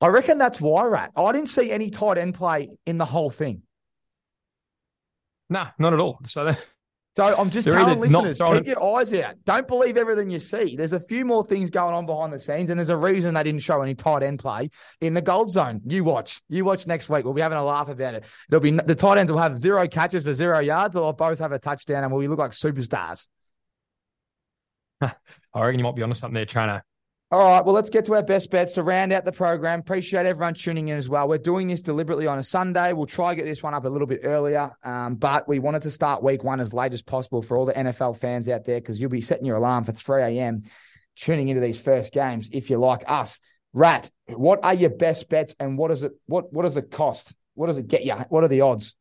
I 0.00 0.08
reckon 0.08 0.38
that's 0.38 0.60
why, 0.60 0.84
Rat. 0.84 1.12
I 1.16 1.32
didn't 1.32 1.48
see 1.48 1.70
any 1.70 1.90
tight 1.90 2.18
end 2.18 2.34
play 2.34 2.78
in 2.86 2.98
the 2.98 3.04
whole 3.04 3.30
thing. 3.30 3.62
Nah, 5.48 5.68
not 5.78 5.92
at 5.92 5.98
all. 5.98 6.20
So, 6.26 6.54
so 7.16 7.36
I'm 7.36 7.50
just 7.50 7.68
telling 7.68 7.98
listeners, 7.98 8.38
keep 8.38 8.66
your 8.66 8.96
eyes 8.96 9.12
out. 9.12 9.34
Don't 9.44 9.66
believe 9.66 9.96
everything 9.96 10.30
you 10.30 10.38
see. 10.38 10.76
There's 10.76 10.92
a 10.92 11.00
few 11.00 11.24
more 11.24 11.44
things 11.44 11.68
going 11.68 11.94
on 11.94 12.06
behind 12.06 12.32
the 12.32 12.38
scenes, 12.38 12.70
and 12.70 12.78
there's 12.78 12.88
a 12.88 12.96
reason 12.96 13.34
they 13.34 13.42
didn't 13.42 13.62
show 13.62 13.82
any 13.82 13.94
tight 13.94 14.22
end 14.22 14.38
play 14.38 14.70
in 15.00 15.12
the 15.12 15.20
gold 15.20 15.52
zone. 15.52 15.80
You 15.86 16.04
watch. 16.04 16.40
You 16.48 16.64
watch 16.64 16.86
next 16.86 17.08
week. 17.08 17.24
We'll 17.24 17.34
be 17.34 17.42
having 17.42 17.58
a 17.58 17.64
laugh 17.64 17.88
about 17.88 18.14
it. 18.14 18.24
There'll 18.48 18.62
be 18.62 18.70
the 18.70 18.94
tight 18.94 19.18
ends 19.18 19.32
will 19.32 19.38
have 19.38 19.58
zero 19.58 19.88
catches 19.88 20.22
for 20.22 20.34
zero 20.34 20.60
yards, 20.60 20.96
or 20.96 21.12
both 21.12 21.40
have 21.40 21.52
a 21.52 21.58
touchdown, 21.58 22.04
and 22.04 22.12
we'll 22.12 22.28
look 22.28 22.38
like 22.38 22.52
superstars. 22.52 23.26
I 25.54 25.64
reckon 25.64 25.78
you 25.78 25.84
might 25.84 25.96
be 25.96 26.02
onto 26.02 26.14
something 26.14 26.34
there, 26.34 26.46
Trainer. 26.46 26.84
All 27.32 27.38
right, 27.38 27.64
well, 27.64 27.76
let's 27.76 27.90
get 27.90 28.06
to 28.06 28.14
our 28.16 28.24
best 28.24 28.50
bets 28.50 28.72
to 28.72 28.82
round 28.82 29.12
out 29.12 29.24
the 29.24 29.30
program. 29.30 29.78
Appreciate 29.78 30.26
everyone 30.26 30.54
tuning 30.54 30.88
in 30.88 30.96
as 30.96 31.08
well. 31.08 31.28
We're 31.28 31.38
doing 31.38 31.68
this 31.68 31.80
deliberately 31.80 32.26
on 32.26 32.40
a 32.40 32.42
Sunday. 32.42 32.92
We'll 32.92 33.06
try 33.06 33.30
to 33.30 33.36
get 33.36 33.44
this 33.44 33.62
one 33.62 33.72
up 33.72 33.84
a 33.84 33.88
little 33.88 34.08
bit 34.08 34.22
earlier, 34.24 34.72
um, 34.82 35.14
but 35.14 35.46
we 35.46 35.60
wanted 35.60 35.82
to 35.82 35.92
start 35.92 36.24
week 36.24 36.42
one 36.42 36.58
as 36.58 36.74
late 36.74 36.92
as 36.92 37.02
possible 37.02 37.40
for 37.40 37.56
all 37.56 37.66
the 37.66 37.72
NFL 37.72 38.18
fans 38.18 38.48
out 38.48 38.64
there 38.64 38.80
because 38.80 39.00
you'll 39.00 39.10
be 39.10 39.20
setting 39.20 39.46
your 39.46 39.54
alarm 39.56 39.84
for 39.84 39.92
3 39.92 40.22
a.m. 40.22 40.64
tuning 41.14 41.46
into 41.46 41.60
these 41.60 41.78
first 41.78 42.12
games 42.12 42.50
if 42.52 42.68
you're 42.68 42.80
like 42.80 43.04
us. 43.06 43.38
Rat, 43.72 44.10
what 44.26 44.58
are 44.64 44.74
your 44.74 44.90
best 44.90 45.28
bets 45.28 45.54
and 45.60 45.78
what 45.78 45.92
is 45.92 46.02
it? 46.02 46.10
What 46.26 46.52
what 46.52 46.64
does 46.64 46.76
it 46.76 46.90
cost? 46.90 47.32
What 47.54 47.68
does 47.68 47.78
it 47.78 47.86
get 47.86 48.04
you? 48.04 48.14
What 48.28 48.42
are 48.42 48.48
the 48.48 48.62
odds? 48.62 48.96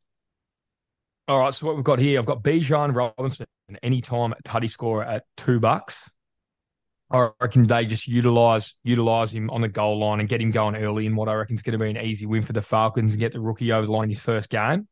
All 1.27 1.39
right, 1.39 1.53
so 1.53 1.65
what 1.65 1.75
we've 1.75 1.83
got 1.83 1.97
here, 1.97 2.19
I've 2.19 2.27
got 2.27 2.43
Bijan 2.43 2.93
Robinson 2.93 3.47
anytime 3.81 4.35
tutty 4.45 4.69
score 4.69 5.03
at 5.03 5.23
two 5.35 5.59
bucks. 5.59 6.11
I 7.11 7.29
reckon 7.41 7.65
they 7.65 7.85
just 7.85 8.07
utilize 8.07 8.75
utilize 8.83 9.31
him 9.31 9.49
on 9.49 9.61
the 9.61 9.67
goal 9.67 9.99
line 9.99 10.19
and 10.19 10.29
get 10.29 10.41
him 10.41 10.51
going 10.51 10.75
early 10.75 11.05
in 11.05 11.15
what 11.15 11.27
I 11.27 11.33
reckon 11.33 11.55
is 11.55 11.63
going 11.63 11.77
to 11.77 11.83
be 11.83 11.89
an 11.89 11.97
easy 11.97 12.25
win 12.25 12.43
for 12.43 12.53
the 12.53 12.61
Falcons 12.61 13.13
and 13.13 13.19
get 13.19 13.33
the 13.33 13.39
rookie 13.39 13.71
over 13.71 13.87
the 13.87 13.91
line 13.91 14.05
in 14.05 14.09
his 14.11 14.19
first 14.19 14.49
game. 14.49 14.87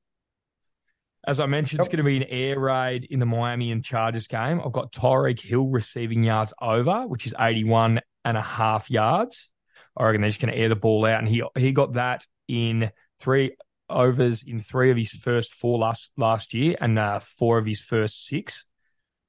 As 1.27 1.39
I 1.39 1.45
mentioned, 1.45 1.79
yep. 1.79 1.85
it's 1.85 1.93
going 1.93 2.03
to 2.03 2.09
be 2.09 2.17
an 2.17 2.29
air 2.29 2.59
raid 2.59 3.05
in 3.09 3.19
the 3.19 3.25
Miami 3.25 3.71
and 3.71 3.83
Chargers 3.83 4.27
game. 4.27 4.61
I've 4.63 4.71
got 4.71 4.93
Tyreek 4.93 5.41
Hill 5.41 5.67
receiving 5.67 6.23
yards 6.23 6.53
over, 6.61 7.05
which 7.05 7.27
is 7.27 7.35
81 7.37 7.99
and 8.23 8.37
a 8.37 8.41
half 8.41 8.89
yards. 8.89 9.49
I 9.95 10.05
reckon 10.05 10.21
they're 10.21 10.29
just 10.29 10.39
going 10.39 10.53
to 10.53 10.59
air 10.59 10.69
the 10.69 10.75
ball 10.75 11.05
out. 11.05 11.19
And 11.19 11.27
he 11.27 11.43
he 11.55 11.71
got 11.71 11.93
that 11.93 12.25
in 12.47 12.91
three 13.19 13.55
overs 13.89 14.43
in 14.43 14.59
three 14.59 14.91
of 14.91 14.97
his 14.97 15.11
first 15.11 15.53
four 15.53 15.79
last 15.79 16.11
last 16.17 16.53
year 16.53 16.75
and 16.79 16.97
uh, 16.97 17.19
four 17.19 17.57
of 17.57 17.65
his 17.65 17.79
first 17.79 18.25
six. 18.25 18.65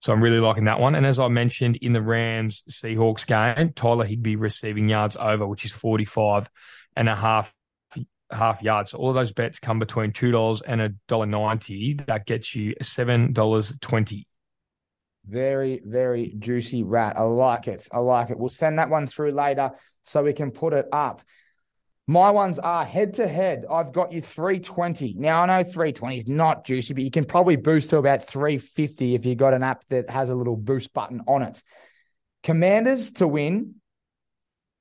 So 0.00 0.12
I'm 0.12 0.22
really 0.22 0.38
liking 0.38 0.66
that 0.66 0.80
one. 0.80 0.94
And 0.94 1.04
as 1.04 1.18
I 1.18 1.28
mentioned 1.28 1.76
in 1.76 1.92
the 1.92 2.02
Rams 2.02 2.62
Seahawks 2.70 3.26
game, 3.26 3.72
Tyler 3.74 4.04
Higbee 4.04 4.36
receiving 4.36 4.88
yards 4.88 5.16
over, 5.16 5.46
which 5.46 5.64
is 5.64 5.72
45 5.72 6.48
and 6.96 7.08
a 7.08 7.16
half 7.16 7.52
half 8.30 8.62
yards. 8.62 8.90
So 8.90 8.98
all 8.98 9.12
those 9.12 9.32
bets 9.32 9.58
come 9.58 9.78
between 9.78 10.12
two 10.12 10.30
dollars 10.30 10.62
and 10.66 10.80
a 10.80 10.90
dollar 11.06 11.26
ninety. 11.26 11.98
That 12.06 12.26
gets 12.26 12.54
you 12.54 12.74
seven 12.82 13.32
dollars 13.32 13.72
twenty. 13.80 14.26
Very, 15.26 15.82
very 15.84 16.34
juicy 16.38 16.82
rat. 16.82 17.16
I 17.18 17.22
like 17.22 17.68
it. 17.68 17.86
I 17.92 17.98
like 17.98 18.30
it. 18.30 18.38
We'll 18.38 18.48
send 18.48 18.78
that 18.78 18.88
one 18.88 19.06
through 19.06 19.32
later 19.32 19.72
so 20.04 20.22
we 20.22 20.32
can 20.32 20.50
put 20.50 20.72
it 20.72 20.86
up. 20.92 21.22
My 22.10 22.30
ones 22.30 22.58
are 22.58 22.86
head 22.86 23.14
to 23.14 23.28
head. 23.28 23.66
I've 23.70 23.92
got 23.92 24.12
you 24.12 24.22
320. 24.22 25.12
Now, 25.18 25.42
I 25.42 25.46
know 25.46 25.62
320 25.62 26.16
is 26.16 26.26
not 26.26 26.64
juicy, 26.64 26.94
but 26.94 27.02
you 27.02 27.10
can 27.10 27.26
probably 27.26 27.56
boost 27.56 27.90
to 27.90 27.98
about 27.98 28.22
350 28.22 29.14
if 29.14 29.26
you've 29.26 29.36
got 29.36 29.52
an 29.52 29.62
app 29.62 29.84
that 29.90 30.08
has 30.08 30.30
a 30.30 30.34
little 30.34 30.56
boost 30.56 30.94
button 30.94 31.20
on 31.28 31.42
it. 31.42 31.62
Commanders 32.42 33.12
to 33.12 33.28
win, 33.28 33.74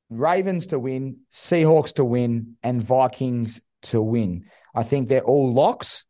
Ravens 0.10 0.68
to 0.68 0.80
win, 0.80 1.18
Seahawks 1.34 1.96
to 1.96 2.06
win, 2.06 2.56
and 2.64 2.82
Vikings 2.82 3.60
to 3.84 4.02
win. 4.02 4.46
I 4.74 4.84
think 4.84 5.10
they're 5.10 5.20
all 5.20 5.54
locks, 5.54 6.06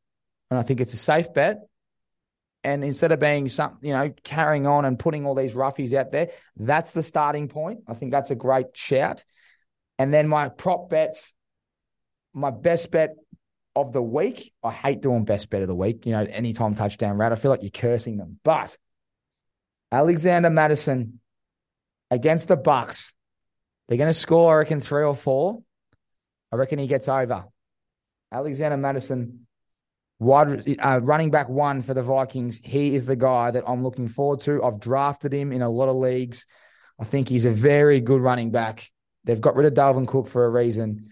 and 0.51 0.59
I 0.59 0.61
think 0.61 0.82
it's 0.82 0.93
a 0.93 0.97
safe 0.97 1.34
bet. 1.34 1.61
And 2.63 2.84
instead 2.84 3.11
of 3.11 3.20
being 3.20 3.49
some, 3.49 3.80
you 3.82 3.93
know, 3.93 4.13
carrying 4.24 4.68
on 4.68 4.86
and 4.86 4.99
putting 4.99 5.26
all 5.26 5.34
these 5.34 5.55
roughies 5.55 5.93
out 5.93 6.11
there, 6.11 6.30
that's 6.57 6.91
the 6.91 7.01
starting 7.01 7.47
point. 7.47 7.80
I 7.88 7.95
think 7.95 8.11
that's 8.11 8.30
a 8.30 8.36
great 8.36 8.68
shout. 8.74 9.26
And 10.00 10.14
then 10.14 10.28
my 10.28 10.50
prop 10.50 10.89
bets, 10.89 11.34
my 12.34 12.52
best 12.52 12.91
bet 12.91 13.16
of 13.76 13.93
the 13.93 14.02
week. 14.02 14.54
I 14.64 14.72
hate 14.72 15.02
doing 15.02 15.26
best 15.26 15.50
bet 15.50 15.62
of 15.62 15.68
the 15.68 15.76
week. 15.76 16.06
You 16.06 16.14
know, 16.14 16.24
anytime 16.24 16.76
touchdown 16.76 17.18
rat, 17.18 17.32
I 17.32 17.36
feel 17.36 17.52
like 17.52 17.62
you're 17.62 17.72
cursing 17.72 18.18
them. 18.18 18.39
But 18.43 18.78
Alexander 19.91 20.50
Mattison 20.50 21.20
against 22.12 22.48
the 22.48 22.58
Bucks, 22.58 23.14
they're 23.88 23.98
going 23.98 24.10
to 24.10 24.14
score, 24.14 24.56
I 24.56 24.58
reckon, 24.60 24.82
three 24.82 25.04
or 25.04 25.16
four. 25.16 25.64
I 26.52 26.56
reckon 26.56 26.80
he 26.80 26.88
gets 26.88 27.08
over. 27.08 27.45
Alexander 28.32 28.78
Mattison, 28.78 29.48
wide 30.20 30.78
uh, 30.80 31.00
running 31.04 31.32
back 31.32 31.50
one 31.50 31.82
for 31.82 31.93
the 31.93 32.04
Vikings. 32.04 32.60
He 32.64 32.95
is 32.95 33.06
the 33.06 33.16
guy 33.16 33.52
that 33.52 33.64
I'm 33.68 33.84
looking 33.84 34.08
forward 34.08 34.41
to. 34.41 34.64
I've 34.64 34.80
drafted 34.80 35.34
him 35.34 35.52
in 35.52 35.62
a 35.62 35.70
lot 35.70 35.89
of 35.89 35.95
leagues. 35.95 36.45
I 37.00 37.04
think 37.04 37.30
he's 37.30 37.45
a 37.45 37.52
very 37.52 38.02
good 38.02 38.22
running 38.22 38.52
back. 38.52 38.89
They've 39.28 39.40
got 39.42 39.56
rid 39.56 39.68
of 39.68 39.74
Dalvin 39.74 40.08
Cook 40.08 40.28
for 40.28 40.46
a 40.46 40.50
reason. 40.50 41.10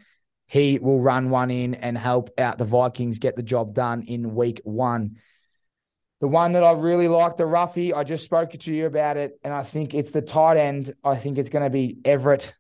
He 0.47 0.80
will 0.80 1.01
run 1.01 1.30
one 1.30 1.51
in 1.51 1.76
and 1.76 1.97
help 1.97 2.30
out 2.39 2.57
the 2.57 2.66
Vikings 2.66 3.20
get 3.20 3.36
the 3.36 3.43
job 3.43 3.74
done 3.74 4.03
in 4.03 4.36
week 4.36 4.61
one. 4.63 5.18
The 6.22 6.28
one 6.30 6.53
that 6.53 6.63
I 6.63 6.72
really 6.72 7.09
like, 7.09 7.36
the 7.36 7.45
roughie, 7.45 7.93
I 7.93 8.05
just 8.05 8.24
spoke 8.24 8.51
to 8.51 8.74
you 8.74 8.86
about 8.86 9.18
it, 9.18 9.38
and 9.43 9.53
I 9.53 9.63
think 9.63 9.93
it's 9.93 10.11
the 10.11 10.22
tight 10.22 10.55
end. 10.55 10.93
I 11.03 11.18
think 11.18 11.38
it's 11.38 11.49
going 11.49 11.66
to 11.66 11.70
be 11.70 11.97
Everett 12.05 12.55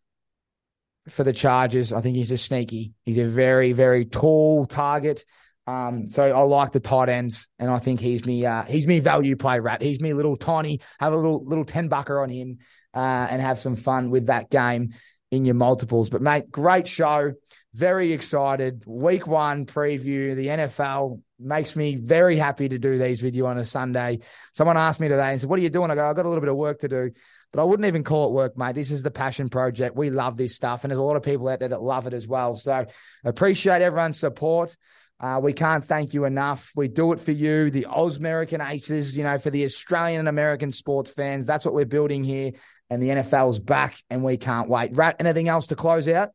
for 1.07 1.23
the 1.23 1.31
Chargers. 1.31 1.93
I 1.93 2.01
think 2.01 2.17
he's 2.17 2.31
a 2.31 2.37
sneaky. 2.37 2.93
He's 3.05 3.17
a 3.17 3.25
very, 3.25 3.71
very 3.71 4.03
tall 4.03 4.65
target. 4.65 5.23
Um, 5.67 6.09
so 6.09 6.23
I 6.23 6.41
like 6.41 6.73
the 6.73 6.81
tight 6.81 7.07
ends, 7.07 7.47
and 7.57 7.71
I 7.71 7.79
think 7.79 8.01
he's 8.01 8.25
me. 8.25 8.45
Uh, 8.45 8.63
he's 8.63 8.85
me 8.85 8.99
value 8.99 9.37
play 9.37 9.59
rat. 9.61 9.81
He's 9.81 10.01
me 10.01 10.13
little 10.13 10.35
tiny. 10.35 10.81
Have 10.99 11.13
a 11.13 11.15
little 11.15 11.43
little 11.45 11.65
ten 11.65 11.87
bucker 11.87 12.21
on 12.21 12.29
him, 12.29 12.57
uh, 12.93 13.27
and 13.29 13.41
have 13.41 13.59
some 13.59 13.75
fun 13.75 14.11
with 14.11 14.27
that 14.27 14.51
game 14.51 14.93
in 15.31 15.45
your 15.45 15.55
multiples. 15.55 16.09
But 16.09 16.21
mate, 16.21 16.51
great 16.51 16.87
show. 16.87 17.33
Very 17.73 18.13
excited. 18.13 18.83
Week 18.85 19.27
one 19.27 19.65
preview. 19.65 20.35
The 20.35 20.47
NFL 20.47 21.21
makes 21.39 21.75
me 21.75 21.95
very 21.95 22.37
happy 22.37 22.69
to 22.69 22.77
do 22.77 22.97
these 22.97 23.21
with 23.21 23.35
you 23.35 23.47
on 23.47 23.57
a 23.57 23.65
Sunday. 23.65 24.19
Someone 24.53 24.77
asked 24.77 24.99
me 24.99 25.09
today 25.09 25.31
and 25.31 25.41
said, 25.41 25.49
What 25.49 25.59
are 25.59 25.63
you 25.63 25.69
doing? 25.69 25.91
I 25.91 25.95
go, 25.95 26.09
I've 26.09 26.15
got 26.15 26.25
a 26.25 26.29
little 26.29 26.41
bit 26.41 26.49
of 26.49 26.55
work 26.55 26.79
to 26.81 26.87
do. 26.87 27.11
But 27.51 27.61
I 27.61 27.65
wouldn't 27.65 27.87
even 27.87 28.03
call 28.03 28.29
it 28.29 28.33
work, 28.33 28.57
mate. 28.57 28.75
This 28.75 28.91
is 28.91 29.03
the 29.03 29.11
passion 29.11 29.49
project. 29.49 29.95
We 29.95 30.09
love 30.09 30.37
this 30.37 30.55
stuff. 30.55 30.83
And 30.83 30.91
there's 30.91 30.99
a 30.99 31.03
lot 31.03 31.15
of 31.15 31.23
people 31.23 31.47
out 31.47 31.59
there 31.59 31.69
that 31.69 31.81
love 31.81 32.07
it 32.07 32.13
as 32.13 32.27
well. 32.27 32.55
So 32.55 32.85
appreciate 33.23 33.81
everyone's 33.81 34.19
support. 34.19 34.75
Uh, 35.19 35.39
we 35.41 35.53
can't 35.53 35.85
thank 35.85 36.13
you 36.13 36.25
enough. 36.25 36.71
We 36.75 36.89
do 36.89 37.13
it 37.13 37.21
for 37.21 37.31
you, 37.31 37.71
the 37.71 37.87
Ausmerican 37.89 38.65
Aces, 38.65 39.17
you 39.17 39.23
know, 39.23 39.37
for 39.37 39.49
the 39.49 39.63
Australian 39.63 40.19
and 40.19 40.29
American 40.29 40.71
sports 40.73 41.09
fans. 41.09 41.45
That's 41.45 41.63
what 41.63 41.73
we're 41.73 41.85
building 41.85 42.25
here 42.25 42.51
and 42.89 43.01
the 43.01 43.09
NFL's 43.09 43.59
back, 43.59 44.01
and 44.09 44.23
we 44.23 44.37
can't 44.37 44.69
wait. 44.69 44.95
Rat, 44.95 45.15
anything 45.19 45.49
else 45.49 45.67
to 45.67 45.75
close 45.75 46.07
out? 46.07 46.29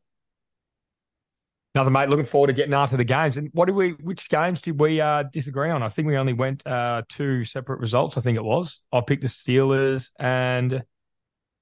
Nothing, 1.73 1.93
mate. 1.93 2.09
Looking 2.09 2.25
forward 2.25 2.47
to 2.47 2.53
getting 2.53 2.73
after 2.73 2.97
the 2.97 3.05
games. 3.05 3.37
And 3.37 3.49
what 3.53 3.65
did 3.65 3.75
we? 3.75 3.91
Which 3.91 4.27
games 4.27 4.59
did 4.59 4.77
we 4.79 4.99
uh, 4.99 5.23
disagree 5.23 5.69
on? 5.69 5.81
I 5.81 5.89
think 5.89 6.07
we 6.07 6.17
only 6.17 6.33
went 6.33 6.67
uh, 6.67 7.03
two 7.07 7.45
separate 7.45 7.79
results. 7.79 8.17
I 8.17 8.21
think 8.21 8.35
it 8.35 8.43
was. 8.43 8.81
I 8.91 8.99
picked 8.99 9.21
the 9.21 9.29
Steelers 9.29 10.09
and 10.19 10.83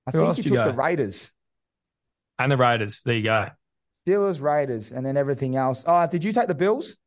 I 0.07 0.11
think 0.11 0.37
you 0.37 0.43
took 0.43 0.51
you 0.51 0.63
the 0.63 0.73
Raiders 0.73 1.31
and 2.39 2.51
the 2.51 2.57
Raiders. 2.57 3.01
There 3.05 3.15
you 3.15 3.23
go. 3.23 3.49
Steelers, 4.07 4.41
Raiders, 4.41 4.91
and 4.91 5.05
then 5.05 5.15
everything 5.15 5.55
else. 5.55 5.83
Oh, 5.85 6.07
did 6.07 6.23
you 6.23 6.33
take 6.33 6.47
the 6.47 6.55
Bills? 6.55 6.97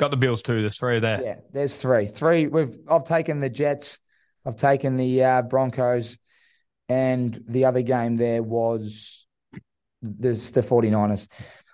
Got 0.00 0.10
the 0.10 0.16
Bills 0.16 0.42
too. 0.42 0.60
There's 0.60 0.76
three 0.76 0.98
there. 0.98 1.22
Yeah, 1.22 1.36
there's 1.52 1.76
three. 1.76 2.08
Three. 2.08 2.48
We've. 2.48 2.76
I've 2.90 3.04
taken 3.04 3.38
the 3.38 3.48
Jets. 3.48 4.00
I've 4.44 4.56
taken 4.56 4.96
the 4.96 5.22
uh, 5.22 5.42
Broncos 5.42 6.18
and 6.88 7.42
the 7.48 7.64
other 7.64 7.82
game 7.82 8.16
there 8.16 8.42
was 8.42 9.26
there's 10.02 10.50
the 10.50 10.62
49ers. 10.62 11.28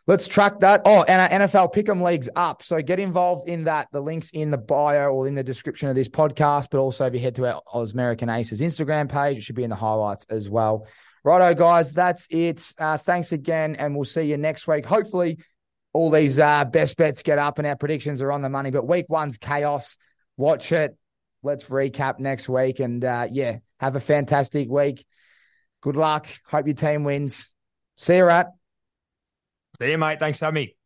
Let's 0.06 0.26
track 0.26 0.60
that. 0.60 0.82
Oh, 0.84 1.04
and 1.04 1.22
our 1.22 1.46
NFL 1.46 1.72
Pick'em 1.72 2.02
League's 2.02 2.28
up. 2.34 2.64
So 2.64 2.82
get 2.82 2.98
involved 2.98 3.48
in 3.48 3.64
that. 3.64 3.88
The 3.92 4.00
link's 4.00 4.30
in 4.30 4.50
the 4.50 4.58
bio 4.58 5.10
or 5.10 5.28
in 5.28 5.36
the 5.36 5.44
description 5.44 5.88
of 5.88 5.94
this 5.94 6.08
podcast, 6.08 6.68
but 6.70 6.78
also 6.78 7.06
if 7.06 7.14
you 7.14 7.20
head 7.20 7.36
to 7.36 7.46
our 7.46 7.62
Ausmerican 7.72 8.34
Aces 8.34 8.60
Instagram 8.60 9.08
page, 9.08 9.38
it 9.38 9.42
should 9.42 9.54
be 9.54 9.62
in 9.62 9.70
the 9.70 9.76
highlights 9.76 10.26
as 10.28 10.48
well. 10.48 10.88
Righto, 11.22 11.54
guys, 11.54 11.92
that's 11.92 12.26
it. 12.30 12.72
Uh, 12.78 12.98
thanks 12.98 13.30
again, 13.30 13.76
and 13.76 13.94
we'll 13.94 14.04
see 14.04 14.22
you 14.22 14.36
next 14.36 14.66
week. 14.66 14.84
Hopefully, 14.84 15.38
all 15.92 16.10
these 16.10 16.38
uh, 16.38 16.64
best 16.64 16.96
bets 16.96 17.22
get 17.22 17.38
up 17.38 17.58
and 17.58 17.66
our 17.66 17.76
predictions 17.76 18.22
are 18.22 18.32
on 18.32 18.42
the 18.42 18.48
money. 18.48 18.70
But 18.70 18.88
week 18.88 19.06
one's 19.08 19.38
chaos. 19.38 19.96
Watch 20.36 20.72
it. 20.72 20.96
Let's 21.44 21.66
recap 21.66 22.18
next 22.18 22.48
week. 22.48 22.80
And 22.80 23.04
uh, 23.04 23.28
yeah, 23.30 23.58
have 23.82 23.96
a 23.96 24.00
fantastic 24.00 24.70
week. 24.70 25.04
Good 25.82 25.96
luck. 25.96 26.28
Hope 26.46 26.66
your 26.66 26.76
team 26.76 27.02
wins. 27.04 27.50
See 27.96 28.16
you, 28.16 28.24
Rat. 28.24 28.46
See 29.80 29.90
you, 29.90 29.98
mate. 29.98 30.20
Thanks 30.20 30.38
me. 30.52 30.76